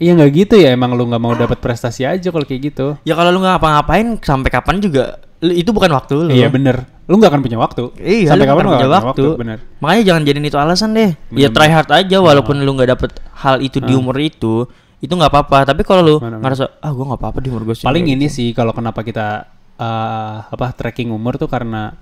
Iya 0.00 0.16
nggak 0.16 0.30
gitu 0.34 0.54
ya 0.56 0.72
emang 0.72 0.96
lu 0.96 1.04
nggak 1.04 1.20
mau 1.20 1.36
dapat 1.36 1.60
prestasi 1.60 2.02
aja 2.02 2.32
kalau 2.32 2.42
kayak 2.42 2.72
gitu. 2.72 2.96
ya 3.04 3.12
kalau 3.12 3.30
lu 3.30 3.38
nggak 3.38 3.60
ngapa-ngapain 3.60 4.16
sampai 4.18 4.48
kapan 4.48 4.80
juga 4.80 5.20
itu 5.40 5.68
bukan 5.70 5.92
waktu 5.92 6.12
lu. 6.18 6.32
Iya 6.32 6.48
bener. 6.48 6.88
Lu 7.04 7.16
nggak 7.16 7.28
akan 7.28 7.40
punya 7.40 7.56
waktu. 7.56 7.82
Iya, 7.96 8.32
Sampai 8.32 8.44
kapan 8.44 8.64
punya 8.66 8.78
punya 8.80 8.90
waktu. 8.92 9.24
Bener. 9.36 9.58
Makanya 9.78 10.02
jangan 10.04 10.22
jadiin 10.24 10.46
itu 10.46 10.56
alasan 10.56 10.90
deh. 10.92 11.10
Bener-bener. 11.28 11.40
Ya 11.42 11.48
try 11.50 11.68
hard 11.68 11.90
aja 11.90 12.16
walaupun 12.16 12.56
lu 12.58 12.70
nggak 12.72 12.90
dapet 12.90 13.10
hal 13.34 13.60
itu 13.60 13.76
di 13.78 13.92
Ah. 13.92 13.98
umur 13.98 14.16
itu, 14.16 14.64
itu 14.98 15.10
nggak 15.10 15.28
apa-apa. 15.28 15.64
Tapi 15.66 15.84
kalau 15.84 16.00
lu 16.00 16.14
Bener-bener. 16.16 16.44
ngerasa 16.44 16.64
ah 16.78 16.90
gua 16.90 17.04
nggak 17.08 17.20
apa-apa 17.20 17.38
di 17.40 17.48
umur 17.48 17.62
gue 17.66 17.76
Paling 17.80 18.06
ini 18.06 18.26
sih 18.26 18.52
kalau 18.52 18.72
kenapa 18.72 19.00
kita 19.00 19.48
eh, 19.76 20.36
apa 20.44 20.66
tracking 20.72 21.08
umur 21.08 21.36
tuh 21.36 21.48
karena 21.48 21.92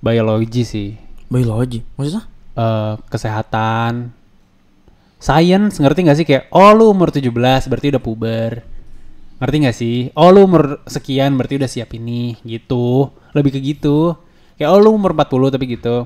biologi 0.00 0.62
sih. 0.62 0.88
biologi. 1.26 1.82
Maksudnya? 1.94 2.24
eh 2.54 2.94
kesehatan, 3.08 4.14
science 5.24 5.80
ngerti 5.80 6.04
nggak 6.04 6.18
sih 6.20 6.26
kayak 6.28 6.52
oh 6.52 6.76
lu 6.76 6.92
umur 6.92 7.08
17 7.08 7.32
berarti 7.32 7.86
udah 7.96 8.02
puber. 8.04 8.52
Ngerti 9.40 9.56
nggak 9.64 9.76
sih? 9.76 9.96
Oh 10.12 10.28
lu 10.28 10.44
umur 10.44 10.84
sekian 10.84 11.40
berarti 11.40 11.56
udah 11.56 11.70
siap 11.70 11.96
ini 11.96 12.36
gitu. 12.44 13.08
Lebih 13.32 13.56
ke 13.56 13.60
gitu. 13.64 14.20
Kayak 14.60 14.70
oh 14.76 14.80
lu 14.84 14.92
umur 14.92 15.16
40 15.16 15.54
tapi 15.56 15.64
gitu. 15.72 16.04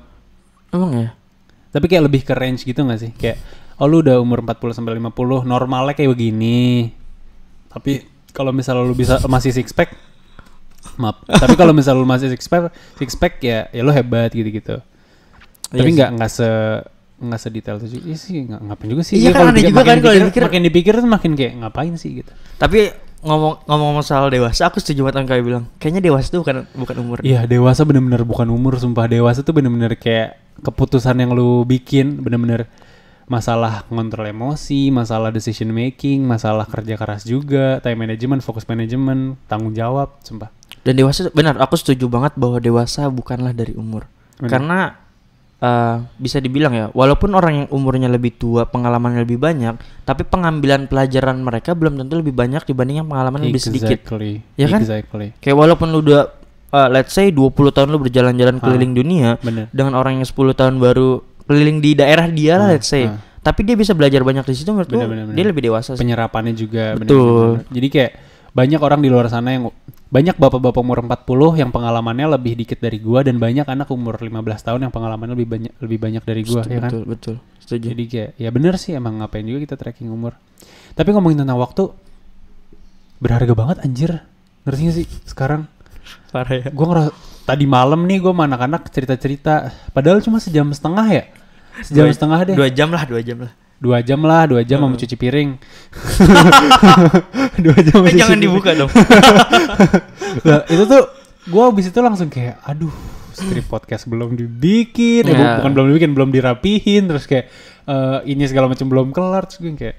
Emang 0.71 0.95
ya? 0.95 1.09
Tapi 1.75 1.85
kayak 1.91 2.05
lebih 2.07 2.23
ke 2.23 2.33
range 2.33 2.65
gitu 2.65 2.81
gak 2.87 3.01
sih? 3.01 3.11
Kayak 3.13 3.43
oh 3.77 3.91
lu 3.91 4.01
udah 4.01 4.23
umur 4.23 4.41
40 4.41 4.73
sampai 4.73 4.97
50, 4.97 5.45
normalnya 5.45 5.93
kayak 5.93 6.11
begini. 6.17 6.89
Tapi 7.69 8.07
kalau 8.33 8.55
misalnya 8.55 8.87
lu 8.87 8.97
bisa 8.97 9.21
masih 9.29 9.53
six 9.53 9.75
pack 9.75 9.93
maaf. 10.97 11.21
Tapi 11.27 11.55
kalau 11.55 11.77
misalnya 11.77 12.01
lu 12.03 12.09
masih 12.09 12.33
six 12.33 12.49
pack, 12.49 12.73
six 12.99 13.15
pack 13.15 13.39
ya 13.45 13.69
ya 13.71 13.83
lu 13.85 13.93
hebat 13.93 14.33
gitu-gitu. 14.33 14.81
Iya 15.71 15.85
Tapi 15.85 15.91
nggak 15.95 16.11
nggak 16.17 16.31
se 16.33 16.49
nggak 17.19 17.41
sedetail 17.43 17.77
itu 17.83 17.99
juga 17.99 18.05
Iya 18.07 18.17
sih 18.17 18.35
nggak 18.47 18.61
ngapain 18.63 18.89
juga 18.89 19.03
sih 19.03 19.15
Iya 19.19 19.31
Dia 19.31 19.33
kan, 19.35 19.45
dipikir- 19.51 19.71
juga 19.75 19.83
kan 19.83 19.97
kalau 19.99 20.15
dipikir, 20.15 20.43
makin 20.47 20.61
dipikir 20.63 20.93
tuh 20.95 21.11
makin 21.11 21.33
kayak 21.35 21.53
ngapain 21.59 21.95
sih 21.99 22.11
gitu 22.23 22.33
Tapi 22.57 22.81
ngomong 23.19 23.67
ngomong 23.67 23.99
soal 24.07 24.31
dewasa, 24.31 24.71
aku 24.71 24.79
setuju 24.79 25.03
banget 25.03 25.27
kayak 25.27 25.43
bilang. 25.43 25.65
Kayaknya 25.83 26.03
dewasa 26.07 26.31
itu 26.31 26.39
bukan 26.39 26.57
bukan 26.79 26.97
umur. 27.03 27.17
Iya 27.27 27.51
dewasa 27.51 27.83
bener-bener 27.83 28.23
bukan 28.23 28.47
umur 28.47 28.79
sumpah 28.79 29.11
dewasa 29.11 29.43
tuh 29.43 29.59
bener-bener 29.59 29.99
kayak 29.99 30.39
keputusan 30.63 31.19
yang 31.19 31.35
lu 31.35 31.67
bikin 31.67 32.23
bener-bener 32.23 32.71
masalah 33.27 33.83
ngontrol 33.91 34.25
emosi, 34.25 34.89
masalah 34.89 35.29
decision 35.29 35.69
making, 35.69 36.25
masalah 36.25 36.65
kerja 36.65 36.95
keras 36.95 37.27
juga, 37.27 37.83
time 37.83 38.07
management, 38.07 38.41
fokus 38.41 38.65
management, 38.65 39.37
tanggung 39.51 39.75
jawab, 39.75 40.17
sumpah. 40.23 40.49
Dan 40.81 40.97
dewasa 40.97 41.29
benar, 41.35 41.59
aku 41.59 41.77
setuju 41.77 42.07
banget 42.07 42.33
bahwa 42.39 42.57
dewasa 42.57 43.11
bukanlah 43.11 43.53
dari 43.53 43.75
umur. 43.75 44.07
Benar. 44.39 44.49
Karena 44.49 44.79
eh, 45.59 45.95
bisa 46.17 46.39
dibilang 46.39 46.73
ya, 46.73 46.87
walaupun 46.91 47.35
orang 47.35 47.65
yang 47.65 47.69
umurnya 47.71 48.07
lebih 48.07 48.35
tua, 48.35 48.65
pengalamannya 48.65 49.27
lebih 49.27 49.39
banyak, 49.39 49.75
tapi 50.03 50.23
pengambilan 50.23 50.87
pelajaran 50.87 51.39
mereka 51.39 51.75
belum 51.75 51.99
tentu 51.99 52.19
lebih 52.19 52.33
banyak 52.33 52.63
dibanding 52.63 53.03
yang 53.03 53.09
pengalaman 53.09 53.43
lebih 53.43 53.59
sedikit. 53.59 53.99
Exactly. 53.99 54.43
Ya 54.55 54.67
kan? 54.71 54.81
Exactly. 54.83 55.35
Kayak 55.43 55.57
walaupun 55.59 55.91
lu 55.91 56.01
udah 56.01 56.31
eh, 56.69 56.89
let's 56.93 57.13
say 57.13 57.31
20 57.31 57.51
tahun 57.73 57.89
lu 57.89 57.99
berjalan-jalan 57.99 58.57
keliling 58.59 58.93
dunia 58.95 59.37
Bener. 59.41 59.67
dengan 59.73 59.97
orang 59.97 60.21
yang 60.23 60.27
10 60.29 60.35
tahun 60.55 60.75
baru 60.79 61.25
keliling 61.49 61.81
di 61.81 61.97
daerah 61.97 62.29
dia 62.29 62.61
lah 62.61 62.69
Hmm, 62.71 62.77
let's 62.77 62.87
say. 62.87 63.09
hmm. 63.09 63.19
Tapi 63.39 63.65
dia 63.65 63.79
bisa 63.81 63.97
belajar 63.97 64.21
banyak 64.21 64.45
di 64.45 64.53
situ 64.53 64.69
menurut 64.69 64.91
gua 64.93 65.01
Bener, 65.01 65.09
bener, 65.09 65.25
bener. 65.33 65.37
dia 65.41 65.45
lebih 65.49 65.63
dewasa 65.65 65.97
sih. 65.97 66.01
Penyerapannya 66.05 66.53
juga 66.53 66.93
Betul. 67.01 67.65
bener-bener. 67.65 67.73
Jadi 67.73 67.89
kayak 67.89 68.13
banyak 68.53 68.81
orang 68.83 69.01
di 69.01 69.09
luar 69.09 69.27
sana 69.33 69.57
yang 69.57 69.73
banyak 70.09 70.41
bapak-bapak 70.41 70.81
umur 70.81 71.05
40 71.05 71.61
yang 71.61 71.69
pengalamannya 71.69 72.27
lebih 72.41 72.57
dikit 72.57 72.81
dari 72.81 72.97
gua 72.97 73.21
dan 73.21 73.37
banyak 73.37 73.69
anak 73.69 73.93
umur 73.93 74.17
15 74.17 74.41
tahun 74.41 74.81
yang 74.89 74.93
pengalamannya 74.93 75.37
lebih 75.37 75.49
banyak 75.49 75.73
lebih 75.85 75.99
banyak 76.01 76.23
dari 76.25 76.43
gua 76.49 76.65
betul, 76.65 76.73
ya 76.73 76.81
kan. 76.81 76.91
betul, 76.91 77.03
betul. 77.05 77.37
Setuju. 77.61 77.87
Jadi 77.93 78.05
kayak 78.09 78.31
ya 78.41 78.49
bener 78.49 78.75
sih 78.81 78.97
emang 78.97 79.21
ngapain 79.21 79.45
juga 79.45 79.61
kita 79.69 79.77
tracking 79.77 80.09
umur. 80.09 80.33
Tapi 80.97 81.09
ngomongin 81.13 81.45
tentang 81.45 81.61
waktu 81.61 81.93
berharga 83.21 83.53
banget 83.53 83.77
anjir. 83.85 84.11
Ngerti 84.65 84.81
gak 84.89 84.97
sih 84.97 85.07
sekarang? 85.29 85.69
Parah 86.33 86.57
ya. 86.57 86.67
Gua 86.73 86.87
ngerasa 86.89 87.11
tadi 87.45 87.65
malam 87.69 88.09
nih 88.09 88.19
gua 88.25 88.33
sama 88.33 88.45
anak-anak 88.49 88.83
cerita-cerita 88.89 89.53
padahal 89.93 90.25
cuma 90.25 90.41
sejam 90.41 90.73
setengah 90.73 91.07
ya. 91.13 91.25
Sejam 91.85 92.09
Dua- 92.09 92.17
setengah 92.17 92.39
deh. 92.49 92.57
Dua 92.57 92.69
jam 92.73 92.89
lah, 92.89 93.05
dua 93.05 93.21
jam 93.21 93.45
lah. 93.45 93.53
Dua 93.79 94.01
jam 94.01 94.21
lah, 94.21 94.45
dua 94.45 94.61
jam 94.61 94.77
mau 94.79 94.85
Hmm. 94.85 94.93
mencuci 94.93 95.15
piring. 95.15 95.49
dua 97.59 97.77
jam 97.79 97.99
Eh, 98.03 98.13
jangan 98.13 98.29
piring. 98.29 98.41
dibuka 98.43 98.71
dong. 98.75 98.91
Lah, 100.45 100.61
itu 100.67 100.83
tuh 100.85 101.03
gua 101.49 101.69
abis 101.69 101.87
itu 101.87 101.99
langsung 101.99 102.27
kayak 102.27 102.59
aduh 102.61 102.91
strip 103.31 103.65
podcast 103.67 104.05
belum 104.05 104.35
dibikin 104.35 105.23
eh, 105.23 105.31
bu- 105.31 105.41
Ya. 105.41 105.51
bukan 105.57 105.71
belum 105.73 105.85
dibikin 105.89 106.11
belum 106.13 106.29
dirapihin 106.29 107.07
terus 107.07 107.25
kayak 107.25 107.47
eh, 107.85 108.19
ini 108.27 108.43
segala 108.45 108.67
macam 108.67 108.85
belum 108.85 109.09
kelar 109.09 109.47
terus 109.47 109.57
gue 109.59 109.73
kayak 109.73 109.97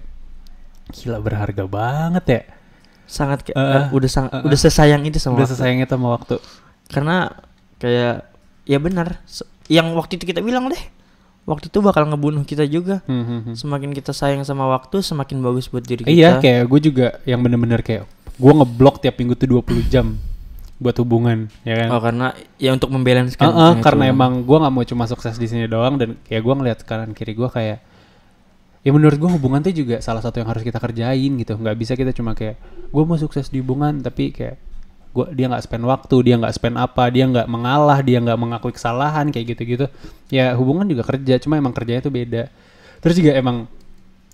gila 0.91 1.17
berharga 1.17 1.63
banget 1.65 2.23
ya 2.27 2.39
sangat 3.05 3.41
kayak 3.41 3.55
Eh, 3.55 3.75
eh, 3.79 3.83
udah 3.89 4.05
sang, 4.05 4.27
eh, 4.27 4.41
udah 4.43 4.57
sesayang 4.59 5.01
itu 5.03 5.17
sama 5.17 5.35
udah 5.35 5.45
waktu. 5.45 5.53
sesayang 5.55 5.77
itu 5.79 5.89
sama 5.89 6.07
waktu 6.11 6.35
Karena 6.85 7.15
kayak 7.77 8.15
ya 8.65 8.77
benar 8.77 9.07
yang 9.67 9.91
waktu 9.93 10.15
itu 10.15 10.23
kita 10.27 10.39
bilang 10.39 10.67
deh. 10.67 10.79
Waktu 11.43 11.67
itu 11.67 11.79
bakal 11.79 12.05
ngebunuh 12.05 12.43
kita 12.43 12.63
juga. 12.63 13.01
Hmm, 13.09 13.23
hmm, 13.23 13.39
hmm. 13.41 13.55
Semakin 13.55 13.89
kita 13.91 14.11
sayang 14.11 14.43
sama 14.43 14.69
waktu, 14.69 15.01
semakin 15.01 15.39
bagus 15.39 15.65
buat 15.67 15.81
diri 15.81 16.05
kita. 16.05 16.11
iya 16.11 16.37
kayak 16.37 16.67
gue 16.67 16.79
juga 16.79 17.07
yang 17.23 17.41
bener-bener 17.41 17.81
kayak 17.81 18.05
gue 18.35 18.53
ngeblok 18.53 19.01
tiap 19.01 19.17
minggu 19.17 19.33
tuh 19.33 19.49
20 19.57 19.87
jam 19.87 20.15
buat 20.79 20.95
hubungan 20.95 21.51
ya 21.63 21.75
kan 21.75 21.87
Oh, 21.91 21.99
karena 21.99 22.27
ya 22.55 22.71
untuk 22.71 22.87
membalancekan 22.87 23.43
Heeh, 23.45 23.59
yang 23.67 23.75
itu. 23.75 23.83
karena 23.83 24.03
emang 24.07 24.47
gue 24.47 24.57
nggak 24.57 24.71
mau 24.71 24.85
cuma 24.87 25.03
sukses 25.05 25.35
di 25.35 25.43
sini 25.43 25.67
doang 25.67 25.99
dan 25.99 26.15
kayak 26.23 26.39
gue 26.39 26.53
ngeliat 26.55 26.79
kanan 26.87 27.11
kiri 27.11 27.35
gue 27.35 27.49
kayak 27.51 27.83
ya 28.79 28.91
menurut 28.95 29.19
gue 29.19 29.27
hubungan 29.27 29.59
tuh 29.59 29.75
juga 29.75 29.99
salah 29.99 30.23
satu 30.23 30.39
yang 30.39 30.47
harus 30.47 30.63
kita 30.63 30.79
kerjain 30.79 31.35
gitu 31.35 31.59
nggak 31.59 31.75
bisa 31.75 31.99
kita 31.99 32.15
cuma 32.15 32.31
kayak 32.31 32.55
gue 32.87 33.03
mau 33.03 33.19
sukses 33.19 33.51
di 33.51 33.59
hubungan 33.59 33.99
tapi 33.99 34.31
kayak 34.31 34.55
gua 35.09 35.27
dia 35.33 35.49
nggak 35.49 35.63
spend 35.65 35.83
waktu 35.89 36.15
dia 36.21 36.35
nggak 36.37 36.53
spend 36.53 36.77
apa 36.77 37.09
dia 37.09 37.25
nggak 37.25 37.47
mengalah 37.49 37.99
dia 38.05 38.21
nggak 38.21 38.37
mengakui 38.37 38.73
kesalahan 38.73 39.33
kayak 39.33 39.57
gitu 39.57 39.61
gitu 39.65 39.85
ya 40.29 40.53
hubungan 40.53 40.85
juga 40.85 41.01
kerja 41.01 41.41
cuma 41.41 41.57
emang 41.57 41.73
kerjanya 41.73 42.01
tuh 42.05 42.13
beda. 42.13 42.43
Terus 42.99 43.15
juga 43.15 43.31
emang 43.33 43.65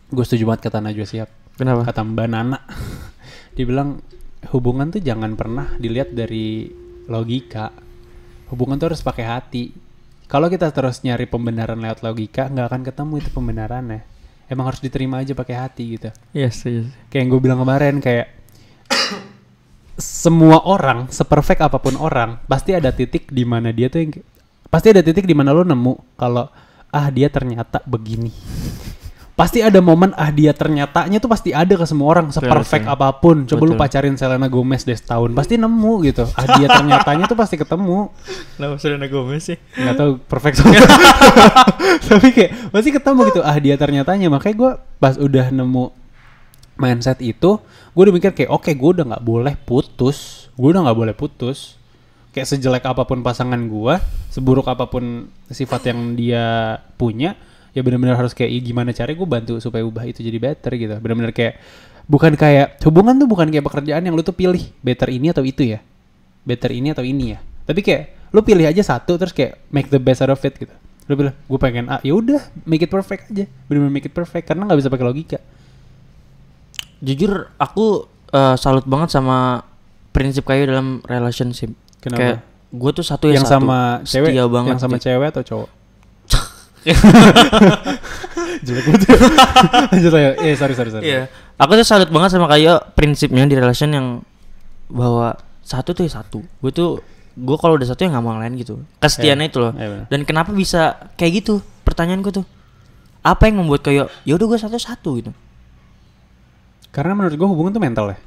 gue 0.10 0.26
setuju 0.26 0.44
banget 0.50 0.70
kata 0.70 0.82
Najwa 0.82 1.06
siap 1.08 1.30
Kenapa? 1.56 1.88
kata 1.88 2.04
Mbak 2.04 2.28
Nana. 2.28 2.60
Dia 3.56 3.64
bilang 3.64 4.04
hubungan 4.52 4.92
tuh 4.92 5.00
jangan 5.00 5.40
pernah 5.40 5.72
dilihat 5.80 6.12
dari 6.12 6.68
logika. 7.08 7.72
Hubungan 8.52 8.76
tuh 8.76 8.92
harus 8.92 9.02
pakai 9.02 9.26
hati. 9.26 9.72
Kalau 10.28 10.52
kita 10.52 10.74
terus 10.76 11.06
nyari 11.06 11.30
pembenaran 11.30 11.80
lewat 11.80 12.04
logika 12.04 12.52
nggak 12.52 12.68
akan 12.68 12.82
ketemu 12.84 13.14
itu 13.24 13.30
pembenarannya. 13.32 14.02
Emang 14.46 14.70
harus 14.70 14.84
diterima 14.84 15.24
aja 15.24 15.34
pakai 15.34 15.56
hati 15.58 15.98
gitu. 15.98 16.10
Yes, 16.36 16.62
yes. 16.70 16.86
kayak 17.10 17.26
yang 17.26 17.30
gue 17.34 17.42
bilang 17.42 17.60
kemarin 17.64 17.98
kayak 17.98 18.30
semua 19.96 20.60
orang 20.68 21.08
seperfect 21.08 21.64
apa 21.64 21.80
pun 21.80 21.96
orang 21.96 22.40
pasti 22.52 22.76
ada 22.76 22.92
titik 22.92 23.32
di 23.32 23.48
mana 23.48 23.72
dia 23.72 23.88
tuh 23.88 24.04
yang 24.04 24.12
pasti 24.68 24.92
ada 24.92 25.00
titik 25.00 25.24
di 25.24 25.32
mana 25.32 25.56
lo 25.56 25.64
nemu 25.64 26.20
kalau 26.20 26.52
ah 26.92 27.08
dia 27.12 27.28
ternyata 27.32 27.84
begini. 27.84 28.32
Pasti 29.36 29.60
ada 29.60 29.84
momen 29.84 30.16
ah 30.16 30.32
dia 30.32 30.56
ternyatanya 30.56 31.20
tuh 31.20 31.28
pasti 31.28 31.52
ada 31.52 31.76
ke 31.76 31.84
semua 31.84 32.08
orang 32.08 32.32
seperfect 32.32 32.88
betul. 32.88 32.96
apa 32.96 33.08
pun. 33.20 33.44
Coba 33.44 33.64
lu 33.68 33.76
Betul. 33.76 33.84
pacarin 33.84 34.16
Selena 34.16 34.48
Gomez 34.48 34.88
deh 34.88 34.96
setahun 34.96 35.28
pasti 35.44 35.60
nemu 35.60 36.08
gitu. 36.08 36.24
Ah 36.40 36.56
dia 36.56 36.72
ternyatanya 36.72 37.28
tuh 37.28 37.36
pasti 37.36 37.60
ketemu. 37.60 38.16
Kenapa 38.56 38.80
Selena 38.80 39.12
Gomez 39.12 39.44
sih? 39.44 39.60
nggak 39.76 39.96
tahu 40.00 40.12
perfect 40.24 40.64
tapi 42.08 42.32
kayak 42.32 42.72
pasti 42.72 42.96
ketemu 42.96 43.20
gitu. 43.28 43.44
Ah 43.44 43.60
dia 43.60 43.76
ternyatanya. 43.76 44.32
Makanya 44.32 44.56
gue 44.56 44.72
pas 45.04 45.20
udah 45.20 45.52
nemu 45.52 46.05
mindset 46.76 47.24
itu 47.24 47.60
gue 47.96 48.02
udah 48.04 48.14
mikir 48.14 48.32
kayak 48.36 48.52
oke 48.52 48.68
gue 48.68 48.90
udah 49.02 49.06
nggak 49.16 49.24
boleh 49.24 49.56
putus. 49.56 50.48
Gue 50.56 50.76
udah 50.76 50.88
nggak 50.88 50.98
boleh 50.98 51.16
putus. 51.16 51.80
Kayak 52.36 52.52
sejelek 52.52 52.84
apa 52.84 53.08
pun 53.08 53.24
pasangan 53.24 53.60
gue 53.60 53.96
seburuk 54.28 54.68
apa 54.68 54.92
pun 54.92 55.32
sifat 55.48 55.96
yang 55.96 56.20
dia 56.20 56.76
punya 57.00 57.40
ya 57.72 57.80
benar-benar 57.80 58.20
harus 58.20 58.36
kayak 58.36 58.52
"Ih, 58.52 58.64
gimana 58.64 58.92
caranya 58.92 59.16
gue 59.20 59.30
bantu 59.30 59.54
supaya 59.64 59.84
ubah 59.88 60.04
itu 60.04 60.20
jadi 60.20 60.36
better 60.40 60.76
gitu. 60.76 60.96
Benar-benar 61.00 61.32
kayak 61.32 61.60
bukan 62.08 62.36
kayak 62.36 62.80
hubungan 62.84 63.16
tuh 63.16 63.28
bukan 63.28 63.48
kayak 63.48 63.64
pekerjaan 63.64 64.04
yang 64.04 64.16
lu 64.16 64.24
tuh 64.24 64.36
pilih 64.36 64.60
better 64.84 65.08
ini 65.12 65.32
atau 65.32 65.44
itu 65.48 65.64
ya. 65.64 65.80
Better 66.44 66.72
ini 66.76 66.92
atau 66.92 67.04
ini 67.08 67.36
ya. 67.36 67.40
Tapi 67.64 67.80
kayak 67.80 68.32
lu 68.36 68.44
pilih 68.44 68.68
aja 68.68 68.84
satu 68.84 69.16
terus 69.16 69.32
kayak 69.32 69.64
make 69.72 69.88
the 69.88 70.00
best 70.00 70.20
out 70.20 70.32
of 70.32 70.44
it 70.44 70.60
gitu. 70.60 70.76
Lu 71.08 71.16
bilang 71.16 71.36
gue 71.36 71.60
pengen 71.60 71.88
A 71.88 72.04
ya 72.04 72.20
udah 72.20 72.44
make 72.68 72.84
it 72.84 72.92
perfect 72.92 73.32
aja. 73.32 73.48
Bener-bener 73.72 73.92
make 73.96 74.08
it 74.08 74.16
perfect 74.16 74.44
karena 74.52 74.68
nggak 74.68 74.80
bisa 74.84 74.92
pakai 74.92 75.08
logika 75.08 75.40
Jujur 77.00 77.52
aku 77.58 78.06
eh, 78.30 78.56
salut 78.56 78.86
banget 78.86 79.12
sama 79.12 79.64
prinsip 80.12 80.44
kayu 80.44 80.68
dalam 80.68 81.04
relationship. 81.04 81.72
Kenapa? 82.00 82.20
Kayak 82.22 82.38
gue 82.76 82.92
tuh 82.92 83.06
satu 83.06 83.26
ya 83.28 83.40
yang 83.40 83.48
satu. 83.48 83.64
sama 83.64 83.80
cewek, 84.04 84.32
Setia 84.36 84.46
banget. 84.48 84.70
yang 84.76 84.82
sama 84.82 84.98
cewek 84.98 85.28
atau 85.32 85.44
cowok? 85.44 85.70
Jelek 88.66 88.84
banget. 88.86 89.02
Lanjut 89.94 90.12
aja. 90.14 90.30
Eh, 90.40 90.56
sorry, 90.56 90.74
sorry, 90.74 90.92
sorry. 90.92 91.04
Iya. 91.06 91.22
Aku 91.58 91.72
tuh 91.74 91.88
salut 91.88 92.10
banget 92.12 92.36
sama 92.36 92.48
kayak 92.48 92.94
prinsipnya 92.94 93.48
di 93.48 93.56
relation 93.56 93.90
yang 93.90 94.08
bahwa 94.88 95.34
satu 95.66 95.92
tuh 95.92 96.06
ya 96.06 96.12
satu. 96.14 96.44
Gue 96.62 96.72
tuh 96.72 97.02
gue 97.36 97.58
kalau 97.60 97.76
udah 97.76 97.88
satu 97.90 98.06
ya 98.06 98.14
nggak 98.14 98.24
mau 98.24 98.36
yang 98.38 98.44
lain 98.44 98.56
gitu. 98.60 98.80
Kesetiaannya 99.00 99.48
Iya. 99.48 99.52
itu 99.52 99.58
loh. 99.60 99.72
Iya, 99.76 99.88
benar. 99.90 100.06
Dan 100.08 100.20
kenapa 100.24 100.52
bisa 100.52 100.82
kayak 101.16 101.44
gitu? 101.44 101.60
Pertanyaan 101.84 102.22
gue 102.22 102.34
tuh. 102.34 102.46
Apa 103.26 103.50
yang 103.50 103.60
membuat 103.60 103.82
kayak 103.82 104.08
ya 104.24 104.34
udah 104.38 104.46
gue 104.46 104.60
satu 104.60 104.78
satu 104.78 105.10
gitu. 105.18 105.32
Karena 106.96 107.12
menurut 107.12 107.36
gue 107.36 107.48
hubungan 107.52 107.76
tuh 107.76 107.84
mental 107.84 108.06
ya. 108.16 108.18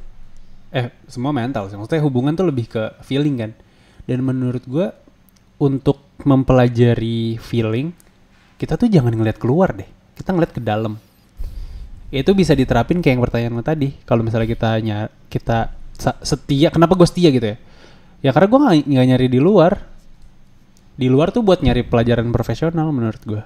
Eh, 0.77 0.87
semua 1.09 1.33
mental 1.33 1.73
sih. 1.73 1.81
Maksudnya 1.81 2.05
hubungan 2.05 2.37
tuh 2.37 2.53
lebih 2.53 2.69
ke 2.69 3.01
feeling 3.01 3.41
kan. 3.41 3.57
Dan 4.05 4.21
menurut 4.21 4.61
gue 4.69 4.93
untuk 5.57 6.05
mempelajari 6.21 7.41
feeling, 7.41 7.97
kita 8.61 8.77
tuh 8.77 8.93
jangan 8.93 9.17
ngeliat 9.17 9.41
keluar 9.41 9.73
deh. 9.73 9.89
Kita 10.13 10.37
ngeliat 10.37 10.53
ke 10.53 10.61
dalam. 10.61 11.01
Itu 12.13 12.37
bisa 12.37 12.53
diterapin 12.53 13.01
kayak 13.01 13.17
yang 13.17 13.25
pertanyaan 13.25 13.55
lo 13.57 13.65
tadi. 13.65 13.89
Kalau 14.05 14.21
misalnya 14.21 14.49
kita 14.53 14.77
ny- 14.85 15.13
kita 15.33 15.73
setia, 16.21 16.69
kenapa 16.69 16.93
gue 16.93 17.09
setia 17.09 17.33
gitu 17.33 17.49
ya? 17.49 17.57
Ya 18.21 18.31
karena 18.37 18.49
gue 18.53 18.61
nggak 18.85 19.07
nyari 19.17 19.27
di 19.33 19.41
luar. 19.41 19.81
Di 20.99 21.09
luar 21.09 21.33
tuh 21.33 21.41
buat 21.41 21.65
nyari 21.65 21.89
pelajaran 21.89 22.29
profesional 22.29 22.93
menurut 22.93 23.23
gue. 23.25 23.43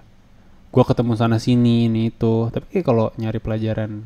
Gue 0.73 0.85
ketemu 0.89 1.15
sana 1.15 1.39
sini 1.39 1.87
ini 1.87 2.11
itu. 2.11 2.51
Tapi 2.51 2.83
kalau 2.83 3.15
nyari 3.21 3.39
pelajaran 3.39 4.03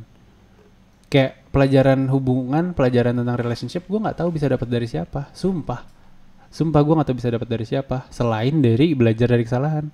kayak 1.07 1.51
pelajaran 1.51 2.11
hubungan, 2.11 2.77
pelajaran 2.77 3.17
tentang 3.17 3.37
relationship, 3.39 3.87
gue 3.87 3.99
nggak 3.99 4.19
tahu 4.21 4.29
bisa 4.35 4.47
dapat 4.47 4.69
dari 4.69 4.85
siapa. 4.85 5.31
Sumpah, 5.33 5.87
sumpah 6.51 6.81
gue 6.83 6.95
nggak 7.01 7.09
tahu 7.09 7.17
bisa 7.17 7.31
dapat 7.33 7.49
dari 7.49 7.65
siapa. 7.65 8.05
Selain 8.13 8.55
dari 8.61 8.93
belajar 8.93 9.31
dari 9.31 9.45
kesalahan. 9.47 9.87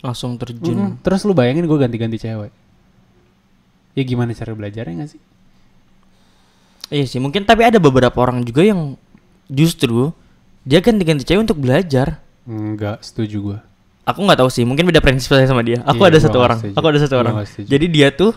Langsung 0.00 0.40
terjun. 0.40 0.96
Mm, 0.96 1.04
Terus 1.04 1.20
lu 1.28 1.36
bayangin 1.36 1.68
gue 1.68 1.76
ganti-ganti 1.76 2.16
cewek. 2.16 2.52
Ya 3.92 4.02
gimana 4.06 4.30
cara 4.32 4.54
belajarnya 4.54 5.02
gak 5.04 5.10
sih? 5.12 5.20
Iya 6.90 7.06
sih, 7.06 7.20
mungkin 7.22 7.44
tapi 7.44 7.66
ada 7.66 7.78
beberapa 7.78 8.16
orang 8.18 8.42
juga 8.42 8.64
yang 8.66 8.94
justru 9.46 10.10
dia 10.62 10.78
ganti-ganti 10.82 11.22
cewek 11.26 11.42
untuk 11.46 11.58
belajar. 11.60 12.18
Enggak, 12.48 13.02
setuju 13.04 13.36
gue. 13.38 13.58
Aku 14.08 14.24
nggak 14.26 14.42
tahu 14.42 14.50
sih, 14.50 14.64
mungkin 14.66 14.88
beda 14.90 14.98
prinsip 14.98 15.30
saya 15.30 15.46
sama 15.46 15.62
dia. 15.62 15.84
Aku 15.86 16.02
Iya, 16.02 16.10
ada 16.10 16.18
satu 16.18 16.38
orang. 16.42 16.58
setuju. 16.58 16.74
Aku 16.74 16.86
ada 16.90 16.98
satu 16.98 17.14
orang. 17.20 17.34
Jadi 17.46 17.86
dia 17.86 18.08
tuh 18.10 18.32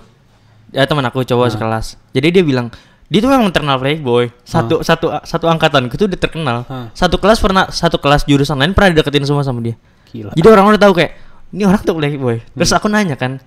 ya 0.74 0.84
teman 0.84 1.06
aku 1.06 1.22
cowok 1.24 1.46
Ah. 1.48 1.52
sekelas. 1.54 1.86
Jadi 2.12 2.28
dia 2.34 2.44
bilang 2.44 2.68
dia 3.08 3.22
tuh 3.22 3.30
memang 3.30 3.54
terkenal 3.54 3.78
playboy. 3.78 4.34
Satu 4.42 4.82
satu 4.82 5.14
satu 5.22 5.46
angkatan 5.46 5.86
itu 5.88 6.10
udah 6.10 6.20
terkenal. 6.20 6.58
Ah. 6.66 6.90
Satu 6.98 7.22
kelas 7.22 7.38
pernah 7.38 7.70
satu 7.70 8.02
kelas 8.02 8.26
jurusan 8.26 8.58
lain 8.58 8.74
pernah 8.74 8.98
dideketin 8.98 9.24
semua 9.24 9.46
sama 9.46 9.62
dia. 9.62 9.78
Gila. 10.10 10.34
Jadi 10.34 10.48
orang 10.50 10.66
udah 10.74 10.82
tahu 10.82 10.94
kayak 10.98 11.12
ini 11.54 11.64
orang 11.70 11.82
tuh 11.86 11.94
playboy. 11.94 12.42
Terus 12.58 12.74
aku 12.74 12.90
nanya 12.90 13.14
kan, 13.14 13.38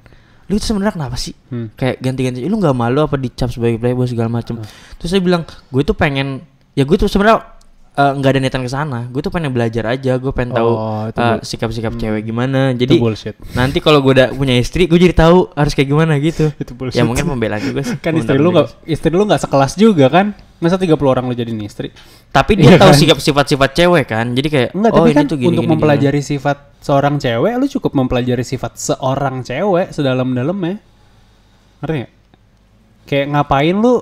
lu 0.46 0.54
itu 0.54 0.62
sebenarnya 0.70 0.94
kenapa 0.94 1.18
sih? 1.18 1.34
Hmm. 1.50 1.74
Kayak 1.74 1.98
ganti-ganti, 1.98 2.46
lu 2.46 2.54
nggak 2.54 2.74
malu 2.78 3.02
apa 3.02 3.18
dicap 3.18 3.50
sebagai 3.50 3.82
playboy 3.82 4.06
segala 4.06 4.30
macem. 4.30 4.62
Ah. 4.62 4.66
Terus 5.02 5.10
saya 5.10 5.22
bilang, 5.22 5.42
gue 5.42 5.82
tuh 5.82 5.98
pengen, 5.98 6.46
ya 6.78 6.86
gue 6.86 6.94
tuh 6.94 7.10
sebenarnya 7.10 7.55
eh, 7.96 8.12
nggak 8.12 8.30
ada 8.30 8.38
niatan 8.38 8.60
ke 8.60 8.68
sana. 8.68 9.08
Gue 9.08 9.18
tuh 9.18 9.28
pengen 9.28 9.50
belajar 9.50 9.84
aja. 9.86 10.12
Gue 10.14 10.30
pengen 10.30 10.52
tahu 10.52 10.68
Oh, 10.68 11.04
bu- 11.06 11.40
sikap-sikap 11.40 11.90
Hmm. 11.90 11.98
cewek 11.98 12.22
gimana. 12.24 12.70
Itu 12.70 12.84
Jadi 12.84 12.94
bullshit. 12.96 13.36
nanti 13.52 13.80
kalau 13.80 13.98
gue 13.98 14.12
udah 14.12 14.28
punya 14.30 14.52
istri, 14.54 14.84
gue 14.84 14.96
jadi 14.96 15.12
tahu 15.12 15.48
harus 15.50 15.72
kayak 15.72 15.88
gimana 15.88 16.12
gitu. 16.16 16.52
Itu 16.62 16.72
bullshit. 16.72 16.96
ya 16.96 17.02
mungkin 17.02 17.24
pembelaan 17.26 17.58
juga 17.58 17.80
sih. 17.82 17.96
kan 18.04 18.12
istri 18.12 18.36
lu 18.36 18.50
nggak 18.50 18.68
istri 18.84 19.10
lu 19.10 19.24
nggak 19.24 19.40
sekelas 19.42 19.72
juga 19.74 20.06
kan? 20.06 20.36
Masa 20.56 20.76
30 20.76 20.88
orang 21.06 21.24
lu 21.24 21.32
jadi 21.32 21.52
istri? 21.58 21.92
Tapi 22.30 22.52
dia 22.54 22.70
Iya 22.70 22.78
tahu 22.78 22.88
kan? 22.90 22.96
sikap 22.96 23.18
sifat-sifat 23.18 23.70
cewek 23.74 24.04
kan. 24.06 24.32
Jadi 24.32 24.48
kayak 24.48 24.68
Enggak, 24.72 24.92
oh 24.92 24.96
tapi 24.98 25.08
ini 25.08 25.16
kan 25.16 25.24
tuh 25.26 25.36
gini 25.36 25.48
untuk 25.50 25.62
gini, 25.62 25.72
mempelajari 25.72 26.20
sifat 26.20 26.56
seorang 26.80 27.14
cewek, 27.16 27.52
lu 27.54 27.66
cukup 27.70 27.92
mempelajari 27.92 28.40
sifat 28.40 28.72
seorang 28.74 29.40
cewek 29.40 29.90
sedalam-dalamnya. 29.90 30.80
Ngerti 31.78 31.94
nggak? 31.98 32.12
Kayak 33.04 33.26
ngapain 33.30 33.76
lu 33.76 33.94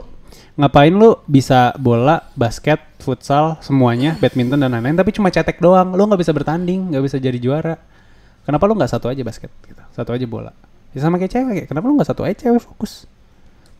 ngapain 0.54 0.94
lu 0.94 1.18
bisa 1.26 1.74
bola, 1.82 2.30
basket, 2.38 2.78
futsal, 3.02 3.58
semuanya, 3.58 4.14
badminton 4.22 4.62
dan 4.62 4.70
lain-lain, 4.70 4.94
tapi 4.94 5.10
cuma 5.10 5.30
cetek 5.30 5.58
doang. 5.58 5.94
Lu 5.98 6.06
nggak 6.06 6.22
bisa 6.22 6.30
bertanding, 6.30 6.94
nggak 6.94 7.04
bisa 7.04 7.18
jadi 7.18 7.38
juara. 7.38 7.74
Kenapa 8.46 8.68
lu 8.70 8.78
nggak 8.78 8.92
satu 8.92 9.10
aja 9.10 9.22
basket? 9.26 9.50
Gitu. 9.66 9.82
Satu 9.96 10.14
aja 10.14 10.26
bola. 10.28 10.52
Ya 10.94 11.02
sama 11.02 11.18
kayak 11.18 11.32
cewek. 11.32 11.54
kayak, 11.58 11.68
Kenapa 11.72 11.84
lu 11.90 11.98
nggak 11.98 12.08
satu 12.08 12.22
aja 12.22 12.36
cewek 12.38 12.62
fokus? 12.62 13.08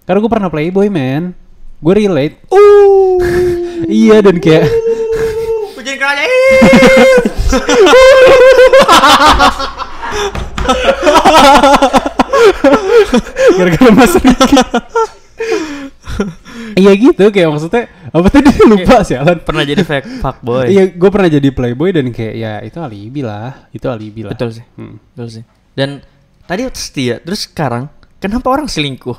Karena 0.05 0.18
gue 0.18 0.31
pernah 0.33 0.51
playboy 0.51 0.91
man. 0.91 1.37
Gue 1.79 1.95
relate. 1.95 2.43
Uh. 2.51 3.20
iya 3.87 4.18
dan 4.25 4.41
kayak. 4.43 4.66
Pujian 5.79 5.97
kerajaan. 6.01 6.31
gara-gara 13.59 13.91
Mas 13.95 14.14
Riki. 14.18 14.57
Iya 16.75 16.93
gitu 16.99 17.25
kayak 17.31 17.49
maksudnya 17.55 17.87
apa 18.11 18.29
tadi 18.31 18.51
lupa 18.70 19.07
sih 19.07 19.14
Alan. 19.14 19.39
Pernah 19.41 19.62
jadi 19.62 19.83
fake 19.87 20.09
fuckboy. 20.25 20.66
Iya, 20.70 20.91
gue 20.91 21.11
pernah 21.11 21.31
jadi 21.31 21.49
playboy 21.55 21.91
dan 21.95 22.11
kayak 22.11 22.35
ya 22.35 22.53
itu 22.66 22.79
alibi 22.83 23.20
lah, 23.22 23.70
itu 23.70 23.87
alibi 23.87 24.27
lah. 24.27 24.35
Betul 24.35 24.51
sih. 24.51 24.64
Hmm. 24.75 24.99
Betul 25.14 25.29
sih. 25.31 25.43
Dan 25.75 26.03
tadi 26.47 26.66
setia, 26.75 27.22
terus 27.22 27.47
sekarang 27.47 27.87
kenapa 28.18 28.51
orang 28.51 28.66
selingkuh? 28.66 29.18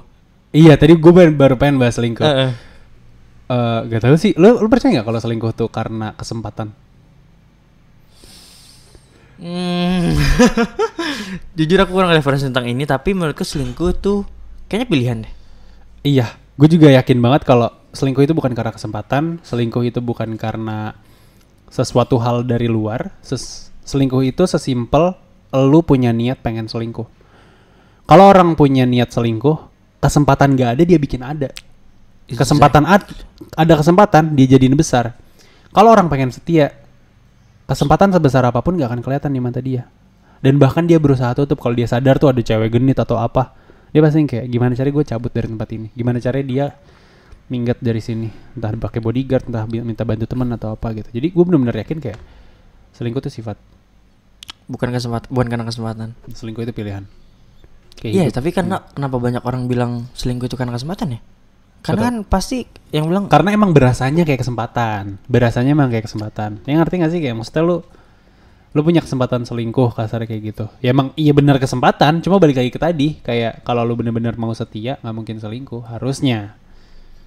Iya, 0.56 0.80
tadi 0.80 0.96
gue 0.96 1.12
baru, 1.12 1.32
baru 1.36 1.56
pengen 1.60 1.80
bahas 1.80 2.00
selingkuh. 2.00 2.24
Eh, 2.24 2.32
Heeh. 2.32 3.80
gak 3.92 4.02
tahu 4.08 4.16
sih, 4.16 4.32
lu, 4.40 4.56
lu 4.56 4.68
percaya 4.72 5.00
nggak 5.00 5.08
kalau 5.08 5.20
selingkuh 5.20 5.52
tuh 5.52 5.68
karena 5.68 6.16
kesempatan? 6.16 6.72
Hmm. 9.36 10.16
Jujur 11.60 11.80
aku 11.84 11.92
kurang 11.92 12.16
referensi 12.16 12.48
tentang 12.48 12.72
ini, 12.72 12.88
tapi 12.88 13.12
menurutku 13.12 13.44
selingkuh 13.44 13.92
tuh 14.00 14.24
kayaknya 14.72 14.88
pilihan 14.88 15.18
deh. 15.28 15.34
Iya, 16.08 16.28
gue 16.56 16.68
juga 16.72 16.88
yakin 16.88 17.20
banget 17.20 17.44
kalau 17.44 17.68
selingkuh 17.92 18.24
itu 18.24 18.34
bukan 18.36 18.52
karena 18.56 18.72
kesempatan, 18.72 19.24
selingkuh 19.44 19.84
itu 19.88 20.00
bukan 20.00 20.36
karena 20.40 20.96
sesuatu 21.68 22.16
hal 22.20 22.48
dari 22.48 22.72
luar. 22.72 23.12
Ses- 23.20 23.72
selingkuh 23.84 24.24
itu 24.24 24.44
sesimpel 24.48 25.16
lu 25.56 25.80
punya 25.84 26.12
niat 26.12 26.40
pengen 26.44 26.68
selingkuh. 26.68 27.08
Kalau 28.06 28.26
orang 28.30 28.54
punya 28.54 28.86
niat 28.86 29.12
selingkuh, 29.12 29.58
kesempatan 30.04 30.56
gak 30.60 30.80
ada 30.80 30.84
dia 30.84 31.00
bikin 31.00 31.24
ada. 31.26 31.50
Kesempatan 32.26 32.84
ad- 32.86 33.16
ada 33.56 33.74
kesempatan 33.80 34.36
dia 34.36 34.58
jadiin 34.58 34.76
besar. 34.78 35.18
Kalau 35.76 35.92
orang 35.92 36.08
pengen 36.08 36.32
setia, 36.32 36.72
kesempatan 37.68 38.14
sebesar 38.16 38.46
apa 38.48 38.62
pun 38.62 38.78
gak 38.78 38.92
akan 38.92 39.02
kelihatan 39.02 39.32
di 39.34 39.42
mata 39.42 39.60
dia. 39.60 39.90
Dan 40.40 40.62
bahkan 40.62 40.86
dia 40.86 41.02
berusaha 41.02 41.34
tutup 41.34 41.58
kalau 41.58 41.74
dia 41.74 41.90
sadar 41.90 42.22
tuh 42.22 42.30
ada 42.30 42.40
cewek 42.40 42.78
genit 42.78 43.00
atau 43.02 43.18
apa. 43.18 43.56
Dia 43.96 44.04
pasti 44.04 44.28
kayak 44.28 44.52
gimana 44.52 44.76
caranya 44.76 44.92
gue 44.92 45.06
cabut 45.08 45.32
dari 45.32 45.48
tempat 45.48 45.70
ini. 45.72 45.88
Gimana 45.96 46.20
caranya 46.20 46.46
dia 46.52 46.66
minggat 47.48 47.80
dari 47.80 48.04
sini. 48.04 48.28
Entah 48.52 48.76
pakai 48.76 49.00
bodyguard, 49.00 49.48
entah 49.48 49.64
minta 49.72 50.04
bantu 50.04 50.28
teman 50.28 50.52
atau 50.52 50.76
apa 50.76 50.92
gitu. 51.00 51.16
Jadi 51.16 51.32
gue 51.32 51.44
benar-benar 51.48 51.80
yakin 51.80 52.04
kayak 52.04 52.20
selingkuh 52.92 53.24
itu 53.24 53.40
sifat. 53.40 53.56
Bukan 54.68 54.92
kesempatan, 54.92 55.32
bukan 55.32 55.48
karena 55.48 55.64
kesempatan. 55.64 56.12
Selingkuh 56.28 56.68
itu 56.68 56.76
pilihan. 56.76 57.08
Iya, 58.04 58.28
hidup. 58.28 58.36
tapi 58.36 58.52
karena 58.52 58.84
kenapa 58.92 59.16
banyak 59.16 59.44
orang 59.48 59.72
bilang 59.72 60.12
selingkuh 60.12 60.52
itu 60.52 60.60
karena 60.60 60.76
kesempatan 60.76 61.16
ya? 61.16 61.20
Karena 61.80 62.02
Betul. 62.02 62.10
kan 62.12 62.16
pasti 62.28 62.58
yang 62.92 63.06
bilang 63.08 63.32
Karena 63.32 63.56
emang 63.56 63.72
berasanya 63.72 64.28
kayak 64.28 64.44
kesempatan. 64.44 65.24
Berasanya 65.32 65.72
emang 65.72 65.88
kayak 65.88 66.12
kesempatan. 66.12 66.60
Ya 66.68 66.82
ngerti 66.82 67.00
gak 67.00 67.12
sih 67.16 67.22
kayak 67.24 67.40
maksudnya 67.40 67.64
lu 67.64 67.78
lu 68.76 68.84
punya 68.84 69.00
kesempatan 69.00 69.48
selingkuh 69.48 69.96
kasar 69.96 70.28
kayak 70.28 70.42
gitu. 70.52 70.66
Ya 70.84 70.92
emang 70.92 71.16
iya 71.16 71.32
benar 71.32 71.56
kesempatan, 71.64 72.20
cuma 72.20 72.44
balik 72.44 72.60
lagi 72.60 72.68
ke 72.68 72.76
tadi 72.76 73.24
kayak 73.24 73.64
kalau 73.64 73.88
lu 73.88 73.96
bener-bener 73.96 74.36
mau 74.36 74.52
setia 74.52 75.00
nggak 75.00 75.16
mungkin 75.16 75.40
selingkuh 75.40 75.88
harusnya. 75.88 76.60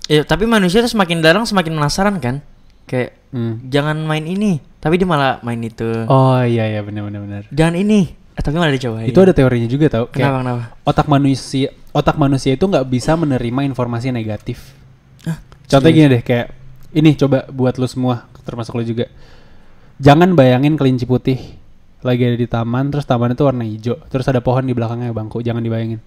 Ya, 0.08 0.24
tapi 0.24 0.44
manusia 0.44 0.84
tuh 0.84 0.92
semakin 0.92 1.24
darang 1.24 1.48
semakin 1.48 1.72
penasaran 1.72 2.16
kan? 2.20 2.44
Kayak 2.84 3.16
Hmm. 3.28 3.60
jangan 3.68 3.96
main 4.08 4.24
ini, 4.24 4.56
tapi 4.80 4.96
dia 4.96 5.04
malah 5.04 5.36
main 5.44 5.60
itu. 5.60 5.84
Oh 6.08 6.40
iya 6.40 6.64
iya 6.64 6.80
benar 6.80 7.04
benar 7.04 7.20
benar. 7.20 7.42
Jangan 7.52 7.76
ini, 7.76 8.08
eh, 8.08 8.40
tapi 8.40 8.56
malah 8.56 8.72
dicobain. 8.72 9.04
Itu 9.04 9.20
ada 9.20 9.36
teorinya 9.36 9.68
juga 9.68 9.92
tau. 9.92 10.08
Kayak 10.08 10.32
kenapa 10.32 10.38
kenapa? 10.40 10.64
otak 10.88 11.06
manusia 11.12 11.68
otak 11.92 12.16
manusia 12.16 12.56
itu 12.56 12.64
nggak 12.64 12.88
bisa 12.88 13.16
menerima 13.20 13.68
informasi 13.68 14.12
negatif. 14.12 14.72
Hah? 15.28 15.40
Contohnya 15.68 15.92
gini 15.92 16.08
deh 16.08 16.22
kayak 16.24 16.46
ini 16.96 17.12
coba 17.20 17.44
buat 17.52 17.76
lu 17.76 17.84
semua 17.84 18.24
termasuk 18.48 18.80
lu 18.80 18.84
juga. 18.84 19.12
Jangan 19.98 20.32
bayangin 20.32 20.78
kelinci 20.78 21.04
putih 21.04 21.38
lagi 21.98 22.22
ada 22.22 22.38
di 22.38 22.46
taman 22.46 22.94
terus 22.94 23.02
taman 23.02 23.34
itu 23.34 23.42
warna 23.42 23.66
hijau 23.66 23.98
terus 24.06 24.22
ada 24.24 24.38
pohon 24.38 24.62
di 24.62 24.70
belakangnya 24.70 25.10
bangku 25.10 25.42
jangan 25.42 25.58
dibayangin. 25.58 25.98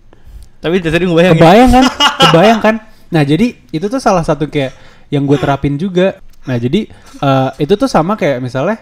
Tapi 0.64 0.80
tadi 0.80 1.04
gue 1.04 1.12
bayangin. 1.12 1.36
Kebayang 1.38 1.70
kan? 1.70 1.86
Kebayang 2.32 2.60
kan? 2.62 2.76
Nah 3.12 3.24
jadi 3.24 3.52
itu 3.68 3.86
tuh 3.86 4.00
salah 4.00 4.24
satu 4.24 4.48
kayak 4.48 4.72
yang 5.12 5.28
gue 5.28 5.36
terapin 5.36 5.76
juga. 5.76 6.16
Nah 6.48 6.56
jadi 6.56 6.88
eh, 7.20 7.50
itu 7.60 7.74
tuh 7.76 7.92
sama 7.92 8.16
kayak 8.16 8.40
misalnya 8.40 8.80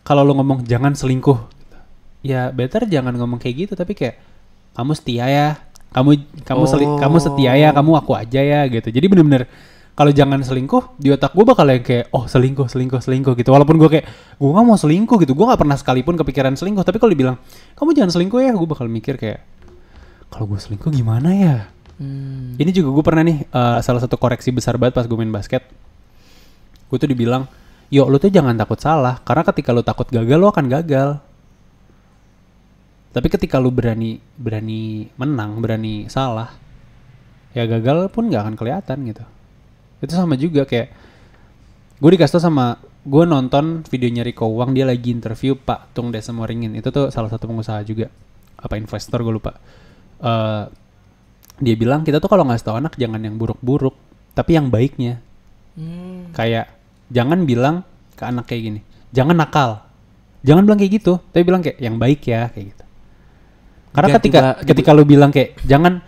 kalau 0.00 0.20
lu 0.20 0.32
ngomong 0.34 0.64
jangan 0.64 0.92
selingkuh, 0.92 1.36
ya 2.20 2.48
better 2.48 2.84
jangan 2.84 3.12
ngomong 3.12 3.36
kayak 3.36 3.68
gitu 3.68 3.72
tapi 3.72 3.92
kayak 3.92 4.20
kamu 4.72 4.92
setia 4.92 5.24
ya, 5.26 5.48
kamu 5.92 6.10
kamu 6.44 6.62
seli- 6.64 6.88
Oh. 6.88 7.00
kamu 7.00 7.16
setia 7.20 7.52
ya, 7.54 7.68
kamu 7.72 7.90
aku 8.00 8.12
aja 8.12 8.40
ya 8.40 8.60
gitu. 8.68 8.88
Jadi 8.88 9.06
bener-bener 9.06 9.44
kalau 9.94 10.10
jangan 10.10 10.42
selingkuh 10.42 10.98
di 10.98 11.14
otak 11.14 11.30
gue 11.38 11.46
bakal 11.46 11.70
yang 11.70 11.86
kayak 11.86 12.10
oh 12.10 12.26
selingkuh 12.26 12.66
selingkuh 12.66 12.98
selingkuh 12.98 13.38
gitu. 13.38 13.54
Walaupun 13.54 13.78
gue 13.78 13.86
kayak 13.86 14.06
gue 14.42 14.50
nggak 14.50 14.66
mau 14.66 14.74
selingkuh 14.74 15.16
gitu. 15.22 15.38
Gue 15.38 15.46
nggak 15.46 15.60
pernah 15.62 15.78
sekalipun 15.78 16.18
kepikiran 16.18 16.58
selingkuh. 16.58 16.82
Tapi 16.82 16.98
kalau 16.98 17.14
dibilang 17.14 17.38
kamu 17.78 17.94
jangan 17.94 18.10
selingkuh 18.18 18.40
ya 18.42 18.50
gue 18.50 18.66
bakal 18.66 18.90
mikir 18.90 19.14
kayak 19.14 19.46
kalau 20.34 20.50
gue 20.50 20.58
selingkuh 20.58 20.90
gimana 20.90 21.30
ya? 21.30 21.56
Hmm. 21.94 22.58
ini 22.58 22.74
juga 22.74 22.90
gue 22.90 23.04
pernah 23.06 23.22
nih 23.22 23.46
eh, 23.46 23.78
salah 23.86 24.02
satu 24.02 24.18
koreksi 24.18 24.50
besar 24.50 24.74
banget 24.74 24.98
pas 24.98 25.06
gue 25.06 25.14
main 25.14 25.30
basket. 25.30 25.62
Gue 26.90 26.98
tuh 26.98 27.06
dibilang 27.06 27.46
yo 27.86 28.10
lu 28.10 28.18
tuh 28.18 28.34
jangan 28.34 28.58
takut 28.58 28.82
salah 28.82 29.22
karena 29.22 29.46
ketika 29.46 29.70
lu 29.70 29.86
takut 29.86 30.10
gagal 30.10 30.38
lu 30.42 30.50
akan 30.50 30.66
gagal. 30.66 31.22
Tapi 33.14 33.30
ketika 33.30 33.62
lu 33.62 33.70
berani 33.70 34.18
berani 34.34 35.06
menang 35.14 35.62
berani 35.62 36.10
salah 36.10 36.50
ya 37.54 37.62
gagal 37.70 38.10
pun 38.10 38.26
nggak 38.26 38.42
akan 38.42 38.54
kelihatan 38.58 38.98
gitu 39.06 39.22
itu 40.04 40.14
sama 40.14 40.34
juga 40.36 40.68
kayak 40.68 40.88
gue 41.98 42.10
dikasih 42.14 42.36
tau 42.36 42.42
sama 42.42 42.76
gue 43.04 43.24
nonton 43.28 43.84
videonya 43.84 44.24
Riko 44.24 44.48
Uang 44.48 44.72
dia 44.72 44.88
lagi 44.88 45.12
interview 45.12 45.56
Pak 45.56 45.92
Tung 45.92 46.08
Desa 46.08 46.32
Moringin 46.32 46.72
itu 46.76 46.88
tuh 46.88 47.12
salah 47.12 47.28
satu 47.28 47.48
pengusaha 47.48 47.84
juga. 47.84 48.08
Apa 48.56 48.80
investor 48.80 49.20
gue 49.20 49.34
lupa. 49.34 49.56
Eh, 50.24 50.64
dia 51.60 51.74
bilang 51.76 52.02
kita 52.02 52.18
tuh 52.18 52.32
kalau 52.32 52.48
ngasih 52.48 52.64
tau 52.64 52.76
anak 52.80 52.96
jangan 52.96 53.20
yang 53.20 53.36
buruk-buruk 53.36 53.94
tapi 54.32 54.56
yang 54.56 54.68
baiknya. 54.72 55.20
Hmm. 55.74 56.30
kayak 56.30 56.70
jangan 57.10 57.42
bilang 57.50 57.82
ke 58.14 58.22
anak 58.22 58.46
kayak 58.46 58.62
gini 58.62 58.80
jangan 59.10 59.34
nakal. 59.34 59.82
Jangan 60.46 60.62
bilang 60.62 60.78
kayak 60.78 60.92
gitu 61.02 61.18
tapi 61.34 61.42
bilang 61.42 61.66
kayak 61.66 61.78
yang 61.82 61.96
baik 61.98 62.22
ya 62.30 62.46
kayak 62.50 62.66
gitu. 62.74 62.84
Karena 63.94 64.08
Ganti 64.10 64.18
ketika 64.22 64.42
ketika 64.62 64.90
lu 64.94 65.02
bilang 65.02 65.34
kayak 65.34 65.58
jangan 65.66 65.98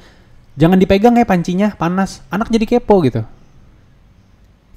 jangan 0.56 0.78
dipegang 0.80 1.14
ya 1.18 1.26
pancinya 1.28 1.68
panas 1.76 2.24
anak 2.32 2.48
jadi 2.48 2.78
kepo 2.78 3.04
gitu 3.04 3.22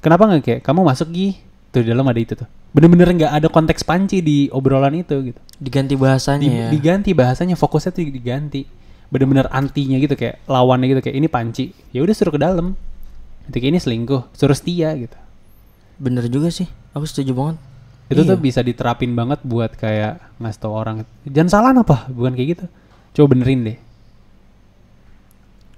kenapa 0.00 0.26
nggak 0.26 0.42
kayak 0.42 0.60
kamu 0.60 0.80
masuk 0.82 1.08
gi. 1.12 1.28
Tuh 1.70 1.86
di 1.86 1.88
dalam 1.88 2.02
ada 2.02 2.18
itu 2.18 2.34
tuh. 2.34 2.48
Bener-bener 2.74 3.08
nggak 3.14 3.32
ada 3.32 3.46
konteks 3.46 3.86
panci 3.86 4.18
di 4.20 4.50
obrolan 4.50 4.90
itu 4.96 5.30
gitu. 5.30 5.40
Diganti 5.56 5.94
bahasanya 5.94 6.42
Di- 6.42 6.50
ya. 6.50 6.68
diganti 6.72 7.10
bahasanya 7.14 7.54
fokusnya 7.54 7.94
tuh 7.94 8.02
diganti. 8.04 8.66
Bener-bener 9.10 9.46
antinya 9.50 9.94
gitu 9.98 10.14
kayak 10.14 10.42
lawannya 10.46 10.86
gitu 10.90 11.00
kayak 11.02 11.16
ini 11.18 11.28
panci. 11.30 11.70
Ya 11.90 12.02
udah 12.02 12.14
suruh 12.14 12.34
ke 12.34 12.40
dalam. 12.42 12.74
Ketika 13.46 13.66
ini 13.66 13.78
selingkuh. 13.78 14.34
Suruh 14.34 14.54
setia 14.54 14.90
gitu. 14.94 15.14
Bener 15.98 16.26
juga 16.26 16.50
sih. 16.50 16.66
Aku 16.90 17.06
setuju 17.06 17.34
banget. 17.34 17.58
itu 18.10 18.26
Iya. 18.26 18.34
tuh 18.34 18.38
bisa 18.42 18.58
diterapin 18.58 19.14
banget 19.14 19.38
buat 19.46 19.70
kayak 19.78 20.18
ngasih 20.42 20.58
tau 20.58 20.74
orang 20.74 21.06
jangan 21.22 21.46
salah 21.46 21.70
apa 21.70 22.10
bukan 22.10 22.34
kayak 22.34 22.58
gitu. 22.58 22.64
Coba 23.14 23.38
benerin 23.38 23.62
deh 23.62 23.78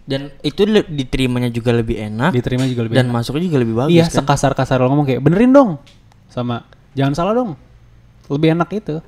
Dan 0.02 0.34
itu 0.42 0.66
diterimanya 0.66 1.46
juga 1.46 1.70
lebih 1.70 1.94
enak. 1.94 2.34
diterima 2.34 2.66
juga 2.66 2.82
lebih 2.84 2.96
dan 2.98 3.06
enak. 3.06 3.14
masuknya 3.22 3.46
juga 3.46 3.58
lebih 3.62 3.74
bagus 3.78 3.92
iya 3.92 4.04
kan. 4.04 4.18
sekasar-kasar 4.18 4.82
lo 4.82 4.90
ngomong 4.90 5.06
kayak 5.06 5.22
benerin 5.22 5.54
dong 5.54 5.70
sama 6.26 6.66
jangan 6.92 7.14
salah 7.14 7.32
dong 7.32 7.54
lebih 8.26 8.50
enak 8.52 8.66
itu 8.72 8.98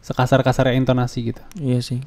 sekasar-kasarnya 0.00 0.78
intonasi 0.78 1.34
gitu 1.34 1.42
Iya 1.56 1.82
sih. 1.82 2.00